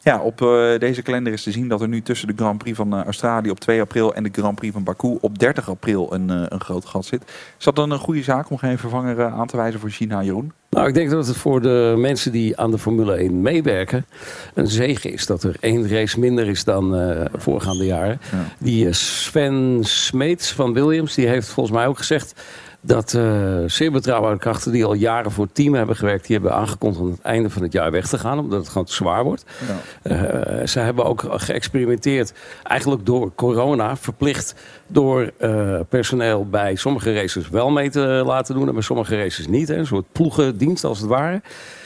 Ja, 0.05 0.19
op 0.19 0.41
eh, 0.41 0.79
deze 0.79 1.01
kalender 1.01 1.33
is 1.33 1.43
te 1.43 1.51
zien 1.51 1.67
dat 1.67 1.81
er 1.81 1.87
nu 1.87 2.01
tussen 2.01 2.27
de 2.27 2.33
Grand 2.35 2.57
Prix 2.57 2.77
van 2.77 2.93
eh, 2.93 3.03
Australië 3.03 3.49
op 3.49 3.59
2 3.59 3.81
april 3.81 4.13
en 4.13 4.23
de 4.23 4.29
Grand 4.31 4.55
Prix 4.55 4.73
van 4.73 4.83
Baku 4.83 5.17
op 5.21 5.39
30 5.39 5.69
april 5.69 6.13
een, 6.13 6.29
eh, 6.29 6.43
een 6.49 6.61
groot 6.61 6.85
gat 6.85 7.05
zit. 7.05 7.23
Is 7.57 7.65
dat 7.65 7.75
dan 7.75 7.91
een 7.91 7.99
goede 7.99 8.23
zaak 8.23 8.49
om 8.49 8.57
geen 8.57 8.77
vervanger 8.77 9.25
aan 9.25 9.47
te 9.47 9.57
wijzen 9.57 9.79
voor 9.79 9.89
China, 9.89 10.23
Jeroen? 10.23 10.51
Nou, 10.69 10.87
ik 10.87 10.93
denk 10.93 11.09
dat 11.09 11.27
het 11.27 11.37
voor 11.37 11.61
de 11.61 11.93
mensen 11.97 12.31
die 12.31 12.57
aan 12.57 12.71
de 12.71 12.77
Formule 12.77 13.15
1 13.15 13.41
meewerken 13.41 14.05
een 14.53 14.67
zegen 14.67 15.11
is 15.11 15.25
dat 15.25 15.43
er 15.43 15.55
één 15.59 15.89
race 15.89 16.19
minder 16.19 16.47
is 16.47 16.63
dan 16.63 16.95
voorgaande 17.33 17.85
jaren. 17.85 18.19
Die 18.57 18.93
Sven 18.93 19.79
Smeets 19.81 20.51
van 20.51 20.73
Williams, 20.73 21.15
die 21.15 21.27
heeft 21.27 21.47
volgens 21.47 21.75
mij 21.75 21.87
ook 21.87 21.97
gezegd 21.97 22.43
dat 22.85 23.13
eh, 23.13 23.57
zeer 23.65 23.91
betrouwbare 23.91 24.37
krachten 24.37 24.71
die 24.71 24.85
al 24.85 24.93
jaren 24.93 25.31
voor 25.31 25.43
het 25.45 25.55
team 25.55 25.73
hebben 25.73 25.95
gewerkt, 25.95 26.27
die 26.27 26.35
hebben 26.35 26.53
aangekondigd 26.53 27.03
aan 27.03 27.11
het 27.11 27.21
einde 27.21 27.49
van 27.49 27.61
het 27.61 27.71
jaar 27.71 27.91
weg 27.91 28.07
te 28.07 28.17
gaan, 28.17 28.39
omdat 28.39 28.59
het 28.59 28.67
gewoon 28.67 28.85
te 28.85 28.93
zwaar 28.93 29.23
wordt. 29.23 29.45
Eh, 30.01 30.17
ze 30.65 30.79
hebben 30.79 31.05
ook 31.05 31.23
geëxperimenteerd, 31.27 32.33
eigenlijk 32.63 33.05
door 33.05 33.31
corona, 33.35 33.97
verplicht 33.97 34.55
door 34.87 35.31
eh, 35.37 35.79
personeel 35.89 36.49
bij 36.49 36.75
sommige 36.75 37.13
races 37.13 37.49
wel 37.49 37.69
mee 37.69 37.89
te 37.89 37.99
laten 38.25 38.55
doen 38.55 38.67
en 38.67 38.73
bij 38.73 38.83
sommige 38.83 39.17
races 39.17 39.47
niet. 39.47 39.67
Hè. 39.67 39.75
Een 39.75 39.87
soort 39.87 40.11
ploegendienst 40.11 40.83
als 40.83 40.99
het 40.99 41.07
ware. 41.09 41.41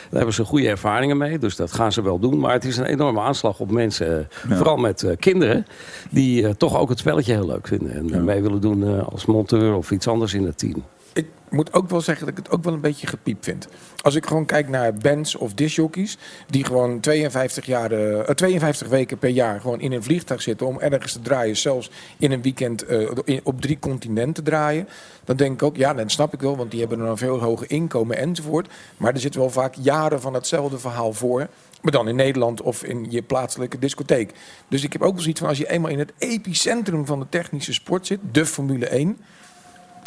Daar 0.09 0.17
hebben 0.17 0.33
ze 0.33 0.45
goede 0.45 0.67
ervaringen 0.67 1.17
mee, 1.17 1.39
dus 1.39 1.55
dat 1.55 1.71
gaan 1.71 1.91
ze 1.91 2.01
wel 2.01 2.19
doen. 2.19 2.39
Maar 2.39 2.53
het 2.53 2.65
is 2.65 2.77
een 2.77 2.85
enorme 2.85 3.19
aanslag 3.19 3.59
op 3.59 3.71
mensen, 3.71 4.19
eh, 4.19 4.55
vooral 4.57 4.77
met 4.77 5.03
eh, 5.03 5.17
kinderen, 5.17 5.65
die 6.09 6.47
eh, 6.47 6.53
toch 6.53 6.77
ook 6.77 6.89
het 6.89 6.99
spelletje 6.99 7.33
heel 7.33 7.45
leuk 7.45 7.67
vinden. 7.67 7.93
En 7.93 8.13
eh, 8.13 8.21
mee 8.21 8.41
willen 8.41 8.61
doen 8.61 9.05
als 9.05 9.25
monteur 9.25 9.75
of 9.75 9.91
iets 9.91 10.07
anders 10.07 10.33
in 10.33 10.45
het 10.45 10.57
team. 10.57 10.83
Ik 11.13 11.27
moet 11.49 11.73
ook 11.73 11.89
wel 11.89 12.01
zeggen 12.01 12.25
dat 12.25 12.37
ik 12.37 12.43
het 12.43 12.53
ook 12.53 12.63
wel 12.63 12.73
een 12.73 12.81
beetje 12.81 13.07
gepiept 13.07 13.45
vind. 13.45 13.67
Als 14.01 14.15
ik 14.15 14.25
gewoon 14.25 14.45
kijk 14.45 14.69
naar 14.69 14.93
bands 14.93 15.35
of 15.35 15.53
discjockeys... 15.53 16.17
die 16.47 16.65
gewoon 16.65 16.99
52, 16.99 17.65
jaar, 17.65 17.91
eh, 17.91 18.33
52 18.35 18.87
weken 18.87 19.17
per 19.17 19.29
jaar 19.29 19.61
gewoon 19.61 19.81
in 19.81 19.91
een 19.91 20.03
vliegtuig 20.03 20.41
zitten... 20.41 20.67
om 20.67 20.79
ergens 20.79 21.13
te 21.13 21.21
draaien, 21.21 21.57
zelfs 21.57 21.91
in 22.17 22.31
een 22.31 22.41
weekend 22.41 22.85
eh, 22.85 23.09
op 23.43 23.61
drie 23.61 23.79
continenten 23.79 24.43
draaien... 24.43 24.87
dan 25.23 25.35
denk 25.35 25.53
ik 25.53 25.63
ook, 25.63 25.75
ja, 25.75 25.93
dat 25.93 26.11
snap 26.11 26.33
ik 26.33 26.41
wel... 26.41 26.57
want 26.57 26.71
die 26.71 26.79
hebben 26.79 26.97
dan 26.97 27.07
een 27.07 27.17
veel 27.17 27.39
hoger 27.39 27.71
inkomen 27.71 28.17
enzovoort. 28.17 28.67
Maar 28.97 29.13
er 29.13 29.19
zitten 29.19 29.41
wel 29.41 29.49
vaak 29.49 29.75
jaren 29.75 30.21
van 30.21 30.33
hetzelfde 30.33 30.79
verhaal 30.79 31.13
voor... 31.13 31.47
Maar 31.81 31.91
dan 31.91 32.07
in 32.07 32.15
Nederland 32.15 32.61
of 32.61 32.83
in 32.83 33.05
je 33.09 33.21
plaatselijke 33.21 33.79
discotheek. 33.79 34.33
Dus 34.67 34.83
ik 34.83 34.93
heb 34.93 35.01
ook 35.01 35.13
wel 35.13 35.21
zoiets 35.21 35.39
van 35.39 35.49
als 35.49 35.57
je 35.57 35.69
eenmaal 35.69 35.91
in 35.91 35.99
het 35.99 36.13
epicentrum 36.17 37.05
van 37.05 37.19
de 37.19 37.25
technische 37.29 37.73
sport 37.73 38.07
zit, 38.07 38.19
de 38.31 38.45
Formule 38.45 38.87
1. 38.87 39.17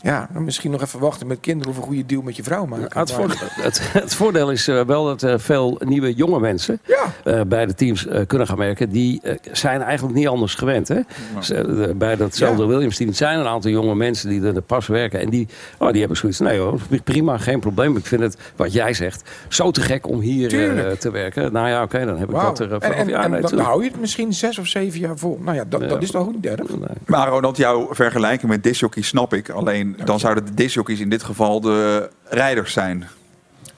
Ja, 0.02 0.28
dan 0.32 0.44
misschien 0.44 0.70
nog 0.70 0.82
even 0.82 1.00
wachten 1.00 1.26
met 1.26 1.40
kinderen 1.40 1.72
of 1.72 1.78
een 1.78 1.82
goede 1.84 2.06
deal 2.06 2.22
met 2.22 2.36
je 2.36 2.42
vrouw 2.42 2.66
maken. 2.66 2.84
Het, 2.84 2.94
Maar- 2.94 3.06
voordeel, 3.08 3.36
het, 3.40 3.80
het 3.92 4.14
voordeel 4.14 4.50
is 4.50 4.68
eh, 4.68 4.80
wel 4.84 5.04
dat 5.04 5.22
er 5.22 5.40
veel 5.40 5.80
nieuwe 5.84 6.14
jonge 6.14 6.40
mensen 6.40 6.80
eh, 7.24 7.40
bij 7.46 7.66
de 7.66 7.74
teams 7.74 8.06
eh, 8.06 8.20
kunnen 8.26 8.46
gaan 8.46 8.56
werken. 8.56 8.90
Die 8.90 9.20
eh, 9.22 9.34
zijn 9.52 9.82
eigenlijk 9.82 10.16
niet 10.16 10.28
anders 10.28 10.54
gewend. 10.54 10.88
Hè? 10.88 11.00
Ze, 11.40 11.54
eh, 11.54 11.94
bij 11.94 12.16
datzelfde 12.16 12.62
Ja. 12.62 12.68
Williams 12.68 12.96
team 12.96 13.12
zijn 13.12 13.38
een 13.38 13.46
aantal 13.46 13.70
jonge 13.70 13.94
mensen 13.94 14.28
die 14.28 14.42
er 14.42 14.62
pas 14.62 14.86
werken. 14.86 15.20
En 15.20 15.30
die, 15.30 15.48
oh, 15.78 15.90
die 15.90 15.98
hebben 15.98 16.16
zoiets 16.18 16.38
nee 16.38 16.58
hoor, 16.58 16.80
prima, 17.04 17.38
geen 17.38 17.60
probleem. 17.60 17.96
Ik 17.96 18.06
vind 18.06 18.22
het, 18.22 18.36
wat 18.56 18.72
jij 18.72 18.94
zegt, 18.94 19.30
zo 19.48 19.70
te 19.70 19.80
gek 19.80 20.08
om 20.08 20.20
hier 20.20 20.76
eh, 20.86 20.90
te 20.90 21.10
werken. 21.10 21.52
Nou 21.52 21.68
ja, 21.68 21.82
oké, 21.82 22.04
dan 22.04 22.18
heb 22.18 22.28
ik 22.28 22.34
dat 22.34 22.58
er 22.58 22.66
eh, 22.66 22.72
en 22.74 22.80
vanaf. 22.80 22.96
en, 22.96 23.08
ja, 23.08 23.22
en 23.24 23.30
nee, 23.30 23.40
dan 23.40 23.48
tuurlijk. 23.48 23.68
hou 23.70 23.82
je 23.84 23.90
het 23.90 24.00
misschien 24.00 24.32
zes 24.32 24.58
of 24.58 24.66
zeven 24.66 25.00
jaar 25.00 25.16
vol. 25.18 25.38
Nou 25.42 25.56
ja, 25.56 25.64
dat, 25.68 25.80
Ja. 25.80 25.86
dat 25.86 26.02
is 26.02 26.10
toch 26.10 26.22
ook 26.26 26.34
niet 26.34 26.46
erg. 26.46 26.60
Maar 27.06 27.28
Ronald, 27.28 27.56
jouw 27.56 27.88
vergelijking 27.90 28.50
met 28.50 28.62
discjockeys 28.62 29.06
snap 29.06 29.34
ik. 29.34 29.50
Alleen 29.50 29.91
dan 30.04 30.20
zouden 30.20 30.44
de 30.46 30.54
discjockeys 30.54 31.00
in 31.00 31.10
dit 31.10 31.22
geval 31.22 31.60
de 31.60 32.10
rijders 32.24 32.72
zijn. 32.72 33.08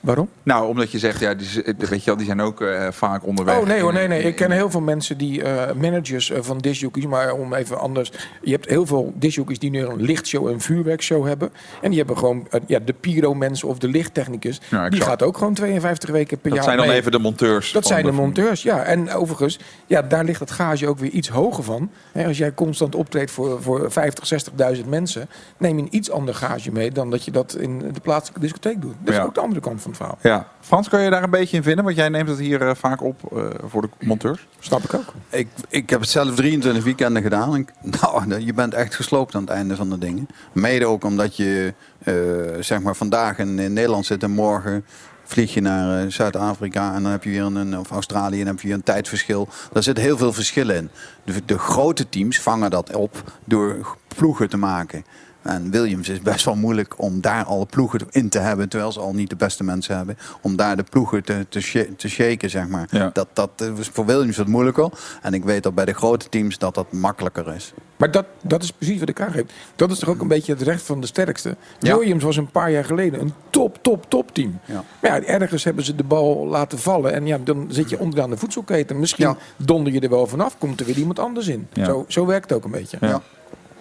Waarom? 0.04 0.28
Nou, 0.42 0.68
omdat 0.68 0.90
je 0.90 0.98
zegt, 0.98 1.20
ja, 1.20 1.34
die, 1.34 1.46
z- 1.46 1.60
weet 1.78 1.98
je 1.98 2.04
wel, 2.04 2.16
die 2.16 2.26
zijn 2.26 2.40
ook 2.40 2.60
eh, 2.60 2.86
vaak 2.90 3.26
onderweg. 3.26 3.58
Oh 3.58 3.66
nee 3.66 3.80
hoor, 3.80 3.92
nee, 3.92 4.08
nee. 4.08 4.22
Ik 4.22 4.36
ken 4.36 4.50
heel 4.50 4.70
veel 4.70 4.80
mensen 4.80 5.18
die 5.18 5.42
eh, 5.42 5.74
managers 5.74 6.30
eh, 6.30 6.38
van 6.42 6.58
discjockeys, 6.58 7.06
maar 7.06 7.32
om 7.32 7.54
even 7.54 7.78
anders. 7.78 8.12
Je 8.42 8.50
hebt 8.52 8.68
heel 8.68 8.86
veel 8.86 9.12
discjockeys 9.16 9.58
die 9.58 9.70
nu 9.70 9.80
een 9.84 10.02
lichtshow 10.02 10.48
en 10.48 10.60
vuurwerkshow 10.60 11.26
hebben. 11.26 11.50
En 11.82 11.88
die 11.88 11.98
hebben 11.98 12.18
gewoon 12.18 12.46
eh, 12.50 12.60
ja, 12.66 12.78
de 12.78 12.92
pyro-mensen 12.92 13.68
of 13.68 13.78
de 13.78 13.88
lichttechnicus. 13.88 14.60
Ja, 14.70 14.88
die 14.88 15.00
gaat 15.00 15.22
ook 15.22 15.36
gewoon 15.38 15.54
52 15.54 16.10
weken 16.10 16.38
per 16.38 16.50
Dat 16.50 16.58
jaar 16.58 16.68
zijn 16.74 16.86
dan 16.86 16.96
even 16.96 17.12
de 17.12 17.18
monteurs. 17.18 17.72
Dat 17.72 17.86
zijn 17.86 18.04
de 18.04 18.10
de- 18.10 18.16
monteurs, 18.16 18.62
ja. 18.62 18.82
En 18.82 19.12
overigens, 19.12 19.58
ja, 19.86 20.02
daar 20.02 20.24
ligt 20.24 20.40
het 20.40 20.50
gage 20.50 20.86
ook 20.88 20.98
weer 20.98 21.10
iets 21.10 21.28
hoger 21.28 21.64
van. 21.64 21.90
Als 22.26 22.38
jij 22.38 22.54
constant 22.54 22.94
optreedt 22.94 23.30
voor, 23.30 23.62
voor 23.62 23.92
50, 23.92 24.44
60.000 24.76 24.88
mensen... 24.88 25.28
neem 25.58 25.76
je 25.76 25.82
een 25.82 25.96
iets 25.96 26.10
ander 26.10 26.34
gage 26.34 26.72
mee 26.72 26.90
dan 26.90 27.10
dat 27.10 27.24
je 27.24 27.30
dat 27.30 27.56
in 27.56 27.78
de 27.78 28.00
plaatselijke 28.02 28.40
discotheek 28.40 28.80
doet. 28.80 28.94
Dat 29.04 29.14
Ja. 29.14 29.20
is 29.20 29.26
ook 29.26 29.34
de 29.34 29.40
andere 29.40 29.60
kant 29.60 29.82
van 29.82 29.93
verhaal. 29.96 30.18
Ja. 30.22 30.46
Frans, 30.60 30.88
kan 30.88 31.02
je 31.02 31.10
daar 31.10 31.22
een 31.22 31.30
beetje 31.30 31.56
in 31.56 31.62
vinden? 31.62 31.84
Want 31.84 31.96
jij 31.96 32.08
neemt 32.08 32.28
het 32.28 32.38
hier 32.38 32.62
eh, 32.62 32.74
vaak 32.74 33.02
op 33.02 33.32
eh, 33.32 33.44
voor 33.64 33.82
de 33.82 33.88
monteurs. 34.00 34.46
Snap 34.58 34.82
ik 34.82 34.94
ook. 34.94 35.12
Ik, 35.28 35.48
ik 35.68 35.90
heb 35.90 36.00
het 36.00 36.08
zelf 36.08 36.34
23 36.34 36.84
weekenden 36.84 37.22
gedaan. 37.22 37.56
Ik, 37.56 37.72
nou, 38.00 38.40
je 38.40 38.54
bent 38.54 38.74
echt 38.74 38.94
gesloopt 38.94 39.34
aan 39.34 39.40
het 39.40 39.50
einde 39.50 39.76
van 39.76 39.90
de 39.90 39.98
dingen. 39.98 40.26
Mede 40.52 40.86
ook 40.86 41.04
omdat 41.04 41.36
je 41.36 41.74
eh, 41.98 42.14
zeg 42.60 42.80
maar 42.80 42.96
vandaag 42.96 43.38
in, 43.38 43.58
in 43.58 43.72
Nederland 43.72 44.06
zit 44.06 44.22
en 44.22 44.30
morgen 44.30 44.84
vlieg 45.24 45.54
je 45.54 45.60
naar 45.60 46.10
Zuid-Afrika 46.10 46.94
en 46.94 47.02
dan 47.02 47.12
heb 47.12 47.24
je 47.24 47.30
weer 47.30 47.42
een, 47.42 47.78
of 47.78 47.90
Australië 47.90 48.38
en 48.38 48.44
dan 48.44 48.54
heb 48.54 48.60
je 48.60 48.66
weer 48.66 48.76
een 48.76 48.82
tijdverschil. 48.82 49.48
Daar 49.72 49.82
zit 49.82 49.98
heel 49.98 50.16
veel 50.16 50.32
verschil 50.32 50.70
in. 50.70 50.90
De, 51.24 51.44
de 51.44 51.58
grote 51.58 52.08
teams 52.08 52.40
vangen 52.40 52.70
dat 52.70 52.96
op 52.96 53.32
door 53.44 53.96
ploegen 54.16 54.48
te 54.48 54.56
maken. 54.56 55.04
En 55.44 55.70
Williams 55.70 56.08
is 56.08 56.20
best 56.20 56.44
wel 56.44 56.54
moeilijk 56.56 56.94
om 57.02 57.20
daar 57.20 57.44
alle 57.44 57.66
ploegen 57.66 58.00
in 58.10 58.28
te 58.28 58.38
hebben, 58.38 58.68
terwijl 58.68 58.92
ze 58.92 59.00
al 59.00 59.12
niet 59.12 59.30
de 59.30 59.36
beste 59.36 59.64
mensen 59.64 59.96
hebben. 59.96 60.18
Om 60.40 60.56
daar 60.56 60.76
de 60.76 60.82
ploegen 60.90 61.24
te, 61.24 61.46
te, 61.48 61.60
sha- 61.60 61.84
te 61.96 62.08
shaken, 62.08 62.50
zeg 62.50 62.68
maar. 62.68 62.86
Ja. 62.90 63.10
Dat, 63.12 63.28
dat 63.32 63.50
is 63.78 63.88
voor 63.88 64.06
Williams 64.06 64.36
wat 64.36 64.46
moeilijker. 64.46 64.88
En 65.22 65.34
ik 65.34 65.44
weet 65.44 65.62
dat 65.62 65.74
bij 65.74 65.84
de 65.84 65.92
grote 65.92 66.28
teams 66.28 66.58
dat 66.58 66.74
dat 66.74 66.92
makkelijker 66.92 67.54
is. 67.54 67.72
Maar 67.96 68.10
dat, 68.10 68.24
dat 68.42 68.62
is 68.62 68.70
precies 68.72 68.98
wat 69.00 69.08
ik 69.08 69.20
aangeef. 69.20 69.44
Dat 69.76 69.90
is 69.90 69.98
toch 69.98 70.08
ook 70.08 70.20
een 70.20 70.28
beetje 70.28 70.52
het 70.52 70.62
recht 70.62 70.82
van 70.82 71.00
de 71.00 71.06
sterkste. 71.06 71.56
Ja. 71.78 71.98
Williams 71.98 72.22
was 72.24 72.36
een 72.36 72.50
paar 72.50 72.70
jaar 72.70 72.84
geleden 72.84 73.20
een 73.20 73.32
top, 73.50 73.78
top, 73.82 74.10
top 74.10 74.34
team. 74.34 74.58
Ja. 74.64 74.84
Maar 75.02 75.20
ja, 75.22 75.26
ergens 75.26 75.64
hebben 75.64 75.84
ze 75.84 75.94
de 75.94 76.04
bal 76.04 76.46
laten 76.46 76.78
vallen. 76.78 77.12
En 77.12 77.26
ja, 77.26 77.38
dan 77.38 77.66
zit 77.68 77.90
je 77.90 77.98
onderaan 77.98 78.30
de 78.30 78.36
voedselketen. 78.36 78.98
Misschien 78.98 79.26
Ja. 79.26 79.36
donder 79.56 79.92
je 79.92 80.00
er 80.00 80.10
wel 80.10 80.26
vanaf. 80.26 80.58
Komt 80.58 80.80
er 80.80 80.86
weer 80.86 80.96
iemand 80.98 81.18
anders 81.18 81.46
in. 81.46 81.68
Ja. 81.72 81.84
Zo, 81.84 82.04
zo 82.08 82.26
werkt 82.26 82.48
het 82.48 82.58
ook 82.58 82.64
een 82.64 82.70
beetje. 82.70 82.98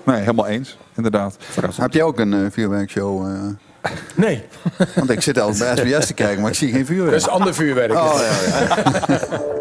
Nee, 0.04 0.20
helemaal 0.20 0.48
eens. 0.48 0.78
Inderdaad. 0.96 1.38
Heb 1.76 1.94
jij 1.94 2.04
ook 2.04 2.20
een 2.20 2.34
eh, 2.34 2.40
vuurwerkshow? 2.52 3.26
eh? 3.28 3.92
Nee, 4.16 4.44
want 4.96 5.10
ik 5.10 5.22
zit 5.22 5.40
altijd 5.40 5.76
bij 5.76 5.86
SBS 5.96 6.08
te 6.08 6.14
kijken, 6.14 6.42
maar 6.42 6.52
ik 6.52 6.58
zie 6.58 6.72
geen 6.72 6.86
vuurwerk. 6.86 7.12
dat 7.12 7.22
is 7.22 7.28
ander 7.28 7.54
vuurwerk. 7.54 7.92
Oh, 7.94 8.20
ja, 8.48 8.68
ja. 9.08 9.20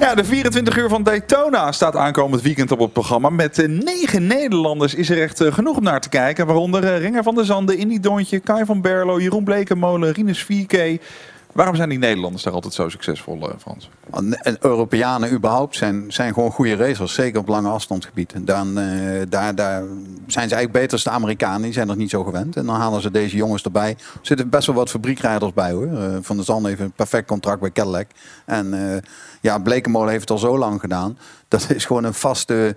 Ja, 0.00 0.14
de 0.14 0.24
24 0.24 0.76
uur 0.76 0.88
van 0.88 1.02
Daytona 1.02 1.72
staat 1.72 1.96
aankomend 1.96 2.42
weekend 2.42 2.70
op 2.72 2.78
het 2.78 2.92
programma. 2.92 3.30
Met 3.30 3.58
eh, 3.58 3.68
negen 3.68 4.26
Nederlanders 4.26 4.94
is 4.94 5.10
er 5.10 5.22
echt 5.22 5.42
genoeg 5.44 5.76
om 5.76 5.82
naar 5.82 6.00
te 6.00 6.08
kijken. 6.08 6.46
Waaronder 6.46 6.84
eh, 6.84 6.98
Ringer 6.98 7.22
van 7.22 7.34
der 7.34 7.44
Zanden, 7.44 7.78
Indy 7.78 8.00
Dontje, 8.00 8.38
Kai 8.40 8.64
van 8.64 8.80
Berlo, 8.80 9.20
Jeroen 9.20 9.44
Blekenmolen, 9.44 10.12
Rinus 10.12 10.44
4K. 10.44 10.78
Waarom 11.54 11.74
zijn 11.76 11.88
die 11.88 11.98
Nederlanders 11.98 12.42
daar 12.42 12.52
altijd 12.52 12.74
zo 12.74 12.88
succesvol, 12.88 13.48
eh, 13.50 13.54
Frans? 13.58 13.90
En 14.42 14.56
Europeanen 14.60 15.32
überhaupt 15.32 15.76
zijn, 15.76 16.04
zijn 16.08 16.34
gewoon 16.34 16.50
goede 16.50 16.76
racers, 16.76 17.14
zeker 17.14 17.40
op 17.40 17.48
lange 17.48 17.68
afstandsgebied. 17.68 18.32
Dan, 18.40 18.78
eh, 18.78 18.86
daar, 19.28 19.54
daar 19.54 19.82
zijn 20.26 20.48
ze 20.48 20.54
eigenlijk 20.54 20.72
beter 20.72 20.92
als 20.92 21.02
de 21.04 21.10
Amerikanen, 21.10 21.62
die 21.62 21.72
zijn 21.72 21.88
er 21.88 21.96
niet 21.96 22.10
zo 22.10 22.24
gewend. 22.24 22.56
En 22.56 22.66
dan 22.66 22.74
halen 22.76 23.00
ze 23.02 23.10
deze 23.10 23.36
jongens 23.36 23.62
erbij. 23.62 23.90
Er 23.90 24.18
zitten 24.22 24.48
best 24.48 24.66
wel 24.66 24.76
wat 24.76 24.90
fabriekrijders 24.90 25.52
bij 25.52 25.70
hoor. 25.72 25.86
Eh, 25.86 26.16
Van 26.20 26.36
der 26.36 26.44
Zand 26.44 26.66
heeft 26.66 26.80
een 26.80 26.92
perfect 26.92 27.26
contract 27.26 27.60
bij 27.60 27.70
Cadillac. 27.72 28.06
En 28.44 28.92
eh, 28.92 29.02
ja, 29.40 29.58
Blekemolen 29.58 30.08
heeft 30.10 30.20
het 30.20 30.30
al 30.30 30.38
zo 30.38 30.58
lang 30.58 30.80
gedaan. 30.80 31.18
Dat 31.48 31.66
is 31.74 31.84
gewoon 31.84 32.04
een 32.04 32.14
vaste... 32.14 32.76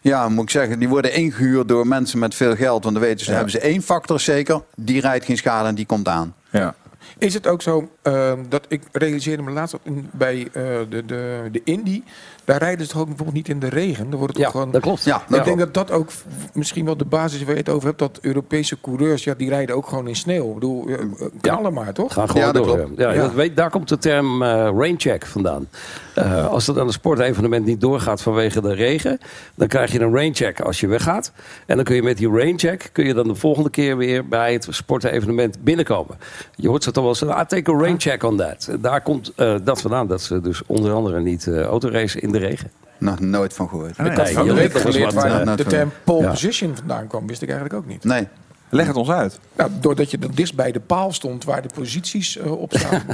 Ja, 0.00 0.28
moet 0.28 0.42
ik 0.44 0.50
zeggen, 0.50 0.78
die 0.78 0.88
worden 0.88 1.12
ingehuurd 1.12 1.68
door 1.68 1.86
mensen 1.86 2.18
met 2.18 2.34
veel 2.34 2.56
geld. 2.56 2.82
Want 2.82 2.94
dan 2.94 3.04
weten 3.04 3.24
ze, 3.24 3.30
Ja. 3.30 3.36
hebben 3.36 3.52
ze 3.52 3.60
één 3.60 3.82
factor 3.82 4.20
zeker. 4.20 4.62
Die 4.76 5.00
rijdt 5.00 5.24
geen 5.24 5.36
schade 5.36 5.68
en 5.68 5.74
die 5.74 5.86
komt 5.86 6.08
aan. 6.08 6.34
Ja. 6.50 6.74
Is 7.18 7.34
het 7.34 7.46
ook 7.46 7.62
zo 7.62 7.90
eh, 8.12 8.32
dat 8.48 8.64
ik 8.68 8.82
realiseerde 8.92 9.42
me 9.42 9.50
laatst 9.50 9.72
dat 9.72 9.80
in, 9.84 10.08
bij 10.12 10.48
eh, 10.52 10.62
de, 10.88 11.04
de, 11.06 11.48
de 11.52 11.60
Indy, 11.64 12.02
daar 12.44 12.58
rijden 12.58 12.86
ze 12.86 12.92
toch 12.92 13.00
ook 13.00 13.06
bijvoorbeeld 13.06 13.36
niet 13.36 13.48
in 13.48 13.58
de 13.60 13.68
regen. 13.68 14.10
Dan 14.10 14.18
wordt 14.18 14.32
het 14.34 14.42
Ja, 14.42 14.44
toch 14.50 14.52
gewoon. 14.52 14.70
dat 14.72 14.82
klopt. 14.82 15.04
Ja, 15.04 15.22
dat 15.28 15.38
ik 15.38 15.44
denk 15.44 15.58
dat 15.58 15.74
dat 15.74 15.90
ook 15.90 16.10
misschien 16.52 16.84
wel 16.84 16.96
de 16.96 17.04
basis 17.04 17.38
is 17.40 17.44
waar 17.44 17.54
je 17.54 17.60
het 17.60 17.68
over 17.68 17.86
hebt. 17.86 17.98
Dat 17.98 18.18
Europese 18.22 18.80
coureurs, 18.80 19.24
ja, 19.24 19.34
die 19.34 19.48
rijden 19.48 19.76
ook 19.76 19.86
gewoon 19.88 20.08
in 20.08 20.16
sneeuw. 20.16 20.48
Ik 20.48 20.54
bedoel, 20.54 20.86
eh, 20.88 20.96
knallen 21.40 21.72
maar, 21.72 21.92
toch? 21.92 22.12
Ga 22.12 22.26
gewoon 22.26 22.42
Ja, 22.42 22.52
dat 22.52 22.64
door. 22.64 22.76
klopt. 22.76 22.98
Ja, 22.98 23.10
Ja. 23.12 23.22
Dat 23.22 23.32
weet, 23.34 23.56
daar 23.56 23.70
komt 23.70 23.88
de 23.88 23.98
term 23.98 24.42
eh 24.42 24.48
raincheck 24.76 25.26
vandaan. 25.26 25.68
Eh, 26.14 26.48
als 26.48 26.64
dat 26.64 26.78
aan 26.78 26.86
een 26.86 26.92
sportevenement 26.92 27.64
niet 27.64 27.80
doorgaat 27.80 28.22
vanwege 28.22 28.60
de 28.60 28.74
regen, 28.74 29.18
dan 29.54 29.68
krijg 29.68 29.92
je 29.92 30.00
een 30.00 30.12
raincheck 30.14 30.60
als 30.60 30.80
je 30.80 30.86
weggaat. 30.86 31.32
En 31.66 31.76
dan 31.76 31.84
kun 31.84 31.94
je 31.94 32.02
met 32.02 32.16
die 32.18 32.30
raincheck 32.30 32.88
kun 32.92 33.06
je 33.06 33.14
dan 33.14 33.28
de 33.28 33.34
volgende 33.34 33.70
keer 33.70 33.96
weer 33.96 34.28
bij 34.28 34.52
het 34.52 34.66
sportevenement 34.70 35.62
binnenkomen. 35.64 36.18
Je 36.56 36.68
hoort 36.68 36.82
ze 36.84 36.90
toch 36.90 37.02
wel 37.04 37.12
eens, 37.12 37.22
ah, 37.26 37.46
take 37.46 37.72
a 37.72 37.78
raincheck 37.98 38.22
on 38.22 38.36
that. 38.36 38.68
Daar 38.80 39.00
komt 39.00 39.32
eh, 39.36 39.54
dat 39.64 39.80
vandaan, 39.80 40.06
dat 40.06 40.22
ze 40.22 40.40
dus 40.40 40.62
onder 40.66 40.92
andere 40.92 41.20
niet 41.20 41.46
eh 41.46 41.60
autoracen 41.62 42.20
in 42.20 42.32
de 42.32 42.38
regen. 42.38 42.70
Nog 42.98 43.20
nooit 43.20 43.52
van 43.52 43.68
gehoord. 43.68 43.90
Ik 43.90 43.96
had 43.96 44.16
Nee, 44.16 44.34
van 44.34 44.42
de 44.46 44.48
je 44.48 44.54
week 44.58 44.72
leert 44.72 44.74
nog 44.74 44.84
eens 44.84 44.94
geleerd 44.94 45.14
wat, 45.14 45.22
waar 45.44 45.56
de 45.56 45.64
term 45.64 45.92
pole 46.04 46.22
ja. 46.22 46.30
position 46.30 46.76
vandaan 46.76 47.06
kwam. 47.06 47.26
Wist 47.26 47.42
ik 47.42 47.48
eigenlijk 47.48 47.78
ook 47.80 47.86
niet. 47.90 48.04
Nee. 48.04 48.26
Leg 48.70 48.86
het 48.86 48.96
ons 48.96 49.10
uit. 49.10 49.38
Nou, 49.56 49.70
doordat 49.80 50.10
je 50.10 50.18
dan 50.18 50.30
dichtst 50.34 50.54
bij 50.54 50.72
de 50.72 50.80
paal 50.80 51.12
stond 51.12 51.44
waar 51.44 51.62
de 51.62 51.68
posities 51.74 52.36
eh, 52.38 52.60
op 52.60 52.72
staan. 52.76 53.02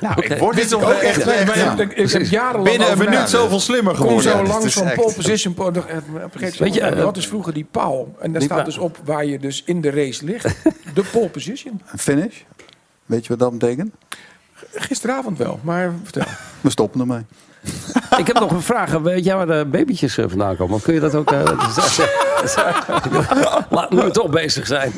Nou, 0.00 0.22
ik 0.22 0.38
word 0.38 0.56
dit 0.56 0.70
ik 0.70 0.76
ook 0.76 0.90
echt. 0.90 1.26
echt... 1.26 1.54
ja. 1.54 1.78
ik, 1.78 1.92
ik 1.92 2.10
heb 2.10 2.22
jarenlang 2.22 2.64
Binnen 2.70 2.92
een 2.92 2.98
minuut 2.98 3.28
zoveel 3.28 3.60
slimmer 3.60 3.94
Kom 3.94 4.02
geworden. 4.02 4.30
zo 4.30 4.36
Ja, 4.36 4.42
dit 4.42 4.52
langs 4.52 4.74
van 4.74 4.92
pole 4.94 5.12
position. 5.14 5.54
po- 5.54 5.72
Weet 6.58 6.74
je, 6.74 7.02
wat 7.02 7.16
is 7.16 7.26
vroeger 7.26 7.52
die 7.52 7.66
paal? 7.70 8.14
En 8.20 8.32
daar 8.32 8.42
staat 8.42 8.64
dus 8.64 8.78
op 8.78 8.98
waar 9.04 9.24
je 9.24 9.38
dus 9.38 9.62
in 9.66 9.80
de 9.80 9.90
race 9.90 10.24
ligt. 10.24 10.44
De 10.94 11.04
pole 11.12 11.28
position. 11.28 11.80
Finish? 11.96 12.36
Weet 13.10 13.22
je 13.22 13.28
wat 13.28 13.38
dat 13.38 13.58
betekent? 13.58 13.94
Gisteravond 14.74 15.38
wel, 15.38 15.60
maar 15.62 15.92
vertel. 16.02 16.24
We 16.60 16.70
stoppen 16.70 17.00
ermee. 17.00 17.24
Ik 18.18 18.26
heb 18.26 18.38
nog 18.38 18.50
een 18.50 18.62
vraag. 18.62 18.92
Weet 18.92 19.24
jij 19.24 19.36
waar 19.36 19.46
de 19.46 19.66
babytjes 19.70 20.18
eh, 20.18 20.24
vandaan 20.28 20.56
komen? 20.56 20.74
Of 20.74 20.82
kun 20.82 20.94
je 20.94 21.00
dat 21.00 21.14
ook... 21.14 21.32
eh, 21.32 21.42
Laat 23.70 23.90
nu 23.90 24.02
we 24.02 24.10
toch 24.10 24.30
bezig 24.30 24.66
zijn. 24.66 24.92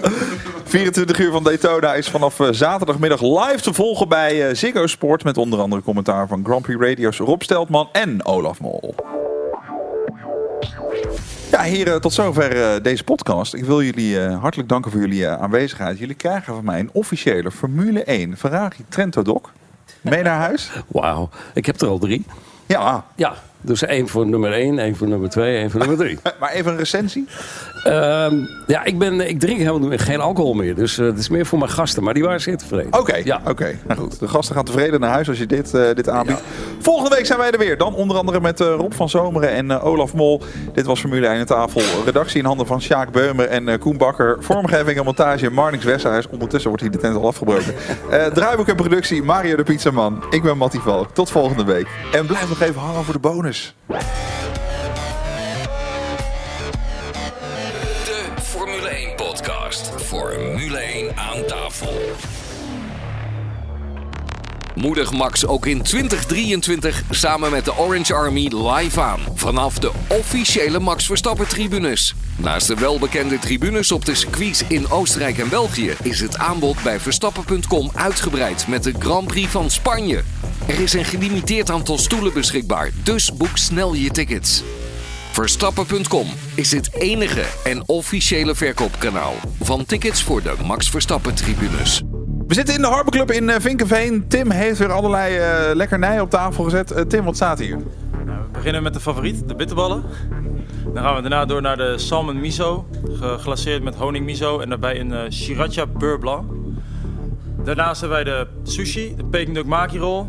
24 0.64 1.18
uur 1.18 1.32
van 1.32 1.42
Daytona 1.42 1.94
is 1.94 2.08
vanaf 2.08 2.40
eh, 2.40 2.48
zaterdagmiddag 2.50 3.20
live 3.20 3.60
te 3.60 3.72
volgen 3.72 4.08
bij 4.08 4.54
Ziggo 4.54 4.86
Sport. 4.86 5.24
Met 5.24 5.36
onder 5.36 5.60
andere 5.60 5.82
commentaar 5.82 6.28
van 6.28 6.44
Grand 6.44 6.62
Prix 6.62 6.80
Radio's 6.80 7.18
Rob 7.18 7.42
Steltman 7.42 7.88
en 7.92 8.24
Olaf 8.24 8.60
Mol. 8.60 8.94
Ja, 11.52 11.60
heren, 11.60 12.00
tot 12.00 12.12
zover 12.12 12.62
eh, 12.62 12.82
deze 12.82 13.04
podcast. 13.04 13.54
Ik 13.54 13.64
wil 13.64 13.82
jullie 13.82 14.20
eh, 14.20 14.40
hartelijk 14.40 14.68
danken 14.68 14.90
voor 14.90 15.00
jullie 15.00 15.26
eh, 15.26 15.42
aanwezigheid. 15.42 15.98
Jullie 15.98 16.14
krijgen 16.14 16.54
van 16.54 16.64
mij 16.64 16.80
een 16.80 16.90
officiële 16.92 17.50
Formule 17.50 18.04
1 18.04 18.36
Ferrari 18.36 18.76
Trento 18.88 19.22
Doc. 19.22 19.42
Mee 20.00 20.22
naar 20.22 20.38
huis? 20.38 20.70
Wauw, 20.86 21.28
ik 21.54 21.66
heb 21.66 21.80
er 21.80 21.88
al 21.88 21.98
drie. 21.98 22.24
Ja, 22.66 23.04
Ja, 23.16 23.34
dus 23.62 23.82
één 23.82 24.08
voor 24.08 24.26
nummer 24.26 24.52
één, 24.52 24.78
één 24.78 24.96
voor 24.96 25.08
nummer 25.08 25.30
twee, 25.30 25.56
één 25.56 25.70
voor 25.70 25.80
nummer 25.80 25.98
drie. 25.98 26.18
maar 26.40 26.50
even 26.52 26.72
een 26.72 26.78
recensie. 26.78 27.26
Ehm, 27.84 28.36
ja, 28.66 28.84
ik, 28.84 28.98
ben, 28.98 29.28
ik 29.28 29.40
drink 29.40 29.58
helemaal 29.58 29.90
geen 29.98 30.20
alcohol 30.20 30.54
meer. 30.54 30.74
Dus 30.74 30.98
eh, 30.98 31.06
het 31.06 31.18
is 31.18 31.28
meer 31.28 31.46
voor 31.46 31.58
mijn 31.58 31.70
gasten. 31.70 32.02
Maar 32.02 32.14
die 32.14 32.22
waren 32.22 32.40
zeer 32.40 32.56
tevreden. 32.56 32.98
Oké, 32.98 33.16
Ja. 33.24 33.40
oké. 33.48 33.78
Nou 33.86 34.00
goed, 34.00 34.18
de 34.18 34.28
gasten 34.28 34.54
gaan 34.54 34.64
tevreden 34.64 35.00
naar 35.00 35.10
huis 35.10 35.28
als 35.28 35.38
je 35.38 35.46
dit, 35.46 35.74
eh, 35.74 35.94
dit 35.94 36.08
aanbiedt. 36.08 36.40
Volgende 36.78 37.16
week 37.16 37.26
zijn 37.26 37.38
wij 37.38 37.50
er 37.50 37.58
weer. 37.58 37.78
Dan 37.78 37.94
onder 37.94 38.16
andere 38.16 38.40
met 38.40 38.60
eh, 38.60 38.66
Rob 38.76 38.92
van 38.92 39.08
Zomeren 39.08 39.50
en 39.50 39.80
Olaf 39.80 40.14
Mol. 40.14 40.42
Dit 40.72 40.86
was 40.86 41.00
Formule 41.00 41.26
1 41.26 41.38
aan 41.38 41.44
tafel. 41.44 41.80
Redactie 42.04 42.38
in 42.38 42.44
handen 42.44 42.66
van 42.66 42.80
Sjaak 42.82 43.10
Beumer 43.12 43.46
en 43.46 43.78
Koen 43.78 43.96
Bakker. 43.96 44.36
Vormgeving 44.40 44.98
en 44.98 45.04
montage 45.04 45.50
Marnix 45.50 45.84
Westhuis. 45.84 46.28
Ondertussen 46.28 46.68
wordt 46.70 46.82
hier 46.84 46.92
de 46.92 46.98
tent 46.98 47.16
al 47.16 47.26
afgebroken. 47.26 47.74
Draaiboek 48.34 48.68
en 48.68 48.76
productie 48.76 49.22
Mario 49.22 49.56
de 49.56 49.62
Pizzaman. 49.62 50.24
Ik 50.30 50.42
ben 50.42 50.56
Mattie 50.56 50.80
Valk. 50.80 51.10
Tot 51.14 51.30
volgende 51.30 51.64
week. 51.64 51.86
En 52.12 52.26
blijf 52.26 52.48
nog 52.48 52.60
even 52.60 52.80
hangen 52.80 53.04
voor 53.04 53.14
de 53.14 53.20
bonus. 53.20 53.51
De 53.52 53.64
Formule 58.42 58.88
1 58.88 59.16
podcast. 59.16 59.90
Formule 59.96 60.78
1 60.78 61.16
aan 61.16 61.44
tafel. 61.46 62.00
Moedig 64.74 65.12
Max 65.12 65.46
ook 65.46 65.66
in 65.66 65.82
2023 65.82 67.02
samen 67.10 67.50
met 67.50 67.64
de 67.64 67.76
Orange 67.76 68.14
Army 68.14 68.52
live 68.54 69.00
aan. 69.00 69.20
Vanaf 69.34 69.78
de 69.78 69.90
officiële 70.08 70.78
Max 70.78 71.06
Verstappen 71.06 71.48
tribunes. 71.48 72.14
Naast 72.36 72.66
de 72.66 72.74
welbekende 72.74 73.38
tribunes 73.38 73.92
op 73.92 74.04
de 74.04 74.14
circuits 74.14 74.64
in 74.68 74.90
Oostenrijk 74.90 75.38
en 75.38 75.48
België... 75.48 75.94
is 76.02 76.20
het 76.20 76.38
aanbod 76.38 76.82
bij 76.82 77.00
Verstappen.com 77.00 77.90
uitgebreid 77.94 78.66
met 78.68 78.82
de 78.82 78.92
Grand 78.98 79.26
Prix 79.26 79.50
van 79.50 79.70
Spanje. 79.70 80.22
Er 80.66 80.80
is 80.80 80.92
een 80.92 81.04
gelimiteerd 81.04 81.70
aantal 81.70 81.98
stoelen 81.98 82.32
beschikbaar, 82.32 82.90
dus 83.02 83.32
boek 83.32 83.56
snel 83.56 83.94
je 83.94 84.10
tickets. 84.10 84.62
Verstappen.com 85.32 86.26
is 86.54 86.72
het 86.72 86.94
enige 86.94 87.44
en 87.64 87.88
officiële 87.88 88.54
verkoopkanaal 88.54 89.34
van 89.60 89.84
tickets 89.84 90.22
voor 90.22 90.42
de 90.42 90.54
Max 90.66 90.90
Verstappen 90.90 91.34
tribunes. 91.34 92.02
We 92.46 92.54
zitten 92.54 92.74
in 92.74 92.80
de 92.80 92.86
Harbor 92.86 93.12
Club 93.12 93.30
in 93.30 93.50
eh, 93.50 93.60
Vinkenveen. 93.60 94.28
Tim 94.28 94.50
heeft 94.50 94.78
weer 94.78 94.92
allerlei 94.92 95.36
eh 95.36 95.74
lekkernijen 95.74 96.22
op 96.22 96.30
tafel 96.30 96.64
gezet. 96.64 96.90
Eh, 96.90 97.04
Tim, 97.04 97.24
wat 97.24 97.36
staat 97.36 97.58
hier? 97.58 97.76
Nou, 98.24 98.38
we 98.42 98.48
beginnen 98.52 98.82
met 98.82 98.94
de 98.94 99.00
favoriet, 99.00 99.48
de 99.48 99.54
bitterballen. 99.54 100.02
Dan 100.94 101.02
gaan 101.02 101.14
we 101.14 101.20
daarna 101.20 101.44
door 101.44 101.62
naar 101.62 101.76
de 101.76 101.98
salmon 101.98 102.40
miso, 102.40 102.86
geglaceerd 103.12 103.82
met 103.82 103.94
honing 103.94 104.24
miso 104.24 104.60
en 104.60 104.68
daarbij 104.68 105.00
een 105.00 105.12
eh 105.12 105.24
sriracha 105.28 105.86
beurre 105.86 106.18
blanc. 106.18 106.52
Daarnaast 107.64 108.00
hebben 108.00 108.24
wij 108.24 108.34
de 108.34 108.46
sushi, 108.62 109.14
de 109.16 109.24
Peking 109.24 109.54
duck 109.54 109.66
maki 109.66 109.98
roll 109.98 110.26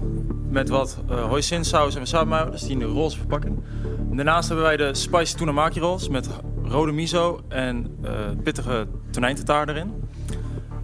met 0.53 0.69
wat 0.69 0.97
uh, 1.09 1.25
hoisin 1.25 1.65
saus 1.65 1.93
en 1.93 1.99
wasabi 1.99 2.51
dus 2.51 2.61
die 2.61 2.71
in 2.71 2.79
de 2.79 2.85
rolls 2.85 3.17
verpakken. 3.17 3.65
En 4.09 4.15
daarnaast 4.15 4.47
hebben 4.47 4.65
wij 4.65 4.77
de 4.77 4.93
spicy 4.93 5.35
tuna 5.35 5.51
maki 5.51 5.79
rolls 5.79 6.09
met 6.09 6.29
rode 6.63 6.91
miso 6.91 7.41
en 7.47 7.97
uh, 8.03 8.11
pittige 8.43 8.87
tonijntentaar 9.11 9.69
erin. 9.69 10.09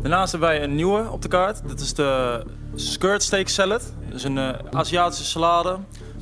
Daarnaast 0.01 0.31
hebben 0.31 0.49
wij 0.49 0.63
een 0.63 0.75
nieuwe 0.75 1.09
op 1.11 1.21
de 1.21 1.27
kaart. 1.27 1.67
Dat 1.67 1.79
is 1.79 1.93
de 1.93 2.43
skirt 2.75 3.23
steak 3.23 3.47
salad. 3.47 3.93
Dus 4.09 4.23
een 4.23 4.37
uh, 4.37 4.49
Aziatische 4.71 5.25
salade 5.25 5.77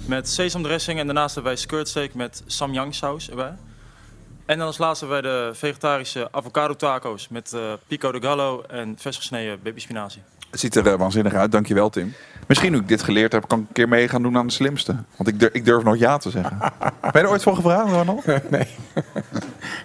met 0.05 0.29
sesamdressing. 0.29 0.99
En 0.99 1.05
daarnaast 1.05 1.35
hebben 1.35 1.53
wij 1.53 1.61
skirt 1.61 1.87
steak 1.87 2.13
met 2.13 2.43
samyang 2.45 2.95
saus 2.95 3.29
erbij. 3.29 3.53
En 4.45 4.57
dan 4.57 4.67
als 4.67 4.77
laatste 4.77 5.05
hebben 5.05 5.23
wij 5.23 5.31
de 5.31 5.55
vegetarische 5.55 6.27
avocado 6.31 6.75
taco's 6.75 7.27
met 7.27 7.55
pico 7.87 8.11
de 8.11 8.21
gallo 8.21 8.61
en 8.61 8.95
vers 8.97 9.17
gesneden 9.17 9.59
babyspinazie. 9.63 10.21
Het 10.57 10.73
ziet 10.73 10.85
er 10.85 10.91
uh, 10.91 10.99
waanzinnig 10.99 11.33
uit, 11.33 11.51
dankjewel 11.51 11.89
Tim. 11.89 12.13
Misschien 12.47 12.71
nu 12.71 12.77
ik 12.77 12.87
dit 12.87 13.03
geleerd 13.03 13.31
heb, 13.31 13.47
kan 13.47 13.59
ik 13.59 13.67
een 13.67 13.73
keer 13.73 13.87
mee 13.87 14.07
gaan 14.07 14.21
doen 14.21 14.37
aan 14.37 14.47
de 14.47 14.53
slimste. 14.53 14.95
Want 15.15 15.29
ik 15.29 15.39
durf, 15.39 15.53
ik 15.53 15.65
durf 15.65 15.83
nog 15.83 15.97
ja 15.97 16.17
te 16.17 16.29
zeggen. 16.29 16.57
ben 17.01 17.11
je 17.13 17.19
er 17.19 17.29
ooit 17.29 17.43
voor 17.43 17.55
gevraagd, 17.55 17.91
Ronald? 17.91 18.25
Nee. 18.49 18.67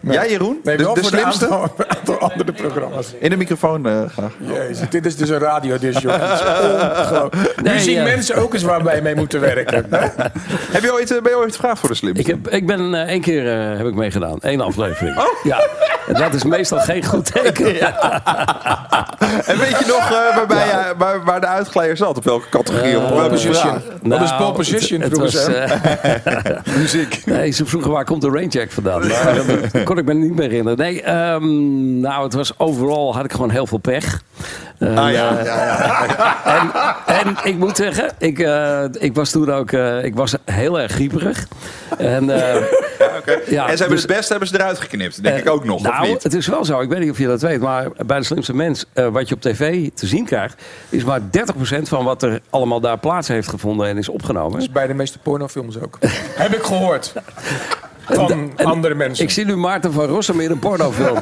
nee. 0.01 0.15
Jij, 0.15 0.31
Jeroen? 0.31 0.61
Nee, 0.63 0.77
de, 0.77 0.85
wel 0.85 0.95
de 0.95 1.01
voor 1.01 1.11
slimste? 1.11 1.47
een 1.47 1.53
aantal, 1.53 1.87
aantal 1.99 2.19
andere 2.19 2.53
programma's. 2.53 3.15
In 3.19 3.31
de 3.31 3.37
microfoon 3.37 3.87
uh, 3.87 4.09
graag. 4.09 4.33
Jezus, 4.39 4.89
dit 4.91 5.07
is 5.07 5.17
dus 5.17 5.29
een 5.29 5.39
radio 5.39 5.75
Ongelooflijk. 5.75 7.61
Nee, 7.63 7.75
nu 7.75 7.81
zien 7.81 7.95
ja. 7.95 8.03
mensen 8.03 8.37
ook 8.37 8.55
eens 8.55 8.63
waar 8.63 8.85
wij 8.85 9.03
mee 9.03 9.15
moeten 9.15 9.41
werken. 9.41 9.87
heb 10.71 10.83
je 10.83 10.93
ooit, 10.93 11.11
uh, 11.11 11.21
ben 11.23 11.31
je 11.31 11.39
ooit 11.39 11.55
gevraagd 11.55 11.79
voor 11.79 11.89
de 11.89 11.95
slimste? 11.95 12.21
Ik, 12.21 12.27
heb, 12.27 12.49
ik 12.49 12.67
ben 12.67 12.95
uh, 12.95 13.01
één 13.01 13.21
keer 13.21 13.71
uh, 13.71 13.77
heb 13.77 13.87
ik 13.87 13.95
meegedaan. 13.95 14.37
Eén 14.41 14.61
aflevering. 14.61 15.19
Oh? 15.19 15.25
Ja. 15.43 15.61
En 16.07 16.15
dat 16.15 16.35
is 16.35 16.45
meestal 16.45 16.79
geen 16.79 17.05
goed 17.05 17.33
teken. 17.33 17.75
Ja. 17.75 18.21
en 19.45 19.59
weet 19.59 19.79
je 19.79 19.85
nog 19.87 20.11
uh, 20.11 20.37
waarbij 20.37 20.62
ja. 20.67 20.89
je, 20.89 20.95
waar, 20.99 21.25
waar 21.25 21.41
de 21.41 21.47
uitglijder 21.47 21.97
zat? 21.97 22.17
Op 22.17 22.25
welke 22.25 22.49
categorie? 22.49 22.99
of 22.99 23.05
op 23.05 23.17
welke 23.17 23.29
position. 23.31 23.81
Nou, 24.03 24.21
Wat 24.21 24.31
is 24.31 24.37
pole 24.37 24.53
position 24.53 25.03
Muziek. 26.77 27.23
Nee, 27.27 27.51
ze 27.51 27.67
vroegen 27.67 27.91
waar 27.91 28.05
komt 28.05 28.23
de 28.23 28.31
raincheck 28.31 28.73
vandaan. 28.73 29.01
Maar 29.01 29.41
daar 29.73 29.83
kon 29.85 29.99
ik 29.99 30.05
me 30.05 30.15
niet 30.15 30.35
meer 30.35 30.49
herinneren. 30.49 30.79
Nee, 30.79 31.11
um, 31.15 32.01
nou, 32.01 32.25
het 32.25 32.35
was 32.35 32.59
overal 32.59 33.15
had 33.15 33.25
ik 33.25 33.33
gewoon 33.33 33.51
heel 33.51 33.67
veel 33.67 33.79
pech. 33.79 34.23
En, 34.79 34.99
Ah, 34.99 35.13
ja. 35.13 35.37
eh, 35.39 35.45
Ja, 35.45 35.65
ja, 35.65 36.97
en, 37.21 37.27
en 37.27 37.37
ik 37.45 37.57
moet 37.59 37.77
zeggen, 37.77 38.11
ik, 38.19 38.39
eh, 38.39 38.85
ik 38.99 39.15
was 39.15 39.31
toen 39.31 39.53
ook 39.53 39.73
eh, 39.73 40.05
ik 40.05 40.15
was 40.15 40.35
heel 40.45 40.81
erg 40.81 40.93
grieperig. 40.93 41.47
En, 41.99 42.31
eh, 42.31 42.63
ja, 43.47 43.69
en 43.69 43.77
ze 43.77 43.83
hebben 43.83 43.89
dus- 43.89 44.03
het 44.03 44.07
beste 44.07 44.31
hebben 44.31 44.49
ze 44.49 44.55
eruit 44.55 44.81
geknipt. 44.81 45.23
Denk 45.23 45.35
eh, 45.35 45.41
ik 45.41 45.51
ook 45.51 45.65
nog, 45.65 45.77
of 45.77 45.83
Nou, 45.83 46.09
niet? 46.09 46.23
het 46.23 46.35
is 46.35 46.47
wel 46.47 46.65
zo. 46.65 46.81
Ik 46.81 46.89
weet 46.89 46.99
niet 46.99 47.11
of 47.11 47.19
je 47.19 47.27
dat 47.27 47.41
weet. 47.41 47.61
Maar 47.61 47.89
bij 48.07 48.19
de 48.19 48.25
slimste 48.25 48.55
mens, 48.55 48.85
eh, 48.93 49.09
wat 49.09 49.29
je 49.29 49.35
op 49.35 49.41
tv 49.41 49.91
te 49.95 50.07
zien 50.07 50.25
krijgt... 50.25 50.63
is 50.89 51.05
maar 51.05 51.21
30% 51.31 51.89
van 51.89 52.05
wat 52.05 52.23
er 52.23 52.41
allemaal 52.51 52.81
daar 52.81 52.99
plaats 52.99 53.29
heeft 53.29 53.49
gevonden 53.49 53.87
en 53.87 53.99
is 53.99 54.09
opgenomen. 54.09 54.61
Is 54.61 54.71
bij 54.71 54.87
de 54.87 54.95
meeste 54.95 55.19
pornofilms 55.19 55.79
ook. 55.81 55.99
Heb 56.45 56.55
ik 56.55 56.63
gehoord. 56.63 57.13
Van 58.09 58.53
andere 58.57 58.95
mensen. 58.95 59.25
Ik 59.25 59.31
zie 59.31 59.45
nu 59.45 59.57
Maarten 59.57 59.93
van 59.93 60.05
Rossum 60.05 60.41
in 60.41 60.51
een 60.51 60.59
pornofilm. 60.59 61.19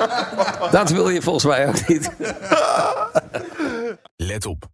dat 0.70 0.90
wil 0.90 1.08
je 1.08 1.22
volgens 1.22 1.44
mij 1.44 1.68
ook 1.68 1.88
niet. 1.88 2.10
Let 4.16 4.46
op. 4.46 4.73